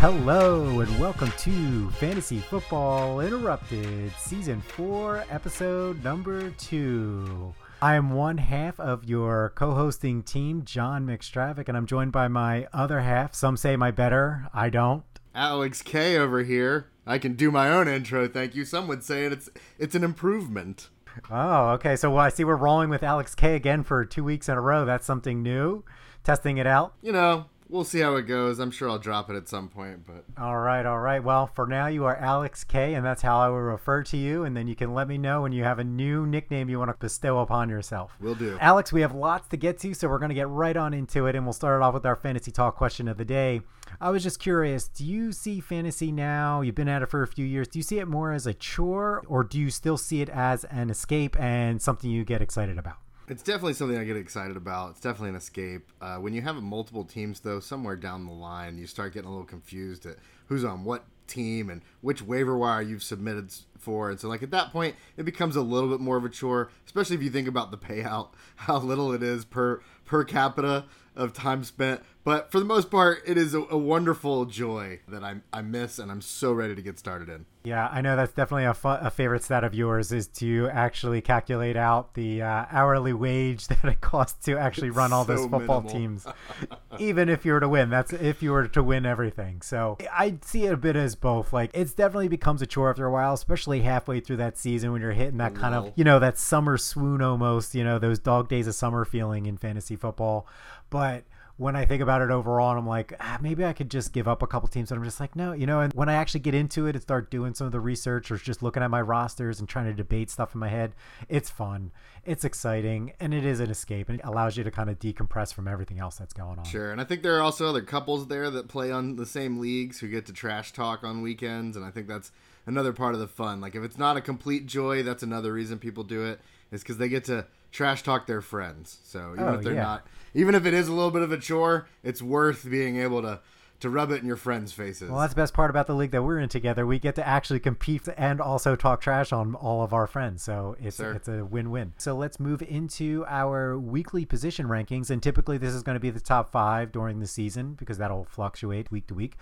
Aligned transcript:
Hello 0.00 0.80
and 0.80 0.98
welcome 0.98 1.30
to 1.36 1.90
Fantasy 1.90 2.38
Football 2.38 3.20
Interrupted, 3.20 4.10
Season 4.16 4.62
4, 4.62 5.26
Episode 5.28 6.02
Number 6.02 6.48
2. 6.52 7.52
I 7.82 7.96
am 7.96 8.14
one 8.14 8.38
half 8.38 8.80
of 8.80 9.04
your 9.04 9.52
co 9.54 9.72
hosting 9.72 10.22
team, 10.22 10.64
John 10.64 11.06
McStravick, 11.06 11.68
and 11.68 11.76
I'm 11.76 11.84
joined 11.84 12.12
by 12.12 12.28
my 12.28 12.66
other 12.72 13.00
half. 13.00 13.34
Some 13.34 13.58
say 13.58 13.76
my 13.76 13.90
better, 13.90 14.48
I 14.54 14.70
don't. 14.70 15.04
Alex 15.34 15.82
K 15.82 16.16
over 16.16 16.44
here. 16.44 16.86
I 17.06 17.18
can 17.18 17.34
do 17.34 17.50
my 17.50 17.70
own 17.70 17.86
intro, 17.86 18.26
thank 18.26 18.54
you. 18.54 18.64
Some 18.64 18.88
would 18.88 19.04
say 19.04 19.24
it's 19.24 19.50
it's 19.78 19.94
an 19.94 20.02
improvement. 20.02 20.88
Oh, 21.30 21.72
okay. 21.72 21.94
So 21.96 22.10
well, 22.10 22.24
I 22.24 22.30
see 22.30 22.44
we're 22.44 22.56
rolling 22.56 22.88
with 22.88 23.02
Alex 23.02 23.34
K 23.34 23.54
again 23.54 23.82
for 23.82 24.06
two 24.06 24.24
weeks 24.24 24.48
in 24.48 24.56
a 24.56 24.62
row. 24.62 24.86
That's 24.86 25.04
something 25.04 25.42
new. 25.42 25.84
Testing 26.24 26.56
it 26.56 26.66
out. 26.66 26.94
You 27.02 27.12
know, 27.12 27.49
we'll 27.70 27.84
see 27.84 28.00
how 28.00 28.16
it 28.16 28.22
goes. 28.22 28.58
I'm 28.58 28.70
sure 28.70 28.88
I'll 28.88 28.98
drop 28.98 29.30
it 29.30 29.36
at 29.36 29.48
some 29.48 29.68
point, 29.68 30.06
but 30.06 30.24
All 30.36 30.58
right, 30.58 30.84
all 30.84 30.98
right. 30.98 31.22
Well, 31.22 31.46
for 31.46 31.66
now, 31.66 31.86
you 31.86 32.04
are 32.04 32.16
Alex 32.16 32.64
K, 32.64 32.94
and 32.94 33.04
that's 33.04 33.22
how 33.22 33.38
I 33.38 33.48
will 33.48 33.60
refer 33.60 34.02
to 34.04 34.16
you. 34.16 34.44
And 34.44 34.56
then 34.56 34.66
you 34.66 34.74
can 34.74 34.92
let 34.94 35.08
me 35.08 35.18
know 35.18 35.42
when 35.42 35.52
you 35.52 35.64
have 35.64 35.78
a 35.78 35.84
new 35.84 36.26
nickname 36.26 36.68
you 36.68 36.78
want 36.78 36.90
to 36.90 36.96
bestow 36.98 37.38
upon 37.38 37.68
yourself. 37.68 38.12
we'll 38.20 38.34
do. 38.34 38.58
Alex, 38.60 38.92
we 38.92 39.00
have 39.00 39.14
lots 39.14 39.48
to 39.48 39.56
get 39.56 39.78
to, 39.80 39.94
so 39.94 40.08
we're 40.08 40.18
going 40.18 40.30
to 40.30 40.34
get 40.34 40.48
right 40.48 40.76
on 40.76 40.92
into 40.92 41.26
it, 41.26 41.34
and 41.34 41.44
we'll 41.46 41.52
start 41.52 41.80
it 41.80 41.84
off 41.84 41.94
with 41.94 42.06
our 42.06 42.16
fantasy 42.16 42.50
talk 42.50 42.76
question 42.76 43.08
of 43.08 43.16
the 43.16 43.24
day. 43.24 43.60
I 44.00 44.10
was 44.10 44.22
just 44.22 44.38
curious 44.38 44.88
do 44.88 45.04
you 45.04 45.32
see 45.32 45.60
fantasy 45.60 46.12
now? 46.12 46.60
You've 46.60 46.74
been 46.74 46.88
at 46.88 47.02
it 47.02 47.10
for 47.10 47.22
a 47.22 47.26
few 47.26 47.44
years. 47.44 47.68
Do 47.68 47.78
you 47.78 47.82
see 47.82 47.98
it 47.98 48.06
more 48.06 48.32
as 48.32 48.46
a 48.46 48.54
chore, 48.54 49.22
or 49.26 49.42
do 49.44 49.58
you 49.58 49.70
still 49.70 49.96
see 49.96 50.20
it 50.20 50.28
as 50.28 50.64
an 50.64 50.90
escape 50.90 51.38
and 51.40 51.80
something 51.80 52.10
you 52.10 52.24
get 52.24 52.42
excited 52.42 52.78
about? 52.78 52.98
It's 53.30 53.44
definitely 53.44 53.74
something 53.74 53.96
I 53.96 54.02
get 54.02 54.16
excited 54.16 54.56
about. 54.56 54.90
It's 54.90 55.00
definitely 55.00 55.28
an 55.28 55.36
escape. 55.36 55.92
Uh, 56.00 56.16
when 56.16 56.34
you 56.34 56.42
have 56.42 56.56
multiple 56.56 57.04
teams, 57.04 57.38
though, 57.38 57.60
somewhere 57.60 57.94
down 57.94 58.26
the 58.26 58.32
line, 58.32 58.76
you 58.76 58.88
start 58.88 59.14
getting 59.14 59.28
a 59.28 59.30
little 59.30 59.46
confused 59.46 60.04
at 60.04 60.16
who's 60.48 60.64
on 60.64 60.82
what 60.82 61.04
team 61.28 61.70
and 61.70 61.80
which 62.00 62.22
waiver 62.22 62.58
wire 62.58 62.82
you've 62.82 63.04
submitted 63.04 63.54
for. 63.80 64.10
And 64.10 64.20
so, 64.20 64.28
like, 64.28 64.42
at 64.42 64.50
that 64.50 64.72
point, 64.72 64.96
it 65.16 65.24
becomes 65.24 65.56
a 65.56 65.62
little 65.62 65.88
bit 65.88 66.00
more 66.00 66.16
of 66.16 66.24
a 66.24 66.28
chore, 66.28 66.70
especially 66.86 67.16
if 67.16 67.22
you 67.22 67.30
think 67.30 67.48
about 67.48 67.70
the 67.70 67.78
payout, 67.78 68.30
how 68.56 68.78
little 68.78 69.12
it 69.12 69.22
is 69.22 69.44
per, 69.44 69.80
per 70.04 70.24
capita 70.24 70.84
of 71.16 71.32
time 71.32 71.64
spent. 71.64 72.02
But 72.22 72.52
for 72.52 72.58
the 72.58 72.64
most 72.64 72.90
part, 72.90 73.22
it 73.26 73.38
is 73.38 73.54
a, 73.54 73.60
a 73.70 73.78
wonderful 73.78 74.44
joy 74.44 75.00
that 75.08 75.24
I, 75.24 75.36
I 75.52 75.62
miss 75.62 75.98
and 75.98 76.10
I'm 76.10 76.20
so 76.20 76.52
ready 76.52 76.74
to 76.74 76.82
get 76.82 76.98
started 76.98 77.28
in. 77.28 77.46
Yeah, 77.62 77.88
I 77.88 78.00
know 78.00 78.16
that's 78.16 78.32
definitely 78.32 78.64
a, 78.64 78.74
fu- 78.74 78.88
a 78.88 79.10
favorite 79.10 79.42
stat 79.42 79.64
of 79.64 79.74
yours 79.74 80.12
is 80.12 80.28
to 80.28 80.68
actually 80.72 81.20
calculate 81.20 81.76
out 81.76 82.14
the 82.14 82.40
uh, 82.42 82.64
hourly 82.70 83.12
wage 83.12 83.66
that 83.68 83.84
it 83.84 84.00
costs 84.00 84.44
to 84.46 84.56
actually 84.56 84.90
run 84.90 85.12
all 85.12 85.24
those 85.24 85.42
football 85.42 85.82
minimal. 85.82 85.90
teams, 85.92 86.26
even 86.98 87.28
if 87.28 87.44
you 87.44 87.52
were 87.52 87.60
to 87.60 87.68
win. 87.68 87.90
That's 87.90 88.14
if 88.14 88.42
you 88.42 88.52
were 88.52 88.66
to 88.68 88.82
win 88.82 89.04
everything. 89.04 89.60
So 89.60 89.98
I 90.10 90.38
see 90.42 90.64
it 90.64 90.72
a 90.72 90.76
bit 90.76 90.96
as 90.96 91.16
both. 91.16 91.52
Like 91.52 91.70
it's 91.74 91.92
definitely 91.92 92.28
becomes 92.28 92.62
a 92.62 92.66
chore 92.66 92.90
after 92.90 93.06
a 93.06 93.10
while, 93.10 93.34
especially 93.34 93.69
halfway 93.78 94.18
through 94.18 94.38
that 94.38 94.58
season 94.58 94.90
when 94.90 95.00
you're 95.00 95.12
hitting 95.12 95.38
that 95.38 95.54
kind 95.54 95.76
of 95.76 95.92
you 95.94 96.02
know 96.02 96.18
that 96.18 96.36
summer 96.36 96.76
swoon 96.76 97.22
almost. 97.22 97.76
You 97.76 97.84
know 97.84 98.00
those 98.00 98.18
dog 98.18 98.48
days 98.48 98.66
of 98.66 98.74
summer 98.74 99.04
feeling 99.04 99.46
in 99.46 99.56
fantasy 99.56 99.94
football, 99.94 100.48
but 100.90 101.22
when 101.60 101.76
I 101.76 101.84
think 101.84 102.00
about 102.00 102.22
it 102.22 102.30
overall, 102.30 102.78
I'm 102.78 102.86
like, 102.86 103.12
ah, 103.20 103.36
maybe 103.42 103.66
I 103.66 103.74
could 103.74 103.90
just 103.90 104.14
give 104.14 104.26
up 104.26 104.42
a 104.42 104.46
couple 104.46 104.66
teams. 104.66 104.90
And 104.90 104.98
I'm 104.98 105.04
just 105.04 105.20
like, 105.20 105.36
no, 105.36 105.52
you 105.52 105.66
know. 105.66 105.80
And 105.80 105.92
when 105.92 106.08
I 106.08 106.14
actually 106.14 106.40
get 106.40 106.54
into 106.54 106.86
it 106.86 106.96
and 106.96 107.02
start 107.02 107.30
doing 107.30 107.52
some 107.52 107.66
of 107.66 107.72
the 107.72 107.80
research 107.80 108.30
or 108.30 108.38
just 108.38 108.62
looking 108.62 108.82
at 108.82 108.90
my 108.90 109.02
rosters 109.02 109.60
and 109.60 109.68
trying 109.68 109.84
to 109.84 109.92
debate 109.92 110.30
stuff 110.30 110.54
in 110.54 110.58
my 110.58 110.70
head, 110.70 110.94
it's 111.28 111.50
fun, 111.50 111.92
it's 112.24 112.46
exciting, 112.46 113.12
and 113.20 113.34
it 113.34 113.44
is 113.44 113.60
an 113.60 113.68
escape. 113.68 114.08
And 114.08 114.20
it 114.20 114.24
allows 114.24 114.56
you 114.56 114.64
to 114.64 114.70
kind 114.70 114.88
of 114.88 114.98
decompress 114.98 115.52
from 115.52 115.68
everything 115.68 115.98
else 115.98 116.16
that's 116.16 116.32
going 116.32 116.58
on. 116.58 116.64
Sure, 116.64 116.92
and 116.92 117.00
I 117.00 117.04
think 117.04 117.22
there 117.22 117.36
are 117.36 117.42
also 117.42 117.68
other 117.68 117.82
couples 117.82 118.28
there 118.28 118.48
that 118.48 118.68
play 118.68 118.90
on 118.90 119.16
the 119.16 119.26
same 119.26 119.58
leagues 119.58 120.00
who 120.00 120.08
get 120.08 120.24
to 120.26 120.32
trash 120.32 120.72
talk 120.72 121.04
on 121.04 121.20
weekends, 121.20 121.76
and 121.76 121.84
I 121.84 121.90
think 121.90 122.08
that's 122.08 122.32
another 122.70 122.92
part 122.92 123.14
of 123.14 123.20
the 123.20 123.28
fun. 123.28 123.60
Like 123.60 123.74
if 123.74 123.82
it's 123.82 123.98
not 123.98 124.16
a 124.16 124.20
complete 124.20 124.66
joy, 124.66 125.02
that's 125.02 125.22
another 125.22 125.52
reason 125.52 125.78
people 125.78 126.04
do 126.04 126.24
it 126.24 126.40
is 126.72 126.82
because 126.82 126.96
they 126.98 127.08
get 127.08 127.24
to 127.24 127.46
trash 127.72 128.02
talk 128.02 128.26
their 128.26 128.40
friends. 128.40 128.98
So 129.04 129.32
even 129.34 129.44
Oh, 129.48 129.54
if 129.54 129.62
they're 129.62 129.74
yeah. 129.74 129.82
not, 129.82 130.06
even 130.34 130.54
if 130.54 130.64
it 130.64 130.72
is 130.74 130.88
a 130.88 130.92
little 130.92 131.10
bit 131.10 131.22
of 131.22 131.32
a 131.32 131.38
chore, 131.38 131.86
it's 132.02 132.22
worth 132.22 132.68
being 132.68 132.96
able 132.96 133.22
to 133.22 133.40
to 133.80 133.90
rub 133.90 134.10
it 134.10 134.20
in 134.20 134.26
your 134.26 134.36
friends' 134.36 134.72
faces. 134.72 135.10
Well, 135.10 135.20
that's 135.20 135.34
the 135.34 135.40
best 135.40 135.54
part 135.54 135.70
about 135.70 135.86
the 135.86 135.94
league 135.94 136.10
that 136.12 136.22
we're 136.22 136.38
in 136.38 136.48
together. 136.48 136.86
We 136.86 136.98
get 136.98 137.14
to 137.16 137.26
actually 137.26 137.60
compete 137.60 138.08
and 138.16 138.40
also 138.40 138.76
talk 138.76 139.00
trash 139.00 139.32
on 139.32 139.54
all 139.54 139.82
of 139.82 139.92
our 139.92 140.06
friends. 140.06 140.42
So 140.42 140.76
it's 140.80 140.96
Sir. 140.96 141.12
it's 141.14 141.28
a 141.28 141.44
win-win. 141.44 141.94
So 141.98 142.16
let's 142.16 142.38
move 142.38 142.62
into 142.62 143.24
our 143.28 143.78
weekly 143.78 144.24
position 144.24 144.66
rankings. 144.66 145.10
And 145.10 145.22
typically 145.22 145.58
this 145.58 145.74
is 145.74 145.82
going 145.82 145.96
to 145.96 146.00
be 146.00 146.10
the 146.10 146.20
top 146.20 146.52
five 146.52 146.92
during 146.92 147.20
the 147.20 147.26
season 147.26 147.74
because 147.74 147.98
that'll 147.98 148.24
fluctuate 148.24 148.90
week 148.90 149.06
to 149.08 149.14
week. 149.14 149.36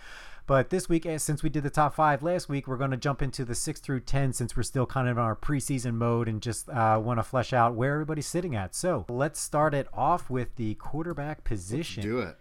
But 0.47 0.71
this 0.71 0.88
week, 0.88 1.04
eh, 1.04 1.19
since 1.19 1.43
we 1.43 1.50
did 1.50 1.62
the 1.62 1.69
top 1.69 1.94
five 1.94 2.22
last 2.22 2.48
week, 2.48 2.66
we're 2.66 2.78
going 2.78 2.91
to 2.91 2.97
jump 2.97 3.21
into 3.21 3.44
the 3.44 3.54
six 3.54 3.81
through 3.81 4.00
ten 4.00 4.32
since 4.32 4.56
we're 4.56 4.62
still 4.62 4.87
kind 4.87 5.06
of 5.06 5.19
in 5.19 5.22
our 5.22 5.37
preseason 5.37 5.93
mode 5.94 6.27
and 6.27 6.41
just 6.41 6.71
uh, 6.71 6.98
want 7.04 7.19
to 7.19 7.22
flesh 7.22 7.53
out 7.53 7.75
where 7.75 7.93
everybody's 7.93 8.27
sitting 8.27 8.56
at. 8.56 8.75
So 8.75 9.04
let's 9.10 9.38
start 9.38 9.75
it 9.75 9.88
off 9.93 10.31
with 10.31 10.56
the 10.56 10.75
quarterback 10.77 11.44
position. 11.44 12.03
do 12.03 12.21
it. 12.21 12.38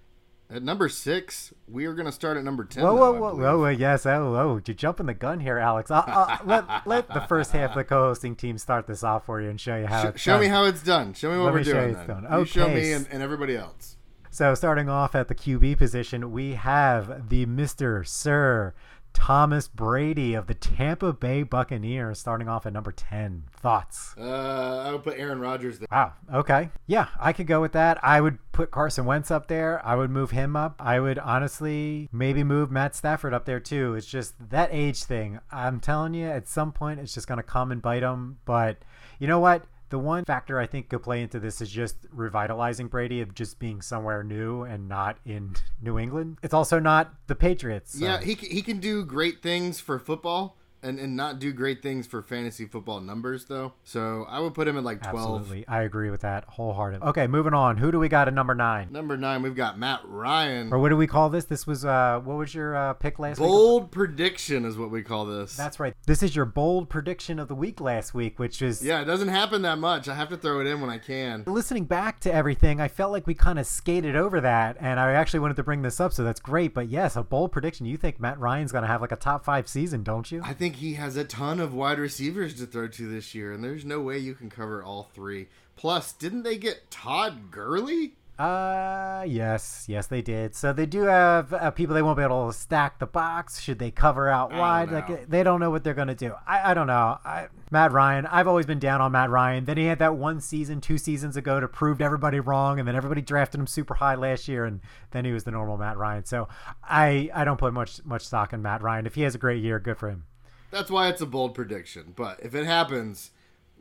At 0.50 0.64
number 0.64 0.88
six, 0.88 1.54
we 1.68 1.86
are 1.88 1.94
going 1.94 2.06
to 2.06 2.12
start 2.12 2.38
at 2.38 2.44
number 2.46 2.64
ten. 2.64 2.82
Whoa, 2.82 2.96
whoa, 2.96 3.12
whoa, 3.12 3.36
whoa, 3.36 3.58
whoa, 3.60 3.68
yes, 3.68 4.06
oh, 4.06 4.34
oh, 4.36 4.62
you're 4.66 4.76
jumping 4.76 5.06
the 5.08 5.14
gun 5.14 5.42
here, 5.42 5.58
Alex. 5.58 5.92
I'll, 5.92 6.06
I'll, 6.08 6.40
let, 6.46 6.88
let 6.88 7.08
the 7.10 7.20
first 7.22 7.52
half 7.52 7.72
of 7.72 7.76
the 7.76 7.84
co-hosting 7.84 8.36
team 8.38 8.58
start 8.58 8.88
this 8.88 9.04
off 9.04 9.26
for 9.26 9.42
you 9.42 9.50
and 9.50 9.60
show 9.60 9.76
you 9.76 9.88
how 9.88 10.04
Sh- 10.04 10.06
it's 10.06 10.22
show 10.22 10.38
me 10.38 10.46
done. 10.46 10.54
how 10.54 10.64
it's 10.64 10.82
done. 10.84 11.14
Show 11.14 11.32
me 11.32 11.38
what 11.38 11.46
Let 11.46 11.54
we're 11.54 11.60
me 11.60 11.64
doing. 11.66 11.84
you 11.90 11.98
it's 11.98 12.08
then. 12.08 12.24
done. 12.24 12.40
You 12.40 12.46
show 12.46 12.70
me 12.70 12.94
and, 12.94 13.06
and 13.12 13.22
everybody 13.22 13.58
else. 13.58 13.98
So 14.30 14.56
starting 14.56 14.88
off 14.88 15.16
at 15.16 15.28
the 15.28 15.36
QB 15.36 15.78
position, 15.80 16.32
we 16.32 16.54
have 16.54 17.28
the 17.28 17.46
Mr. 17.46 18.08
Sir 18.08 18.74
Thomas 19.18 19.68
Brady 19.68 20.36
of 20.36 20.46
the 20.46 20.54
Tampa 20.54 21.12
Bay 21.12 21.42
Buccaneers 21.42 22.20
starting 22.20 22.48
off 22.48 22.68
at 22.68 22.72
number 22.72 22.92
10. 22.92 23.46
Thoughts? 23.52 24.14
Uh, 24.16 24.84
I 24.86 24.92
would 24.92 25.04
put 25.04 25.18
Aaron 25.18 25.40
Rodgers 25.40 25.80
there. 25.80 25.88
Wow. 25.92 26.14
Okay. 26.32 26.70
Yeah, 26.86 27.08
I 27.20 27.34
could 27.34 27.48
go 27.48 27.60
with 27.60 27.72
that. 27.72 27.98
I 28.04 28.22
would 28.22 28.38
put 28.52 28.70
Carson 28.70 29.06
Wentz 29.06 29.32
up 29.32 29.48
there. 29.48 29.84
I 29.84 29.96
would 29.96 30.12
move 30.12 30.30
him 30.32 30.56
up. 30.56 30.76
I 30.80 31.00
would 31.00 31.18
honestly 31.18 32.10
maybe 32.12 32.44
move 32.44 32.70
Matt 32.70 32.96
Stafford 32.96 33.34
up 33.34 33.46
there 33.46 33.60
too. 33.60 33.96
It's 33.96 34.06
just 34.06 34.36
that 34.52 34.70
age 34.72 35.04
thing. 35.04 35.40
I'm 35.52 35.80
telling 35.80 36.14
you, 36.14 36.28
at 36.28 36.48
some 36.48 36.72
point, 36.72 37.00
it's 37.00 37.16
just 37.16 37.28
going 37.28 37.38
to 37.38 37.44
come 37.44 37.72
and 37.72 37.82
bite 37.82 38.04
him. 38.04 38.38
But 38.46 38.78
you 39.18 39.28
know 39.28 39.40
what? 39.40 39.66
The 39.90 40.00
one 40.00 40.26
factor 40.26 40.60
I 40.60 40.66
think 40.68 40.90
could 40.90 41.02
play 41.04 41.22
into 41.22 41.40
this 41.40 41.62
is 41.62 41.70
just 41.70 41.96
revitalizing 42.12 42.88
Brady 42.88 43.22
of 43.22 43.34
just 43.34 43.58
being 43.58 43.82
somewhere 43.82 44.24
new 44.24 44.64
and 44.64 44.90
not 44.90 45.18
in 45.26 45.56
New 45.82 45.98
England. 45.98 46.40
It's 46.44 46.54
also 46.54 46.80
not 46.80 47.14
the 47.28 47.36
Patriots. 47.36 47.98
so- 47.98 48.06
Yeah, 48.06 48.20
he, 48.20 48.34
he 48.34 48.62
can 48.62 48.80
do 48.80 49.06
great 49.06 49.42
things 49.42 49.80
for 49.80 49.98
football 49.98 50.57
and, 50.84 51.00
and 51.00 51.16
not 51.16 51.40
do 51.40 51.52
great 51.54 51.82
things 51.82 52.08
for 52.08 52.22
fantasy 52.22 52.66
football 52.66 53.00
numbers, 53.00 53.46
though. 53.46 53.74
So 53.84 54.26
I 54.30 54.40
would 54.40 54.54
put 54.54 54.68
him 54.68 54.78
at 54.78 54.84
like 54.84 55.02
12. 55.02 55.42
Absolutely. 55.42 55.68
I 55.68 55.82
agree 55.82 56.10
with 56.10 56.22
that 56.22 56.46
wholeheartedly. 56.46 57.08
Okay, 57.08 57.28
moving 57.28 57.54
on. 57.54 57.78
Who 57.78 57.92
do 57.92 58.00
we 58.00 58.10
got 58.10 58.28
at 58.28 58.34
number 58.34 58.56
nine? 58.56 58.90
Number 58.92 59.18
nine, 59.18 59.42
we've 59.42 59.56
got 59.56 59.78
Matt 59.78 60.02
Ryan. 60.06 60.72
Or 60.72 60.80
what 60.80 60.90
do 60.90 60.98
we 60.98 61.08
call 61.08 61.30
this? 61.30 61.46
This 61.46 61.66
was, 61.66 61.86
uh, 61.86 62.22
what 62.24 62.38
was 62.38 62.54
your 62.54 62.76
uh, 62.76 62.94
pick 62.94 63.20
last 63.20 63.40
week? 63.40 63.48
Bold 63.48 63.92
prediction 63.92 64.66
is 64.66 64.78
what 64.78 64.92
we 64.92 65.02
call 65.02 65.26
this. 65.26 65.56
That's 65.56 65.80
right. 65.80 65.94
This 66.06 66.22
is 66.24 66.36
your 66.36 66.46
bold 66.46 66.90
prediction 66.90 67.40
of 67.40 67.48
the 67.48 67.56
week 67.56 67.82
last 67.82 68.14
week, 68.14 68.40
which 68.40 68.62
is 68.62 68.84
yeah, 68.84 69.02
it 69.02 69.06
doesn't 69.06 69.30
happen 69.30 69.62
that 69.64 69.78
much. 69.78 70.08
I 70.08 70.16
have 70.16 70.30
to 70.30 70.38
throw 70.38 70.62
it 70.62 70.68
in 70.68 70.82
when 70.82 70.90
I 70.90 70.98
can. 70.98 71.44
listening 71.48 71.86
back 71.86 72.20
to 72.22 72.34
everything, 72.34 72.80
I 72.80 72.88
felt 72.88 73.12
like 73.12 73.28
we 73.28 73.34
kind 73.34 73.60
of 73.60 73.66
skated 73.66 74.16
over 74.16 74.42
that, 74.42 74.78
and 74.80 75.00
I 75.00 75.14
actually 75.14 75.40
wanted 75.40 75.58
to 75.58 75.64
bring 75.64 75.82
this 75.82 76.00
up, 76.00 76.14
so 76.14 76.24
that's 76.24 76.40
great. 76.40 76.74
But 76.74 76.90
yes, 76.90 77.16
a 77.16 77.24
bold 77.24 77.52
prediction. 77.52 77.86
You 77.86 77.98
think 77.98 78.20
Matt 78.20 78.40
Ryan's 78.40 78.72
going 78.72 78.84
to 78.84 78.88
have 78.88 79.02
like 79.02 79.12
a 79.12 79.16
top 79.16 79.44
five 79.44 79.68
season, 79.68 80.04
don't 80.04 80.32
you? 80.32 80.42
I 80.44 80.54
think 80.54 80.67
he 80.76 80.94
has 80.96 81.16
a 81.16 81.24
ton 81.24 81.60
of 81.60 81.74
wide 81.74 82.00
receivers 82.00 82.54
to 82.56 82.66
throw 82.66 82.88
to 82.88 83.08
this 83.08 83.34
year, 83.34 83.52
and 83.52 83.64
there's 83.64 83.86
no 83.86 84.02
way 84.02 84.18
you 84.18 84.34
can 84.34 84.50
cover 84.50 84.84
all 84.84 85.10
three. 85.14 85.48
Plus, 85.76 86.12
didn't 86.12 86.44
they 86.44 86.58
get 86.58 86.92
Todd 86.92 87.52
Gurley? 87.52 88.14
Uh, 88.40 89.26
yes, 89.28 89.86
yes, 89.88 90.06
they 90.08 90.22
did. 90.22 90.54
So 90.54 90.72
they 90.72 90.86
do 90.86 91.04
have 91.04 91.52
uh, 91.54 91.72
people 91.72 91.96
they 91.96 92.04
won't 92.04 92.18
be 92.18 92.24
able 92.24 92.52
to 92.52 92.58
stack 92.58 93.00
the 93.00 93.08
box. 93.08 93.60
Should 93.60 93.80
they 93.80 93.90
cover 93.90 94.30
out 94.30 94.52
wide? 94.52 94.92
Like 94.92 95.28
they 95.28 95.42
don't 95.42 95.60
know 95.60 95.72
what 95.72 95.84
they're 95.84 95.96
gonna 95.96 96.14
do. 96.14 96.34
I, 96.46 96.72
I 96.72 96.74
don't 96.76 96.86
know. 96.86 97.18
I, 97.26 97.48
Matt 97.72 97.94
Ryan. 97.94 98.28
I've 98.28 98.48
always 98.48 98.68
been 98.68 98.78
down 98.78 99.02
on 99.02 99.12
Matt 99.12 99.32
Ryan. 99.32 99.66
Then 99.66 99.78
he 99.78 99.86
had 99.86 99.98
that 100.00 100.16
one 100.16 100.40
season, 100.40 100.82
two 100.82 101.00
seasons 101.00 101.36
ago, 101.36 101.60
to 101.60 101.68
prove 101.68 102.00
everybody 102.00 102.40
wrong, 102.40 102.78
and 102.78 102.88
then 102.88 102.96
everybody 102.96 103.22
drafted 103.22 103.60
him 103.60 103.66
super 103.66 103.96
high 103.96 104.16
last 104.16 104.48
year, 104.48 104.66
and 104.66 104.82
then 105.12 105.26
he 105.26 105.32
was 105.32 105.44
the 105.44 105.52
normal 105.52 105.78
Matt 105.78 105.98
Ryan. 105.98 106.24
So 106.26 106.48
I, 106.84 107.32
I 107.34 107.44
don't 107.44 107.58
put 107.58 107.74
much 107.74 108.06
much 108.06 108.22
stock 108.22 108.54
in 108.54 108.62
Matt 108.62 108.84
Ryan. 108.84 109.08
If 109.08 109.16
he 109.16 109.24
has 109.24 109.34
a 109.34 109.40
great 109.40 109.64
year, 109.64 109.80
good 109.80 109.98
for 109.98 110.10
him. 110.10 110.26
That's 110.72 110.92
why 110.92 111.10
it's 111.10 111.22
a 111.22 111.26
bold 111.26 111.56
prediction. 111.56 112.14
But 112.16 112.40
if 112.42 112.56
it 112.56 112.66
happens, 112.66 113.32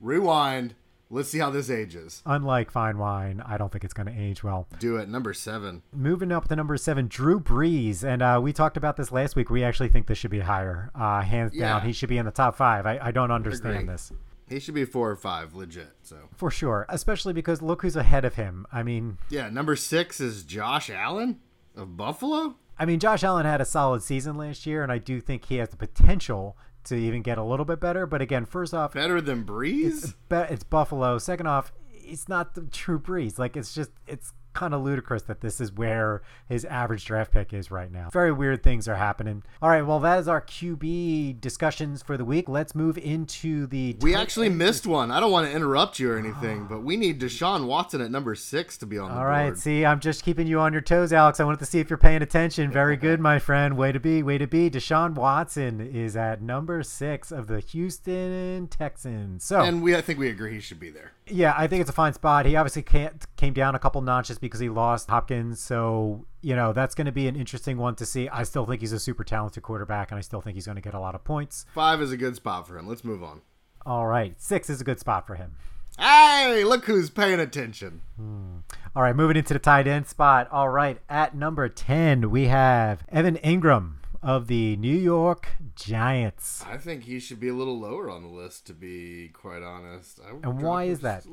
rewind. 0.00 0.74
Let's 1.08 1.28
see 1.28 1.38
how 1.38 1.50
this 1.50 1.70
ages. 1.70 2.20
Unlike 2.26 2.72
fine 2.72 2.98
wine, 2.98 3.40
I 3.46 3.56
don't 3.58 3.70
think 3.70 3.84
it's 3.84 3.94
going 3.94 4.12
to 4.12 4.20
age 4.20 4.42
well. 4.42 4.66
Do 4.80 4.96
it. 4.96 5.08
Number 5.08 5.32
seven. 5.32 5.82
Moving 5.92 6.32
up 6.32 6.48
to 6.48 6.56
number 6.56 6.76
seven, 6.76 7.06
Drew 7.06 7.38
Brees, 7.38 8.02
and 8.02 8.22
uh, 8.22 8.40
we 8.42 8.52
talked 8.52 8.76
about 8.76 8.96
this 8.96 9.12
last 9.12 9.36
week. 9.36 9.48
We 9.48 9.62
actually 9.62 9.88
think 9.88 10.08
this 10.08 10.18
should 10.18 10.32
be 10.32 10.40
higher, 10.40 10.90
uh, 10.96 11.22
hands 11.22 11.56
down. 11.56 11.82
He 11.82 11.92
should 11.92 12.08
be 12.08 12.18
in 12.18 12.26
the 12.26 12.32
top 12.32 12.56
five. 12.56 12.86
I, 12.86 12.98
I 13.00 13.10
don't 13.12 13.30
understand 13.30 13.76
Agree. 13.76 13.86
this 13.86 14.12
He 14.48 14.58
should 14.58 14.74
be 14.74 14.84
four 14.84 15.08
or 15.08 15.14
five, 15.14 15.54
legit. 15.54 15.90
So 16.02 16.16
for 16.34 16.50
sure, 16.50 16.86
especially 16.88 17.32
because 17.32 17.62
look 17.62 17.82
who's 17.82 17.94
ahead 17.94 18.24
of 18.24 18.34
him. 18.34 18.66
I 18.72 18.82
mean, 18.82 19.18
yeah, 19.30 19.48
number 19.48 19.76
six 19.76 20.20
is 20.20 20.42
Josh 20.42 20.90
Allen 20.90 21.38
of 21.76 21.96
Buffalo. 21.96 22.56
I 22.80 22.84
mean, 22.84 22.98
Josh 22.98 23.22
Allen 23.22 23.46
had 23.46 23.60
a 23.60 23.64
solid 23.64 24.02
season 24.02 24.36
last 24.36 24.66
year, 24.66 24.82
and 24.82 24.90
I 24.90 24.98
do 24.98 25.20
think 25.20 25.44
he 25.44 25.56
has 25.56 25.68
the 25.68 25.76
potential 25.76 26.56
to 26.86 26.96
even 26.96 27.22
get 27.22 27.38
a 27.38 27.42
little 27.44 27.64
bit 27.64 27.80
better. 27.80 28.06
But 28.06 28.20
again, 28.22 28.44
first 28.46 28.74
off, 28.74 28.92
Better 28.94 29.20
than 29.20 29.44
Brees? 29.44 30.04
it's, 30.04 30.12
be- 30.28 30.36
it's 30.36 30.64
Buffalo. 30.64 31.18
Second 31.18 31.46
off, 31.46 31.72
it's 31.92 32.28
not 32.28 32.54
the 32.54 32.62
true 32.62 32.98
Brees. 32.98 33.38
Like 33.38 33.56
it's 33.56 33.74
just 33.74 33.90
it's 34.06 34.32
kind 34.56 34.72
of 34.74 34.82
ludicrous 34.82 35.22
that 35.22 35.40
this 35.42 35.60
is 35.60 35.70
where 35.72 36.22
his 36.48 36.64
average 36.64 37.04
draft 37.04 37.30
pick 37.32 37.52
is 37.52 37.70
right 37.70 37.92
now. 37.92 38.08
Very 38.10 38.32
weird 38.32 38.62
things 38.62 38.88
are 38.88 38.96
happening. 38.96 39.42
All 39.60 39.68
right, 39.68 39.82
well 39.82 40.00
that 40.00 40.18
is 40.18 40.28
our 40.28 40.40
QB 40.40 41.40
discussions 41.40 42.02
for 42.02 42.16
the 42.16 42.24
week. 42.24 42.48
Let's 42.48 42.74
move 42.74 42.96
into 42.98 43.66
the 43.66 43.96
We 44.00 44.14
actually 44.14 44.48
missed 44.48 44.86
one. 44.86 45.10
I 45.10 45.20
don't 45.20 45.30
want 45.30 45.46
to 45.46 45.52
interrupt 45.54 45.98
you 45.98 46.10
or 46.12 46.18
anything, 46.18 46.62
ah. 46.62 46.68
but 46.70 46.82
we 46.82 46.96
need 46.96 47.20
Deshaun 47.20 47.66
Watson 47.66 48.00
at 48.00 48.10
number 48.10 48.34
six 48.34 48.76
to 48.78 48.86
be 48.86 48.98
on 48.98 49.08
the 49.10 49.14
All 49.14 49.20
board. 49.20 49.28
right, 49.28 49.56
see, 49.58 49.84
I'm 49.84 50.00
just 50.00 50.24
keeping 50.24 50.46
you 50.46 50.58
on 50.60 50.72
your 50.72 50.82
toes, 50.82 51.12
Alex. 51.12 51.38
I 51.38 51.44
wanted 51.44 51.58
to 51.60 51.66
see 51.66 51.80
if 51.80 51.90
you're 51.90 51.98
paying 51.98 52.22
attention. 52.22 52.70
Very 52.70 52.96
good, 53.06 53.20
my 53.20 53.38
friend. 53.38 53.76
Way 53.76 53.92
to 53.92 54.00
be, 54.00 54.22
way 54.22 54.38
to 54.38 54.46
be. 54.46 54.70
Deshaun 54.70 55.14
Watson 55.14 55.80
is 55.80 56.16
at 56.16 56.40
number 56.40 56.82
six 56.82 57.30
of 57.30 57.46
the 57.46 57.60
Houston 57.60 58.68
Texans. 58.68 59.44
So, 59.44 59.60
And 59.60 59.82
we, 59.82 59.94
I 59.94 60.00
think 60.00 60.18
we 60.18 60.28
agree 60.28 60.54
he 60.54 60.60
should 60.60 60.80
be 60.80 60.90
there. 60.90 61.12
yeah, 61.26 61.54
I 61.56 61.66
think 61.66 61.80
it's 61.82 61.90
a 61.90 61.94
fine 61.94 62.12
spot. 62.14 62.46
He 62.46 62.56
obviously 62.56 62.82
can't, 62.82 63.24
came 63.36 63.52
down 63.52 63.74
a 63.74 63.78
couple 63.78 64.00
notches 64.00 64.38
because 64.38 64.60
he 64.60 64.68
lost 64.68 65.08
Hopkins. 65.08 65.60
So, 65.60 66.26
you 66.40 66.56
know, 66.56 66.72
that's 66.72 66.94
going 66.94 67.06
to 67.06 67.12
be 67.12 67.28
an 67.28 67.36
interesting 67.36 67.76
one 67.76 67.94
to 67.96 68.06
see. 68.06 68.28
I 68.28 68.42
still 68.42 68.66
think 68.66 68.80
he's 68.80 68.92
a 68.92 68.98
super 68.98 69.24
talented 69.24 69.62
quarterback, 69.62 70.10
and 70.10 70.18
I 70.18 70.22
still 70.22 70.40
think 70.40 70.54
he's 70.54 70.66
going 70.66 70.76
to 70.76 70.82
get 70.82 70.94
a 70.94 71.00
lot 71.00 71.14
of 71.14 71.24
points. 71.24 71.66
Five 71.74 72.00
is 72.00 72.12
a 72.12 72.16
good 72.16 72.36
spot 72.36 72.66
for 72.66 72.78
him. 72.78 72.86
Let's 72.86 73.04
move 73.04 73.22
on. 73.22 73.42
All 73.84 74.06
right, 74.06 74.34
six 74.40 74.68
is 74.68 74.80
a 74.80 74.84
good 74.84 74.98
spot 74.98 75.26
for 75.26 75.36
him. 75.36 75.52
Hey, 75.98 76.62
look 76.64 76.84
who's 76.84 77.08
paying 77.08 77.40
attention. 77.40 78.02
Hmm. 78.16 78.58
All 78.94 79.02
right, 79.02 79.16
moving 79.16 79.36
into 79.36 79.54
the 79.54 79.60
tight 79.60 79.86
end 79.86 80.06
spot. 80.06 80.48
All 80.50 80.68
right, 80.68 80.98
at 81.08 81.34
number 81.34 81.68
10, 81.68 82.30
we 82.30 82.46
have 82.46 83.04
Evan 83.10 83.36
Engram 83.38 83.94
of 84.22 84.48
the 84.48 84.76
New 84.76 84.96
York 84.96 85.48
Giants. 85.74 86.64
I 86.66 86.76
think 86.76 87.04
he 87.04 87.20
should 87.20 87.38
be 87.38 87.48
a 87.48 87.54
little 87.54 87.78
lower 87.78 88.10
on 88.10 88.22
the 88.22 88.28
list, 88.28 88.66
to 88.66 88.72
be 88.72 89.28
quite 89.32 89.62
honest. 89.62 90.20
I 90.20 90.30
And 90.30 90.60
why 90.60 90.84
is 90.84 91.00
that? 91.00 91.24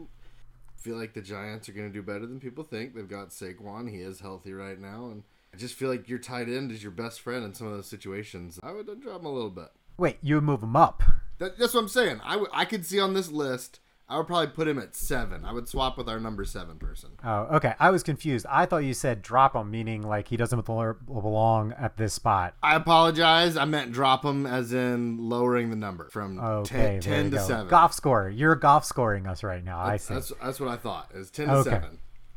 Feel 0.84 0.98
like 0.98 1.14
the 1.14 1.22
Giants 1.22 1.70
are 1.70 1.74
going 1.74 1.88
to 1.88 1.94
do 1.94 2.04
better 2.04 2.26
than 2.26 2.40
people 2.40 2.64
think. 2.64 2.94
They've 2.94 3.08
got 3.08 3.30
Saquon. 3.30 3.90
He 3.90 4.02
is 4.02 4.20
healthy 4.20 4.54
right 4.54 4.78
now. 4.78 5.06
And 5.06 5.24
I 5.54 5.58
just 5.58 5.76
feel 5.76 5.90
like 5.90 6.10
your 6.10 6.20
tight 6.20 6.50
end 6.50 6.72
is 6.72 6.84
your 6.84 6.92
best 6.92 7.22
friend 7.22 7.46
in 7.46 7.54
some 7.54 7.68
of 7.68 7.74
those 7.74 7.88
situations. 7.88 8.60
I 8.62 8.74
would 8.74 8.88
drop 9.02 9.22
him 9.22 9.26
a 9.26 9.32
little 9.32 9.50
bit. 9.50 9.70
Wait, 9.98 10.18
you 10.22 10.36
would 10.36 10.44
move 10.44 10.62
him 10.62 10.76
up. 10.76 11.02
That, 11.38 11.58
that's 11.58 11.74
what 11.74 11.82
I'm 11.82 11.88
saying. 11.88 12.20
I, 12.24 12.34
w- 12.34 12.52
I 12.52 12.66
could 12.66 12.86
see 12.86 13.00
on 13.00 13.14
this 13.14 13.32
list, 13.32 13.80
I 14.14 14.18
would 14.18 14.28
probably 14.28 14.48
put 14.48 14.68
him 14.68 14.78
at 14.78 14.96
seven. 14.96 15.44
I 15.44 15.52
would 15.52 15.68
swap 15.68 15.98
with 15.98 16.08
our 16.08 16.20
number 16.20 16.46
seven 16.46 16.78
person. 16.78 17.10
Oh, 17.24 17.48
okay. 17.56 17.74
I 17.80 17.90
was 17.90 18.04
confused. 18.04 18.46
I 18.48 18.68
thought 18.68 18.78
you 18.78 18.94
said 18.94 19.24
drop 19.24 19.56
him, 19.56 19.72
meaning 19.72 20.04
like 20.04 20.28
he 20.28 20.38
doesn't 20.38 20.64
belong 20.66 21.74
at 21.74 21.98
this 21.98 22.14
spot. 22.14 22.54
I 22.62 22.76
apologize. 22.76 23.58
I 23.58 23.66
meant 23.66 23.92
drop 23.92 24.24
him 24.24 24.46
as 24.46 24.72
in 24.72 25.18
lowering 25.18 25.72
the 25.72 25.76
number 25.76 26.10
from 26.12 26.40
Okay, 26.40 27.00
10, 27.02 27.02
10 27.02 27.24
to 27.32 27.38
go. 27.38 27.48
7. 27.48 27.68
Golf 27.70 27.94
score. 27.94 28.30
You're 28.30 28.56
golf 28.56 28.86
scoring 28.86 29.26
us 29.26 29.42
right 29.42 29.64
now. 29.64 29.80
I 29.80 29.98
see. 29.98 30.14
That's, 30.14 30.32
that's 30.42 30.60
what 30.60 30.70
I 30.70 30.78
thought. 30.78 31.10
Is 31.16 31.32
10 31.32 31.48
to 31.48 31.54
Okay. 31.56 31.82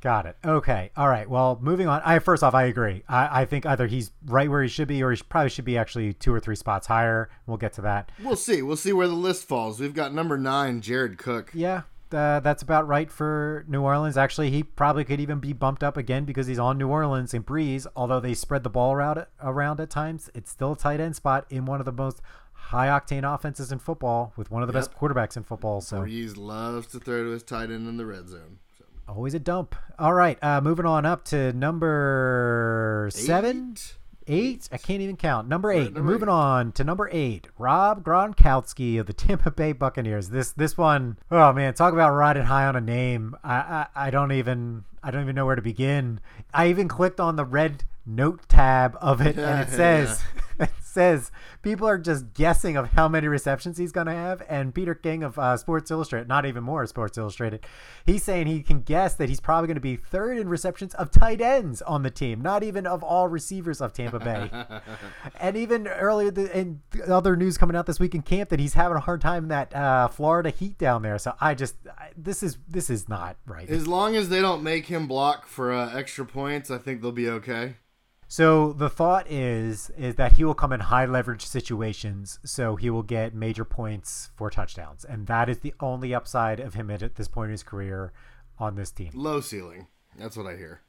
7. 0.06 0.14
Got 0.14 0.26
it. 0.26 0.37
Okay. 0.44 0.91
All 0.97 1.08
right. 1.08 1.29
Well, 1.29 1.58
moving 1.61 1.88
on. 1.88 2.00
I 2.05 2.19
first 2.19 2.43
off, 2.43 2.55
I 2.55 2.64
agree. 2.64 3.03
I, 3.08 3.43
I 3.43 3.44
think 3.44 3.67
either 3.67 3.87
he's 3.87 4.12
right 4.25 4.49
where 4.49 4.62
he 4.62 4.69
should 4.69 4.88
be, 4.88 5.03
or 5.03 5.11
he 5.11 5.20
probably 5.29 5.50
should 5.50 5.64
be 5.64 5.76
actually 5.76 6.12
two 6.12 6.32
or 6.32 6.41
three 6.41 6.56
spots 6.56 6.87
higher. 6.87 7.29
We'll 7.47 7.56
get 7.56 7.73
to 7.75 7.82
that. 7.82 8.11
We'll 8.23 8.37
see. 8.37 8.62
We'll 8.62 8.76
see 8.76 8.93
where 8.93 9.08
the 9.08 9.14
list 9.14 9.47
falls. 9.49 9.81
We've 9.81 9.94
got 9.94 10.14
number 10.14 10.38
9, 10.38 10.81
Jared 10.81 11.19
Cook. 11.19 11.50
Yeah, 11.55 11.82
uh, 12.12 12.41
that's 12.41 12.62
about 12.62 12.87
right 12.87 13.11
for 13.11 13.64
New 13.69 13.82
Orleans. 13.82 14.17
Actually, 14.17 14.50
he 14.50 14.62
probably 14.62 15.05
could 15.05 15.20
even 15.20 15.41
be 15.41 15.53
bumped 15.53 15.82
up 15.82 15.97
again 15.97 16.25
because 16.25 16.47
he's 16.47 16.59
on 16.59 16.79
New 16.79 16.88
Orleans 16.88 17.35
and 17.35 17.44
Brees. 17.44 17.87
Although 17.97 18.20
they 18.20 18.35
spread 18.35 18.62
the 18.62 18.70
ball 18.70 18.93
around 18.93 19.26
around 19.43 19.81
at 19.81 19.91
times, 19.91 20.31
it's 20.35 20.50
still 20.50 20.73
a 20.73 20.76
tight 20.76 21.00
end 21.00 21.17
spot 21.17 21.47
in 21.50 21.64
one 21.67 21.81
of 21.81 21.85
the 21.85 21.93
most 21.93 22.20
high 22.52 22.88
octane 22.88 23.23
offenses 23.23 23.70
in 23.73 23.79
football 23.79 24.32
with 24.37 24.50
one 24.50 24.62
of 24.62 24.67
the 24.67 24.73
best 24.73 24.93
quarterbacks 24.97 25.37
in 25.37 25.43
football. 25.43 25.81
So 25.81 26.02
Brees 26.02 26.37
loves 26.37 26.87
to 26.88 27.00
throw 27.00 27.25
to 27.25 27.31
his 27.31 27.43
tight 27.43 27.70
end 27.70 27.88
in 27.88 27.97
the 27.97 28.06
red 28.06 28.29
zone. 28.29 28.59
Always 29.08 29.35
a 29.35 29.38
dump. 29.38 29.75
All 29.99 30.12
right, 30.12 30.38
uh, 30.43 30.61
moving 30.61 30.85
on 30.87 31.06
up 31.06 31.25
to 31.26 31.53
number 31.53 33.08
seven. 33.12 33.73
eight. 33.76 33.94
Eight? 34.29 34.69
I 34.73 34.76
can't 34.76 35.00
even 35.00 35.17
count. 35.17 35.47
Number 35.47 35.70
eight. 35.70 35.94
number 35.94 36.03
Moving 36.03 36.29
eight. 36.29 36.32
on 36.32 36.73
to 36.73 36.82
number 36.82 37.08
eight. 37.12 37.47
Rob 37.58 38.03
Gronkowski 38.03 38.99
of 38.99 39.06
the 39.06 39.12
Tampa 39.12 39.53
Bay 39.53 39.73
Buccaneers. 39.73 40.31
This 40.31 40.50
this 40.50 40.76
one, 40.76 41.19
oh 41.31 41.53
man, 41.53 41.75
talk 41.75 41.93
about 41.93 42.11
riding 42.12 42.43
high 42.47 42.67
on 42.67 42.75
a 42.75 42.81
name. 42.81 43.37
I, 43.44 43.55
I 43.55 43.87
I 43.94 44.11
don't 44.11 44.32
even 44.32 44.82
I 45.00 45.12
don't 45.12 45.23
even 45.23 45.37
know 45.37 45.47
where 45.47 45.55
to 45.55 45.62
begin. 45.62 46.19
I 46.52 46.69
even 46.70 46.88
clicked 46.88 47.20
on 47.20 47.37
the 47.37 47.44
red 47.44 47.85
note 48.05 48.49
tab 48.49 48.99
of 49.00 49.20
it, 49.20 49.38
and 49.38 49.61
it 49.61 49.73
says 49.73 50.20
it 50.58 50.70
says 50.82 51.31
people 51.62 51.87
are 51.88 51.99
just 51.99 52.35
guessing 52.35 52.76
of 52.76 52.91
how 52.91 53.08
many 53.08 53.29
receptions 53.29 53.79
he's 53.79 53.93
gonna 53.93 54.14
have. 54.14 54.43
And 54.49 54.75
Peter 54.75 54.94
King 54.94 55.23
of 55.23 55.38
uh, 55.38 55.56
Sports 55.56 55.91
Illustrated, 55.91 56.29
not 56.29 56.47
even 56.47 56.64
more 56.64 56.87
Sports 56.87 57.19
Illustrated, 57.19 57.67
he's 58.05 58.23
saying 58.23 58.47
he 58.47 58.62
can 58.62 58.81
guess 58.81 59.14
that 59.14 59.29
he's 59.29 59.41
probably 59.41 59.67
going 59.67 59.76
to 59.76 59.81
be 59.81 59.97
third 59.97 60.38
in 60.38 60.49
receptions 60.49 60.94
of 60.94 61.11
tight 61.11 61.41
ends 61.41 61.82
on 61.82 62.03
the 62.03 62.11
team, 62.11 62.41
not 62.41 62.62
even 62.62 62.87
of 62.87 63.03
all 63.03 63.29
receivers 63.29 63.81
of 63.81 63.93
Tampa 63.93 64.19
Bay. 64.19 64.50
and 65.41 65.56
even 65.56 65.87
earlier 65.88 66.31
the, 66.31 66.56
in 66.56 66.81
the 66.91 67.14
other 67.14 67.37
news 67.37 67.59
coming 67.59 67.76
out 67.76 67.87
this 67.87 68.00
week 68.00 68.14
in 68.14 68.23
camp 68.23 68.50
that 68.50 68.61
he's 68.61 68.75
having 68.75 68.97
a 68.97 69.00
hard 69.00 69.20
time 69.20 69.44
in 69.44 69.49
that 69.49 69.75
uh, 69.75 70.09
Florida 70.09 70.50
heat 70.50 70.79
down 70.79 71.02
there. 71.02 71.19
So 71.19 71.35
I 71.41 71.55
just 71.55 71.76
I, 71.87 72.11
this 72.17 72.43
is 72.43 72.59
this 72.69 72.91
is 72.91 73.09
not 73.09 73.37
right. 73.47 73.69
As 73.69 73.87
long 73.87 74.17
as 74.17 74.29
they 74.29 74.41
don't 74.41 74.62
make 74.62 74.87
him 74.87 75.06
block 75.06 75.47
for 75.47 75.73
uh, 75.73 75.94
extra 75.94 76.25
points, 76.25 76.70
I 76.70 76.79
think 76.79 77.02
they'll 77.02 77.12
be 77.12 77.29
okay. 77.29 77.75
So 78.28 78.73
the 78.73 78.88
thought 78.88 79.31
is 79.31 79.90
is 79.96 80.17
that 80.17 80.32
he 80.32 80.44
will 80.44 80.55
come 80.55 80.73
in 80.73 80.81
high 80.81 81.06
leverage 81.06 81.46
situations, 81.46 82.40
so 82.44 82.76
he 82.76 82.90
will 82.90 83.05
get 83.05 83.34
major 83.34 83.64
points 83.64 84.31
for 84.37 84.50
touchdowns, 84.50 85.05
and 85.05 85.26
that 85.28 85.49
is 85.49 85.61
the 85.61 85.75
only 85.81 86.14
upside 86.14 86.58
of 86.58 86.75
him 86.75 86.90
at, 86.90 87.14
this 87.14 87.28
point 87.28 87.46
in 87.46 87.52
his 87.52 87.62
career 87.62 88.12
on 88.58 88.75
this 88.75 88.90
team. 88.90 89.11
Low 89.14 89.40
ceiling. 89.40 89.87
That's 90.19 90.37
what 90.37 90.46
I 90.46 90.56
hear. 90.56 90.81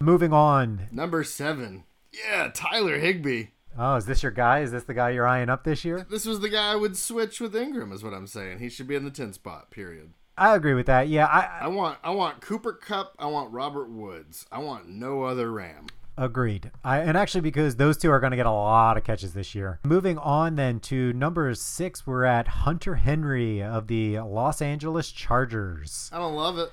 Moving 0.00 0.32
on. 0.32 0.88
Number 0.92 1.24
seven. 1.24 1.84
Yeah, 2.12 2.50
Tyler 2.54 2.98
Higbee. 2.98 3.46
Oh, 3.76 3.96
is 3.96 4.06
this 4.06 4.22
your 4.22 4.30
guy? 4.30 4.60
Is 4.60 4.70
this 4.70 4.84
the 4.84 4.94
guy 4.94 5.10
you're 5.10 5.26
eyeing 5.26 5.50
up 5.50 5.64
this 5.64 5.84
year? 5.84 6.06
This 6.08 6.26
was 6.26 6.38
the 6.38 6.48
guy 6.48 6.72
I 6.72 6.76
would 6.76 6.96
switch 6.96 7.40
with 7.40 7.54
Engram, 7.54 7.92
is 7.92 8.04
what 8.04 8.14
I'm 8.14 8.28
saying. 8.28 8.60
He 8.60 8.68
should 8.68 8.86
be 8.86 8.94
in 8.94 9.04
the 9.04 9.10
10 9.10 9.32
spot, 9.32 9.72
period. 9.72 10.12
I 10.38 10.54
agree 10.54 10.74
with 10.74 10.86
that. 10.86 11.08
Yeah, 11.08 11.26
I, 11.26 11.64
I 11.64 11.68
want 11.68 11.98
I 12.02 12.10
want 12.10 12.40
Cooper 12.40 12.72
Kupp. 12.72 13.14
I 13.20 13.26
want 13.26 13.52
Robert 13.52 13.88
Woods. 13.88 14.46
I 14.50 14.58
want 14.58 14.88
no 14.88 15.22
other 15.22 15.50
Ram. 15.52 15.86
Agreed. 16.16 16.70
I, 16.84 16.98
and 17.00 17.16
actually, 17.16 17.40
because 17.40 17.76
those 17.76 17.96
two 17.96 18.10
are 18.10 18.20
going 18.20 18.30
to 18.30 18.36
get 18.36 18.46
a 18.46 18.50
lot 18.50 18.96
of 18.96 19.04
catches 19.04 19.32
this 19.34 19.54
year. 19.54 19.80
Moving 19.84 20.16
on 20.18 20.54
then 20.56 20.80
to 20.80 21.12
number 21.12 21.52
six, 21.54 22.06
we're 22.06 22.24
at 22.24 22.46
Hunter 22.46 22.94
Henry 22.96 23.62
of 23.62 23.88
the 23.88 24.20
Los 24.20 24.62
Angeles 24.62 25.10
Chargers. 25.10 26.10
I 26.12 26.18
don't 26.18 26.34
love 26.36 26.58
it. 26.58 26.70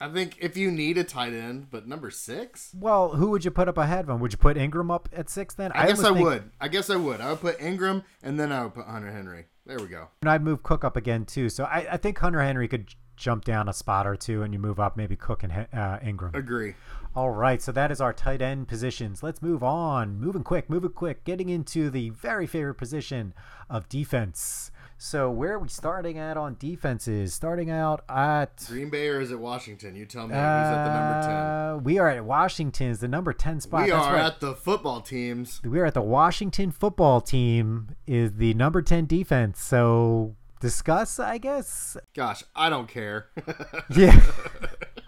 I 0.00 0.08
think 0.12 0.36
if 0.40 0.56
you 0.56 0.70
need 0.70 0.98
a 0.98 1.04
tight 1.04 1.32
end, 1.32 1.68
but 1.70 1.86
number 1.86 2.10
six, 2.10 2.74
Well, 2.78 3.10
who 3.10 3.30
would 3.30 3.44
you 3.44 3.50
put 3.52 3.68
up 3.68 3.78
ahead 3.78 4.00
of 4.00 4.10
him? 4.10 4.20
Would 4.20 4.32
you 4.32 4.38
put 4.38 4.56
Engram 4.56 4.92
up 4.92 5.08
at 5.12 5.30
six 5.30 5.54
then? 5.54 5.70
I, 5.72 5.86
guess 5.86 6.00
I 6.02 6.12
think- 6.12 6.26
would. 6.26 6.50
I 6.60 6.68
guess 6.68 6.90
I 6.90 6.96
would. 6.96 7.20
I 7.20 7.30
would 7.30 7.40
put 7.40 7.58
Engram 7.58 8.02
and 8.22 8.38
then 8.38 8.50
I 8.52 8.64
would 8.64 8.74
put 8.74 8.86
Hunter 8.86 9.10
Henry. 9.12 9.46
There 9.64 9.78
we 9.78 9.86
go. 9.86 10.08
And 10.20 10.28
I'd 10.30 10.42
move 10.42 10.62
Cook 10.62 10.84
up 10.84 10.96
again 10.96 11.24
too. 11.24 11.48
So 11.48 11.64
I, 11.64 11.86
I 11.92 11.96
think 11.96 12.18
Hunter 12.18 12.42
Henry 12.42 12.68
could 12.68 12.88
jump 13.16 13.44
down 13.44 13.68
a 13.68 13.72
spot 13.72 14.06
or 14.08 14.16
two, 14.16 14.42
and 14.42 14.52
you 14.52 14.58
move 14.58 14.80
up 14.80 14.96
maybe 14.96 15.14
Cook 15.16 15.44
and 15.44 15.52
uh, 15.52 15.98
Engram. 16.00 16.34
Agree. 16.34 16.74
All 17.16 17.30
right, 17.30 17.62
so 17.62 17.70
that 17.70 17.92
is 17.92 18.00
our 18.00 18.12
tight 18.12 18.42
end 18.42 18.66
positions. 18.66 19.22
Let's 19.22 19.40
move 19.40 19.62
on. 19.62 20.18
Moving 20.18 20.42
quick, 20.42 20.68
moving 20.68 20.90
quick. 20.90 21.22
Getting 21.22 21.48
into 21.48 21.88
the 21.88 22.10
very 22.10 22.44
favorite 22.46 22.74
position 22.74 23.34
of 23.70 23.88
defense. 23.88 24.72
So 24.98 25.30
where 25.30 25.52
are 25.52 25.58
we 25.60 25.68
starting 25.68 26.18
at 26.18 26.36
on 26.36 26.56
defenses? 26.58 27.32
Starting 27.32 27.70
out 27.70 28.02
at 28.08 28.64
Green 28.66 28.90
Bay 28.90 29.08
or 29.08 29.20
is 29.20 29.30
it 29.30 29.38
Washington? 29.38 29.94
You 29.94 30.06
tell 30.06 30.22
me. 30.26 30.34
Who's 30.34 30.42
at 30.42 30.84
the 30.84 30.94
number 30.94 31.26
ten? 31.26 31.36
uh, 31.36 31.80
we 31.84 31.98
are 31.98 32.08
at 32.08 32.24
Washington's 32.24 32.98
the 32.98 33.08
number 33.08 33.32
ten 33.32 33.60
spot. 33.60 33.84
We 33.84 33.90
That's 33.90 34.06
are 34.06 34.14
right. 34.14 34.24
at 34.26 34.40
the 34.40 34.54
football 34.56 35.00
teams. 35.00 35.60
we 35.64 35.78
are 35.78 35.84
at 35.86 35.94
the 35.94 36.02
Washington 36.02 36.72
football 36.72 37.20
team 37.20 37.94
is 38.08 38.32
the 38.38 38.54
number 38.54 38.82
10 38.82 39.06
defense. 39.06 39.60
So 39.62 40.34
discuss, 40.60 41.20
I 41.20 41.38
guess. 41.38 41.96
Gosh, 42.14 42.42
I 42.56 42.70
don't 42.70 42.88
care. 42.88 43.26
Yeah. 43.94 44.20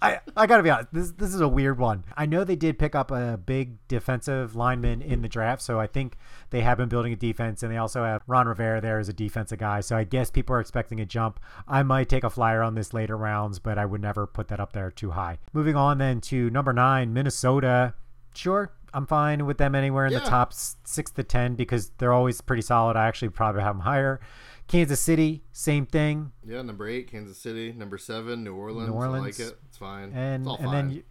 I, 0.00 0.20
I 0.36 0.46
gotta 0.46 0.62
be 0.62 0.70
honest. 0.70 0.88
This 0.92 1.12
this 1.12 1.34
is 1.34 1.40
a 1.40 1.48
weird 1.48 1.78
one. 1.78 2.04
I 2.16 2.26
know 2.26 2.44
they 2.44 2.56
did 2.56 2.78
pick 2.78 2.94
up 2.94 3.10
a 3.10 3.38
big 3.38 3.78
defensive 3.88 4.54
lineman 4.54 5.02
in 5.02 5.22
the 5.22 5.28
draft, 5.28 5.62
so 5.62 5.80
I 5.80 5.86
think 5.86 6.16
they 6.50 6.60
have 6.60 6.78
been 6.78 6.88
building 6.88 7.12
a 7.12 7.16
defense, 7.16 7.62
and 7.62 7.72
they 7.72 7.76
also 7.76 8.04
have 8.04 8.22
Ron 8.26 8.46
Rivera 8.46 8.80
there 8.80 8.98
as 8.98 9.08
a 9.08 9.12
defensive 9.12 9.58
guy. 9.58 9.80
So 9.80 9.96
I 9.96 10.04
guess 10.04 10.30
people 10.30 10.54
are 10.54 10.60
expecting 10.60 11.00
a 11.00 11.06
jump. 11.06 11.40
I 11.66 11.82
might 11.82 12.08
take 12.08 12.24
a 12.24 12.30
flyer 12.30 12.62
on 12.62 12.74
this 12.74 12.92
later 12.92 13.16
rounds, 13.16 13.58
but 13.58 13.78
I 13.78 13.86
would 13.86 14.02
never 14.02 14.26
put 14.26 14.48
that 14.48 14.60
up 14.60 14.72
there 14.72 14.90
too 14.90 15.12
high. 15.12 15.38
Moving 15.52 15.76
on 15.76 15.98
then 15.98 16.20
to 16.22 16.50
number 16.50 16.72
nine, 16.72 17.12
Minnesota. 17.12 17.94
Sure, 18.34 18.70
I'm 18.92 19.06
fine 19.06 19.46
with 19.46 19.58
them 19.58 19.74
anywhere 19.74 20.06
in 20.06 20.12
the 20.12 20.20
top 20.20 20.52
six 20.52 21.10
to 21.12 21.22
ten 21.22 21.54
because 21.54 21.90
they're 21.98 22.12
always 22.12 22.40
pretty 22.40 22.62
solid. 22.62 22.96
I 22.96 23.06
actually 23.06 23.30
probably 23.30 23.62
have 23.62 23.74
them 23.74 23.82
higher. 23.82 24.20
Kansas 24.68 25.00
City, 25.00 25.44
same 25.52 25.86
thing. 25.86 26.32
yeah, 26.46 26.60
number 26.62 26.88
eight, 26.88 27.08
Kansas 27.10 27.38
City. 27.38 27.72
Number 27.72 27.98
seven, 27.98 28.42
New 28.44 28.54
Orleans. 28.54 28.88
New 28.90 28.94
I 28.96 29.06
Orleans. 29.06 29.38
like 29.38 29.48
it. 29.48 29.58
It's 29.68 29.78
fine. 29.78 30.12
and 30.12 30.42
it's 30.42 30.48
all 30.48 30.56
and 30.56 30.64
fine. 30.66 30.74
then 30.74 30.90
you, 30.96 31.02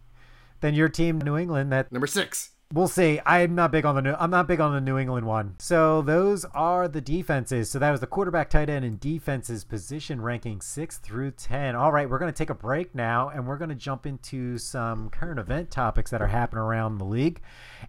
then 0.60 0.74
your 0.74 0.88
team 0.88 1.18
New 1.18 1.36
England 1.36 1.72
that 1.72 1.90
number 1.90 2.06
six, 2.06 2.50
We'll 2.72 2.88
see. 2.88 3.20
I'm 3.24 3.54
not 3.54 3.70
big 3.70 3.86
on 3.86 3.94
the 3.94 4.02
new, 4.02 4.14
I'm 4.18 4.30
not 4.30 4.48
big 4.48 4.58
on 4.58 4.74
the 4.74 4.80
New 4.80 4.98
England 4.98 5.24
one. 5.24 5.54
So 5.60 6.02
those 6.02 6.44
are 6.46 6.88
the 6.88 7.00
defenses. 7.00 7.70
So 7.70 7.78
that 7.78 7.92
was 7.92 8.00
the 8.00 8.08
quarterback, 8.08 8.50
tight 8.50 8.68
end, 8.68 8.84
and 8.84 8.98
defenses 8.98 9.62
position 9.62 10.20
ranking 10.20 10.60
six 10.60 10.98
through 10.98 11.30
ten. 11.30 11.76
All 11.76 11.92
right, 11.92 12.10
we're 12.10 12.18
gonna 12.18 12.32
take 12.32 12.50
a 12.50 12.54
break 12.54 12.92
now, 12.92 13.28
and 13.28 13.46
we're 13.46 13.56
gonna 13.56 13.76
jump 13.76 14.04
into 14.04 14.58
some 14.58 15.10
current 15.10 15.38
event 15.38 15.70
topics 15.70 16.10
that 16.10 16.20
are 16.20 16.26
happening 16.26 16.60
around 16.60 16.98
the 16.98 17.04
league. 17.04 17.40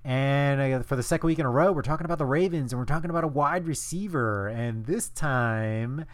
And 0.04 0.62
uh, 0.62 0.84
for 0.84 0.96
the 0.96 1.02
second 1.02 1.26
week 1.26 1.40
in 1.40 1.48
a 1.48 1.50
row, 1.50 1.72
we're 1.72 1.82
talking 1.82 2.06
about 2.06 2.20
the 2.20 2.28
Ravens, 2.28 2.72
and 2.72 2.80
we're 2.80 2.86
talking 2.86 3.10
about 3.10 3.24
a 3.24 3.28
wide 3.28 3.68
receiver. 3.68 4.48
And 4.48 4.86
this 4.86 5.10
time. 5.10 6.06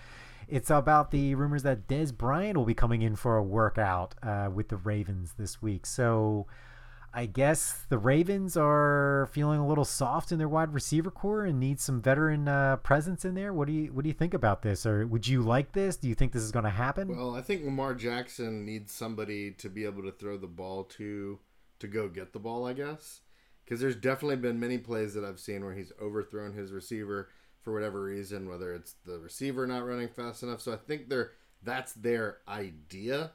It's 0.45 0.69
about 0.69 1.11
the 1.11 1.35
rumors 1.35 1.63
that 1.63 1.87
Dez 1.87 2.15
Bryant 2.15 2.57
will 2.57 2.65
be 2.65 2.73
coming 2.73 3.01
in 3.01 3.15
for 3.15 3.37
a 3.37 3.43
workout 3.43 4.13
uh, 4.21 4.49
with 4.53 4.67
the 4.67 4.75
Ravens 4.75 5.33
this 5.39 5.61
week. 5.61 5.85
So, 5.85 6.47
I 7.15 7.27
guess 7.27 7.85
the 7.89 7.99
Ravens 7.99 8.57
are 8.57 9.29
feeling 9.31 9.59
a 9.59 9.67
little 9.67 9.85
soft 9.85 10.31
in 10.31 10.39
their 10.39 10.49
wide 10.49 10.73
receiver 10.73 11.11
corps 11.11 11.45
and 11.45 11.59
need 11.59 11.79
some 11.79 12.01
veteran 12.01 12.47
uh, 12.47 12.77
presence 12.77 13.23
in 13.23 13.35
there. 13.35 13.53
What 13.53 13.67
do 13.67 13.73
you 13.73 13.93
what 13.93 14.03
do 14.03 14.09
you 14.09 14.15
think 14.15 14.33
about 14.33 14.63
this? 14.63 14.85
Or 14.85 15.05
would 15.05 15.27
you 15.27 15.43
like 15.43 15.73
this? 15.73 15.95
Do 15.95 16.07
you 16.07 16.15
think 16.15 16.31
this 16.31 16.41
is 16.41 16.51
going 16.51 16.65
to 16.65 16.71
happen? 16.71 17.15
Well, 17.15 17.35
I 17.35 17.41
think 17.41 17.63
Lamar 17.63 17.93
Jackson 17.93 18.65
needs 18.65 18.91
somebody 18.91 19.51
to 19.51 19.69
be 19.69 19.85
able 19.85 20.01
to 20.03 20.11
throw 20.11 20.37
the 20.37 20.47
ball 20.47 20.85
to 20.85 21.39
to 21.79 21.87
go 21.87 22.09
get 22.09 22.33
the 22.33 22.39
ball. 22.39 22.65
I 22.65 22.73
guess 22.73 23.21
because 23.63 23.79
there's 23.79 23.95
definitely 23.95 24.37
been 24.37 24.59
many 24.59 24.79
plays 24.79 25.13
that 25.13 25.23
I've 25.23 25.39
seen 25.39 25.63
where 25.63 25.75
he's 25.75 25.91
overthrown 26.01 26.53
his 26.53 26.71
receiver 26.71 27.29
for 27.61 27.73
whatever 27.73 28.01
reason, 28.01 28.49
whether 28.49 28.73
it's 28.73 28.95
the 29.05 29.19
receiver 29.19 29.65
not 29.67 29.85
running 29.85 30.09
fast 30.09 30.43
enough. 30.43 30.61
So 30.61 30.73
I 30.73 30.77
think 30.77 31.09
they're 31.09 31.31
that's 31.61 31.93
their 31.93 32.37
idea 32.47 33.31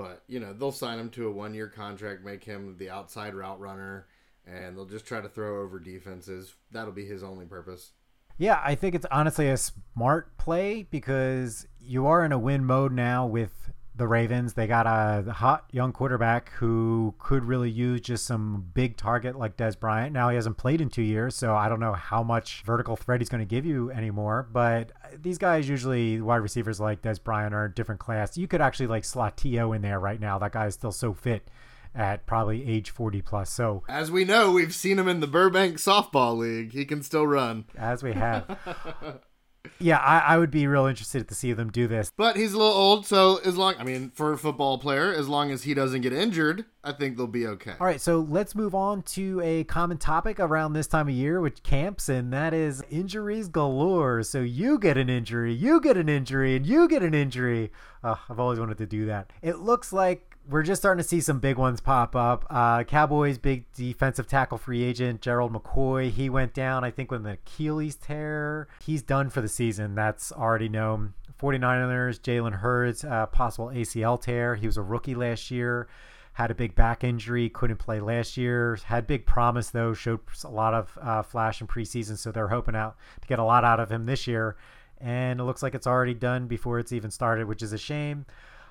but 0.00 0.22
you 0.28 0.40
know 0.40 0.54
they'll 0.54 0.72
sign 0.72 0.98
him 0.98 1.10
to 1.10 1.28
a 1.28 1.30
one 1.30 1.52
year 1.52 1.68
contract, 1.68 2.24
make 2.24 2.42
him 2.42 2.76
the 2.78 2.88
outside 2.88 3.34
route 3.34 3.60
runner, 3.60 4.06
and 4.46 4.74
they'll 4.74 4.86
just 4.86 5.04
try 5.04 5.20
to 5.20 5.28
throw 5.28 5.62
over 5.62 5.78
defenses. 5.78 6.54
That'll 6.70 6.92
be 6.92 7.04
his 7.04 7.22
only 7.22 7.44
purpose. 7.44 7.92
Yeah, 8.38 8.58
I 8.64 8.74
think 8.74 8.94
it's 8.94 9.04
honestly 9.10 9.50
a 9.50 9.58
smart 9.58 10.38
play 10.38 10.84
because 10.84 11.66
you 11.78 12.06
are 12.06 12.24
in 12.24 12.32
a 12.32 12.38
win 12.38 12.64
mode 12.64 12.92
now 12.92 13.26
with 13.26 13.70
the 13.94 14.06
Ravens. 14.06 14.54
They 14.54 14.66
got 14.66 14.86
a 14.86 15.30
hot 15.32 15.66
young 15.72 15.92
quarterback 15.92 16.50
who 16.52 17.14
could 17.18 17.44
really 17.44 17.70
use 17.70 18.00
just 18.00 18.24
some 18.24 18.70
big 18.74 18.96
target 18.96 19.36
like 19.36 19.56
Dez 19.56 19.78
Bryant. 19.78 20.12
Now 20.12 20.28
he 20.28 20.36
hasn't 20.36 20.56
played 20.56 20.80
in 20.80 20.88
two 20.88 21.02
years, 21.02 21.34
so 21.34 21.54
I 21.54 21.68
don't 21.68 21.80
know 21.80 21.92
how 21.92 22.22
much 22.22 22.62
vertical 22.64 22.96
threat 22.96 23.20
he's 23.20 23.28
going 23.28 23.40
to 23.40 23.46
give 23.46 23.66
you 23.66 23.90
anymore. 23.90 24.48
But 24.52 24.92
these 25.20 25.38
guys 25.38 25.68
usually 25.68 26.20
wide 26.20 26.36
receivers 26.36 26.80
like 26.80 27.02
Dez 27.02 27.22
Bryant 27.22 27.54
are 27.54 27.66
a 27.66 27.74
different 27.74 28.00
class. 28.00 28.36
You 28.36 28.48
could 28.48 28.60
actually 28.60 28.86
like 28.86 29.04
slot 29.04 29.36
To 29.38 29.72
in 29.72 29.82
there 29.82 30.00
right 30.00 30.20
now. 30.20 30.38
That 30.38 30.52
guy 30.52 30.66
is 30.66 30.74
still 30.74 30.92
so 30.92 31.12
fit 31.12 31.48
at 31.94 32.24
probably 32.26 32.66
age 32.68 32.90
40 32.90 33.20
plus. 33.22 33.50
So 33.50 33.82
as 33.88 34.10
we 34.10 34.24
know, 34.24 34.52
we've 34.52 34.74
seen 34.74 34.98
him 34.98 35.08
in 35.08 35.20
the 35.20 35.26
Burbank 35.26 35.76
softball 35.78 36.36
league. 36.38 36.72
He 36.72 36.84
can 36.84 37.02
still 37.02 37.26
run. 37.26 37.64
As 37.76 38.02
we 38.02 38.12
have. 38.12 39.20
yeah, 39.78 39.98
I, 39.98 40.34
I, 40.34 40.38
would 40.38 40.50
be 40.50 40.66
real 40.66 40.86
interested 40.86 41.28
to 41.28 41.34
see 41.34 41.52
them 41.52 41.70
do 41.70 41.86
this. 41.86 42.12
But 42.16 42.36
he's 42.36 42.52
a 42.52 42.58
little 42.58 42.72
old, 42.72 43.06
so 43.06 43.40
as 43.44 43.56
long 43.56 43.74
I 43.78 43.84
mean, 43.84 44.10
for 44.10 44.32
a 44.32 44.38
football 44.38 44.78
player, 44.78 45.12
as 45.12 45.28
long 45.28 45.50
as 45.50 45.64
he 45.64 45.74
doesn't 45.74 46.00
get 46.00 46.12
injured, 46.12 46.64
I 46.82 46.92
think 46.92 47.16
they'll 47.16 47.26
be 47.26 47.46
okay. 47.46 47.74
All 47.78 47.86
right, 47.86 48.00
so 48.00 48.20
let's 48.20 48.54
move 48.54 48.74
on 48.74 49.02
to 49.02 49.40
a 49.42 49.64
common 49.64 49.98
topic 49.98 50.40
around 50.40 50.72
this 50.72 50.86
time 50.86 51.08
of 51.08 51.14
year 51.14 51.40
with 51.40 51.62
camps, 51.62 52.08
and 52.08 52.32
that 52.32 52.54
is 52.54 52.82
injuries 52.90 53.48
galore. 53.48 54.22
So 54.22 54.40
you 54.40 54.78
get 54.78 54.96
an 54.96 55.10
injury, 55.10 55.52
you 55.52 55.80
get 55.80 55.96
an 55.96 56.08
injury, 56.08 56.56
and 56.56 56.66
you 56.66 56.88
get 56.88 57.02
an 57.02 57.14
injury. 57.14 57.70
Uh, 58.02 58.16
I've 58.28 58.40
always 58.40 58.58
wanted 58.58 58.78
to 58.78 58.86
do 58.86 59.06
that. 59.06 59.30
It 59.42 59.58
looks 59.58 59.92
like 59.92 60.29
we're 60.48 60.62
just 60.62 60.80
starting 60.80 61.02
to 61.02 61.08
see 61.08 61.20
some 61.20 61.38
big 61.38 61.56
ones 61.56 61.80
pop 61.80 62.16
up. 62.16 62.44
Uh, 62.50 62.82
Cowboys' 62.84 63.38
big 63.38 63.70
defensive 63.72 64.26
tackle 64.26 64.58
free 64.58 64.82
agent 64.82 65.20
Gerald 65.20 65.52
McCoy, 65.52 66.10
he 66.10 66.28
went 66.28 66.54
down, 66.54 66.84
I 66.84 66.90
think, 66.90 67.10
with 67.10 67.24
an 67.24 67.32
Achilles 67.32 67.96
tear. 67.96 68.68
He's 68.84 69.02
done 69.02 69.30
for 69.30 69.40
the 69.40 69.48
season. 69.48 69.94
That's 69.94 70.32
already 70.32 70.68
known. 70.68 71.14
49ers, 71.40 72.20
Jalen 72.20 72.58
Hurd, 72.58 73.04
uh, 73.04 73.26
possible 73.26 73.68
ACL 73.68 74.20
tear. 74.20 74.56
He 74.56 74.66
was 74.66 74.76
a 74.76 74.82
rookie 74.82 75.14
last 75.14 75.50
year. 75.50 75.88
Had 76.34 76.50
a 76.50 76.54
big 76.54 76.74
back 76.74 77.02
injury, 77.02 77.48
couldn't 77.48 77.78
play 77.78 78.00
last 78.00 78.36
year. 78.36 78.78
Had 78.84 79.06
big 79.06 79.26
promise 79.26 79.70
though, 79.70 79.94
showed 79.94 80.20
a 80.44 80.48
lot 80.48 80.74
of 80.74 80.98
uh, 81.00 81.22
flash 81.22 81.60
in 81.60 81.66
preseason, 81.66 82.16
so 82.16 82.30
they're 82.30 82.48
hoping 82.48 82.76
out 82.76 82.96
to 83.20 83.28
get 83.28 83.38
a 83.38 83.44
lot 83.44 83.64
out 83.64 83.80
of 83.80 83.90
him 83.90 84.04
this 84.04 84.26
year. 84.26 84.56
And 85.00 85.40
it 85.40 85.44
looks 85.44 85.62
like 85.62 85.74
it's 85.74 85.86
already 85.86 86.14
done 86.14 86.46
before 86.46 86.78
it's 86.78 86.92
even 86.92 87.10
started, 87.10 87.46
which 87.46 87.62
is 87.62 87.72
a 87.72 87.78
shame. 87.78 88.26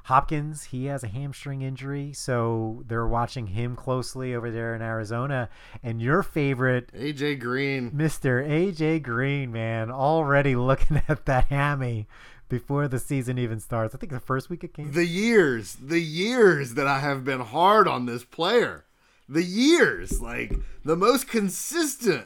Hopkins, 0.10 0.64
he 0.64 0.86
has 0.86 1.04
a 1.04 1.08
hamstring 1.08 1.62
injury, 1.62 2.14
so 2.14 2.84
they're 2.88 3.06
watching 3.06 3.46
him 3.46 3.76
closely 3.76 4.34
over 4.34 4.50
there 4.50 4.74
in 4.74 4.82
Arizona. 4.82 5.50
And 5.84 6.02
your 6.02 6.24
favorite, 6.24 6.92
AJ 6.94 7.40
Green, 7.40 7.92
Mister 7.94 8.44
AJ 8.44 9.04
Green, 9.04 9.52
man, 9.52 9.92
already 9.92 10.56
looking 10.56 11.00
at 11.08 11.28
that 11.28 11.46
hammy 11.46 12.08
before 12.50 12.88
the 12.88 12.98
season 12.98 13.38
even 13.38 13.60
starts. 13.60 13.94
I 13.94 14.00
think 14.00 14.12
the 14.12 14.20
first 14.20 14.50
week 14.50 14.64
it 14.64 14.74
came. 14.74 14.94
The 14.94 15.06
years, 15.06 15.76
the 15.76 16.02
years 16.02 16.74
that 16.74 16.88
I 16.88 16.98
have 16.98 17.24
been 17.24 17.42
hard 17.42 17.88
on 17.88 18.08
this 18.08 18.24
player, 18.24 18.86
the 19.30 19.44
years, 19.44 20.20
like 20.20 20.56
the 20.84 20.96
most 20.98 21.28
consistent 21.28 22.26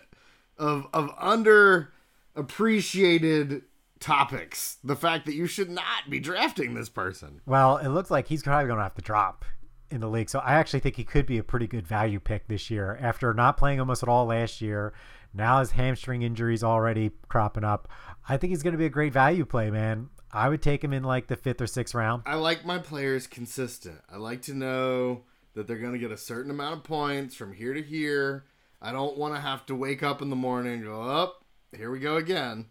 of 0.57 0.87
of 0.93 1.11
under 1.17 1.91
appreciated 2.33 3.63
topics. 4.03 4.77
The 4.83 4.95
fact 4.95 5.25
that 5.25 5.33
you 5.33 5.47
should 5.47 5.69
not 5.69 6.09
be 6.09 6.19
drafting 6.19 6.73
this 6.73 6.89
person. 6.89 7.41
Well, 7.45 7.77
it 7.77 7.87
looks 7.87 8.11
like 8.11 8.27
he's 8.27 8.43
probably 8.43 8.67
going 8.67 8.77
to 8.77 8.83
have 8.83 8.95
to 8.95 9.01
drop 9.01 9.45
in 9.89 10.01
the 10.01 10.09
league. 10.09 10.29
So 10.29 10.39
I 10.39 10.53
actually 10.53 10.81
think 10.81 10.97
he 10.97 11.03
could 11.03 11.25
be 11.25 11.37
a 11.37 11.43
pretty 11.43 11.67
good 11.67 11.87
value 11.87 12.19
pick 12.19 12.47
this 12.47 12.69
year 12.69 12.97
after 13.01 13.33
not 13.33 13.57
playing 13.57 13.79
almost 13.79 14.03
at 14.03 14.09
all 14.09 14.25
last 14.25 14.61
year. 14.61 14.93
Now 15.33 15.59
his 15.59 15.71
hamstring 15.71 16.21
injuries 16.21 16.63
already 16.63 17.11
cropping 17.29 17.63
up. 17.63 17.87
I 18.27 18.37
think 18.37 18.51
he's 18.51 18.61
going 18.61 18.73
to 18.73 18.77
be 18.77 18.85
a 18.85 18.89
great 18.89 19.13
value 19.13 19.45
play, 19.45 19.71
man. 19.71 20.09
I 20.31 20.49
would 20.49 20.61
take 20.61 20.83
him 20.83 20.93
in 20.93 21.03
like 21.03 21.27
the 21.27 21.35
fifth 21.35 21.61
or 21.61 21.67
sixth 21.67 21.95
round. 21.95 22.23
I 22.25 22.35
like 22.35 22.65
my 22.65 22.79
players 22.79 23.27
consistent. 23.27 24.01
I 24.11 24.17
like 24.17 24.41
to 24.43 24.53
know 24.53 25.23
that 25.53 25.67
they're 25.67 25.77
going 25.77 25.93
to 25.93 25.99
get 25.99 26.11
a 26.11 26.17
certain 26.17 26.51
amount 26.51 26.77
of 26.77 26.83
points 26.83 27.35
from 27.35 27.53
here 27.53 27.73
to 27.73 27.81
here. 27.81 28.45
I 28.81 28.91
don't 28.91 29.17
want 29.17 29.35
to 29.35 29.41
have 29.41 29.65
to 29.67 29.75
wake 29.75 30.03
up 30.03 30.21
in 30.21 30.29
the 30.29 30.35
morning 30.35 30.73
and 30.73 30.83
go, 30.83 31.01
up, 31.01 31.45
oh, 31.73 31.77
here 31.77 31.89
we 31.91 31.99
go 31.99 32.17
again. 32.17 32.65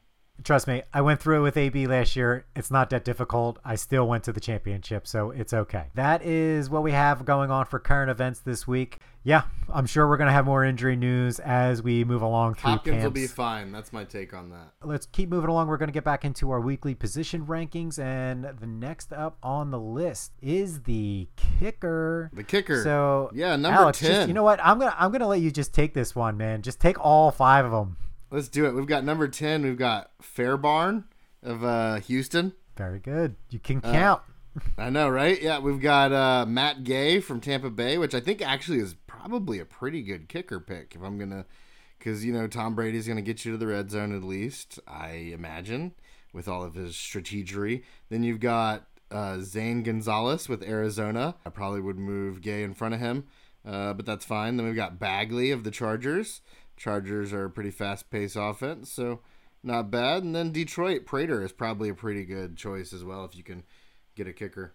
Trust 0.44 0.66
me, 0.66 0.82
I 0.92 1.00
went 1.00 1.20
through 1.20 1.38
it 1.38 1.42
with 1.42 1.56
AB 1.56 1.86
last 1.86 2.16
year. 2.16 2.46
It's 2.56 2.70
not 2.70 2.90
that 2.90 3.04
difficult. 3.04 3.58
I 3.64 3.76
still 3.76 4.08
went 4.08 4.24
to 4.24 4.32
the 4.32 4.40
championship, 4.40 5.06
so 5.06 5.30
it's 5.30 5.52
okay. 5.52 5.86
That 5.94 6.22
is 6.22 6.68
what 6.68 6.82
we 6.82 6.92
have 6.92 7.24
going 7.24 7.50
on 7.50 7.66
for 7.66 7.78
current 7.78 8.10
events 8.10 8.40
this 8.40 8.66
week. 8.66 8.98
Yeah, 9.24 9.42
I'm 9.72 9.86
sure 9.86 10.08
we're 10.08 10.16
going 10.16 10.26
to 10.26 10.32
have 10.32 10.46
more 10.46 10.64
injury 10.64 10.96
news 10.96 11.38
as 11.38 11.80
we 11.80 12.02
move 12.02 12.22
along 12.22 12.54
through 12.54 12.70
Hopkins 12.70 12.94
camps. 12.94 13.04
will 13.04 13.10
be 13.12 13.28
fine. 13.28 13.70
That's 13.70 13.92
my 13.92 14.02
take 14.02 14.34
on 14.34 14.50
that. 14.50 14.72
Let's 14.82 15.06
keep 15.06 15.28
moving 15.28 15.48
along. 15.48 15.68
We're 15.68 15.76
going 15.76 15.90
to 15.90 15.92
get 15.92 16.02
back 16.02 16.24
into 16.24 16.50
our 16.50 16.60
weekly 16.60 16.96
position 16.96 17.46
rankings, 17.46 18.00
and 18.00 18.44
the 18.44 18.66
next 18.66 19.12
up 19.12 19.36
on 19.42 19.70
the 19.70 19.78
list 19.78 20.32
is 20.42 20.82
the 20.82 21.28
kicker. 21.36 22.30
The 22.32 22.42
kicker. 22.42 22.82
So 22.82 23.30
yeah, 23.32 23.54
number 23.54 23.82
Alex, 23.82 24.00
ten. 24.00 24.10
Just, 24.10 24.28
you 24.28 24.34
know 24.34 24.42
what? 24.42 24.58
I'm 24.64 24.80
gonna 24.80 24.94
I'm 24.98 25.12
gonna 25.12 25.28
let 25.28 25.40
you 25.40 25.52
just 25.52 25.72
take 25.72 25.94
this 25.94 26.16
one, 26.16 26.36
man. 26.36 26.62
Just 26.62 26.80
take 26.80 26.98
all 26.98 27.30
five 27.30 27.64
of 27.64 27.70
them. 27.70 27.96
Let's 28.32 28.48
do 28.48 28.64
it. 28.64 28.72
We've 28.72 28.86
got 28.86 29.04
number 29.04 29.28
10. 29.28 29.62
We've 29.62 29.76
got 29.76 30.10
Fairbairn 30.22 31.04
of 31.42 31.62
uh, 31.62 31.96
Houston. 31.96 32.54
Very 32.78 32.98
good. 32.98 33.36
You 33.50 33.58
can 33.58 33.82
uh, 33.84 33.92
count. 33.92 34.22
Uh, 34.56 34.60
I 34.78 34.88
know, 34.88 35.10
right? 35.10 35.40
Yeah, 35.40 35.58
we've 35.58 35.82
got 35.82 36.14
uh, 36.14 36.46
Matt 36.46 36.82
Gay 36.82 37.20
from 37.20 37.42
Tampa 37.42 37.68
Bay, 37.68 37.98
which 37.98 38.14
I 38.14 38.20
think 38.20 38.40
actually 38.40 38.78
is 38.78 38.94
probably 39.06 39.58
a 39.58 39.66
pretty 39.66 40.02
good 40.02 40.30
kicker 40.30 40.60
pick 40.60 40.94
if 40.94 41.02
I'm 41.02 41.18
going 41.18 41.28
to, 41.28 41.44
because, 41.98 42.24
you 42.24 42.32
know, 42.32 42.46
Tom 42.46 42.74
Brady's 42.74 43.06
going 43.06 43.16
to 43.16 43.22
get 43.22 43.44
you 43.44 43.52
to 43.52 43.58
the 43.58 43.66
red 43.66 43.90
zone 43.90 44.16
at 44.16 44.22
least, 44.22 44.80
I 44.88 45.10
imagine, 45.34 45.92
with 46.32 46.48
all 46.48 46.62
of 46.62 46.72
his 46.72 46.94
strategery. 46.94 47.82
Then 48.08 48.22
you've 48.22 48.40
got 48.40 48.86
uh, 49.10 49.40
Zane 49.40 49.82
Gonzalez 49.82 50.48
with 50.48 50.62
Arizona. 50.62 51.34
I 51.44 51.50
probably 51.50 51.82
would 51.82 51.98
move 51.98 52.40
Gay 52.40 52.62
in 52.62 52.72
front 52.72 52.94
of 52.94 53.00
him, 53.00 53.24
uh, 53.66 53.92
but 53.92 54.06
that's 54.06 54.24
fine. 54.24 54.56
Then 54.56 54.64
we've 54.64 54.74
got 54.74 54.98
Badgley 54.98 55.52
of 55.52 55.64
the 55.64 55.70
Chargers. 55.70 56.40
Chargers 56.76 57.32
are 57.32 57.46
a 57.46 57.50
pretty 57.50 57.70
fast 57.70 58.10
paced 58.10 58.36
offense, 58.38 58.90
so 58.90 59.20
not 59.62 59.90
bad. 59.90 60.22
And 60.22 60.34
then 60.34 60.52
Detroit, 60.52 61.06
Prater 61.06 61.44
is 61.44 61.52
probably 61.52 61.88
a 61.88 61.94
pretty 61.94 62.24
good 62.24 62.56
choice 62.56 62.92
as 62.92 63.04
well 63.04 63.24
if 63.24 63.36
you 63.36 63.42
can 63.42 63.62
get 64.14 64.26
a 64.26 64.32
kicker 64.32 64.74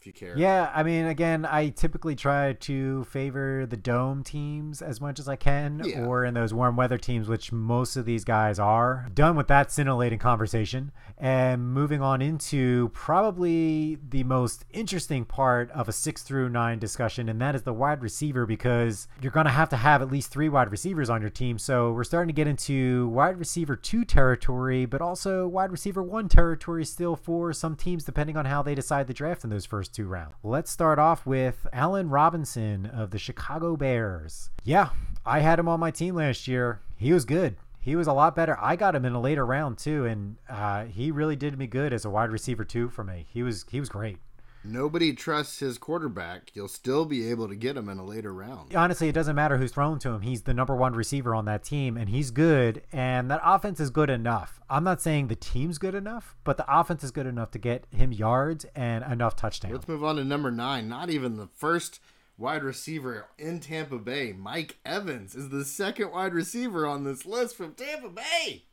if 0.00 0.06
you 0.06 0.12
care. 0.14 0.34
Yeah, 0.36 0.70
I 0.74 0.82
mean, 0.82 1.06
again, 1.06 1.44
I 1.44 1.68
typically 1.68 2.16
try 2.16 2.54
to 2.54 3.04
favor 3.04 3.66
the 3.66 3.76
dome 3.76 4.22
teams 4.22 4.80
as 4.80 5.00
much 5.00 5.18
as 5.18 5.28
I 5.28 5.36
can, 5.36 5.82
yeah. 5.84 6.04
or 6.04 6.24
in 6.24 6.32
those 6.32 6.54
warm 6.54 6.76
weather 6.76 6.96
teams, 6.96 7.28
which 7.28 7.52
most 7.52 7.96
of 7.96 8.06
these 8.06 8.24
guys 8.24 8.58
are. 8.58 9.08
Done 9.12 9.36
with 9.36 9.48
that 9.48 9.70
scintillating 9.70 10.18
conversation, 10.18 10.92
and 11.18 11.74
moving 11.74 12.00
on 12.00 12.22
into 12.22 12.88
probably 12.94 13.98
the 14.08 14.24
most 14.24 14.64
interesting 14.70 15.26
part 15.26 15.70
of 15.72 15.86
a 15.88 15.92
six 15.92 16.22
through 16.22 16.48
nine 16.48 16.78
discussion, 16.78 17.28
and 17.28 17.40
that 17.40 17.54
is 17.54 17.62
the 17.62 17.74
wide 17.74 18.02
receiver, 18.02 18.46
because 18.46 19.06
you're 19.20 19.30
going 19.30 19.46
to 19.46 19.52
have 19.52 19.68
to 19.68 19.76
have 19.76 20.00
at 20.00 20.10
least 20.10 20.30
three 20.30 20.48
wide 20.48 20.70
receivers 20.70 21.10
on 21.10 21.20
your 21.20 21.30
team. 21.30 21.58
So 21.58 21.92
we're 21.92 22.04
starting 22.04 22.28
to 22.28 22.34
get 22.34 22.46
into 22.46 23.08
wide 23.08 23.38
receiver 23.38 23.76
two 23.76 24.06
territory, 24.06 24.86
but 24.86 25.02
also 25.02 25.46
wide 25.46 25.70
receiver 25.70 26.02
one 26.02 26.28
territory 26.28 26.86
still 26.86 27.16
for 27.16 27.52
some 27.52 27.76
teams, 27.76 28.04
depending 28.04 28.38
on 28.38 28.46
how 28.46 28.62
they 28.62 28.74
decide 28.74 29.06
to 29.08 29.12
draft 29.12 29.44
in 29.44 29.50
those 29.50 29.66
first 29.66 29.89
first 29.90 29.96
two 29.96 30.06
rounds. 30.06 30.34
Let's 30.42 30.70
start 30.70 30.98
off 30.98 31.26
with 31.26 31.66
Allen 31.72 32.10
Robinson 32.10 32.86
of 32.86 33.10
the 33.10 33.18
Chicago 33.18 33.76
Bears. 33.76 34.50
Yeah, 34.64 34.90
I 35.26 35.40
had 35.40 35.58
him 35.58 35.68
on 35.68 35.80
my 35.80 35.90
team 35.90 36.14
last 36.14 36.46
year. 36.46 36.80
He 36.96 37.12
was 37.12 37.24
good. 37.24 37.56
He 37.80 37.96
was 37.96 38.06
a 38.06 38.12
lot 38.12 38.36
better. 38.36 38.56
I 38.60 38.76
got 38.76 38.94
him 38.94 39.04
in 39.04 39.14
a 39.14 39.20
later 39.20 39.44
round 39.44 39.78
too, 39.78 40.04
and 40.04 40.36
uh, 40.48 40.84
he 40.84 41.10
really 41.10 41.36
did 41.36 41.58
me 41.58 41.66
good 41.66 41.92
as 41.92 42.04
a 42.04 42.10
wide 42.10 42.30
receiver 42.30 42.64
too 42.64 42.88
for 42.88 43.02
me. 43.02 43.26
He 43.32 43.42
was 43.42 43.64
he 43.70 43.80
was 43.80 43.88
great. 43.88 44.18
Nobody 44.62 45.14
trusts 45.14 45.60
his 45.60 45.78
quarterback. 45.78 46.50
You'll 46.54 46.68
still 46.68 47.06
be 47.06 47.30
able 47.30 47.48
to 47.48 47.56
get 47.56 47.76
him 47.76 47.88
in 47.88 47.98
a 47.98 48.04
later 48.04 48.32
round. 48.32 48.74
Honestly, 48.76 49.08
it 49.08 49.14
doesn't 49.14 49.36
matter 49.36 49.56
who's 49.56 49.72
thrown 49.72 49.98
to 50.00 50.10
him. 50.10 50.20
He's 50.20 50.42
the 50.42 50.52
number 50.52 50.76
one 50.76 50.92
receiver 50.92 51.34
on 51.34 51.46
that 51.46 51.64
team, 51.64 51.96
and 51.96 52.10
he's 52.10 52.30
good. 52.30 52.82
And 52.92 53.30
that 53.30 53.40
offense 53.42 53.80
is 53.80 53.90
good 53.90 54.10
enough. 54.10 54.60
I'm 54.68 54.84
not 54.84 55.00
saying 55.00 55.28
the 55.28 55.36
team's 55.36 55.78
good 55.78 55.94
enough, 55.94 56.36
but 56.44 56.58
the 56.58 56.66
offense 56.68 57.02
is 57.02 57.10
good 57.10 57.26
enough 57.26 57.50
to 57.52 57.58
get 57.58 57.86
him 57.90 58.12
yards 58.12 58.66
and 58.74 59.02
enough 59.04 59.34
touchdowns. 59.34 59.72
Let's 59.72 59.88
move 59.88 60.04
on 60.04 60.16
to 60.16 60.24
number 60.24 60.50
nine. 60.50 60.88
Not 60.88 61.08
even 61.08 61.36
the 61.36 61.48
first 61.54 62.00
wide 62.36 62.62
receiver 62.62 63.28
in 63.38 63.60
Tampa 63.60 63.98
Bay. 63.98 64.32
Mike 64.32 64.78
Evans 64.84 65.34
is 65.34 65.48
the 65.48 65.64
second 65.64 66.10
wide 66.10 66.34
receiver 66.34 66.86
on 66.86 67.04
this 67.04 67.24
list 67.24 67.56
from 67.56 67.74
Tampa 67.74 68.08
Bay. 68.08 68.64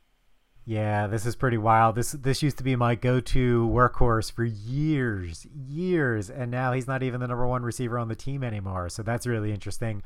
Yeah, 0.68 1.06
this 1.06 1.24
is 1.24 1.34
pretty 1.34 1.56
wild. 1.56 1.94
This 1.94 2.12
this 2.12 2.42
used 2.42 2.58
to 2.58 2.62
be 2.62 2.76
my 2.76 2.94
go-to 2.94 3.66
workhorse 3.72 4.30
for 4.30 4.44
years, 4.44 5.46
years, 5.66 6.28
and 6.28 6.50
now 6.50 6.72
he's 6.72 6.86
not 6.86 7.02
even 7.02 7.20
the 7.20 7.26
number 7.26 7.46
one 7.46 7.62
receiver 7.62 7.98
on 7.98 8.08
the 8.08 8.14
team 8.14 8.44
anymore. 8.44 8.90
So 8.90 9.02
that's 9.02 9.26
really 9.26 9.50
interesting. 9.50 10.02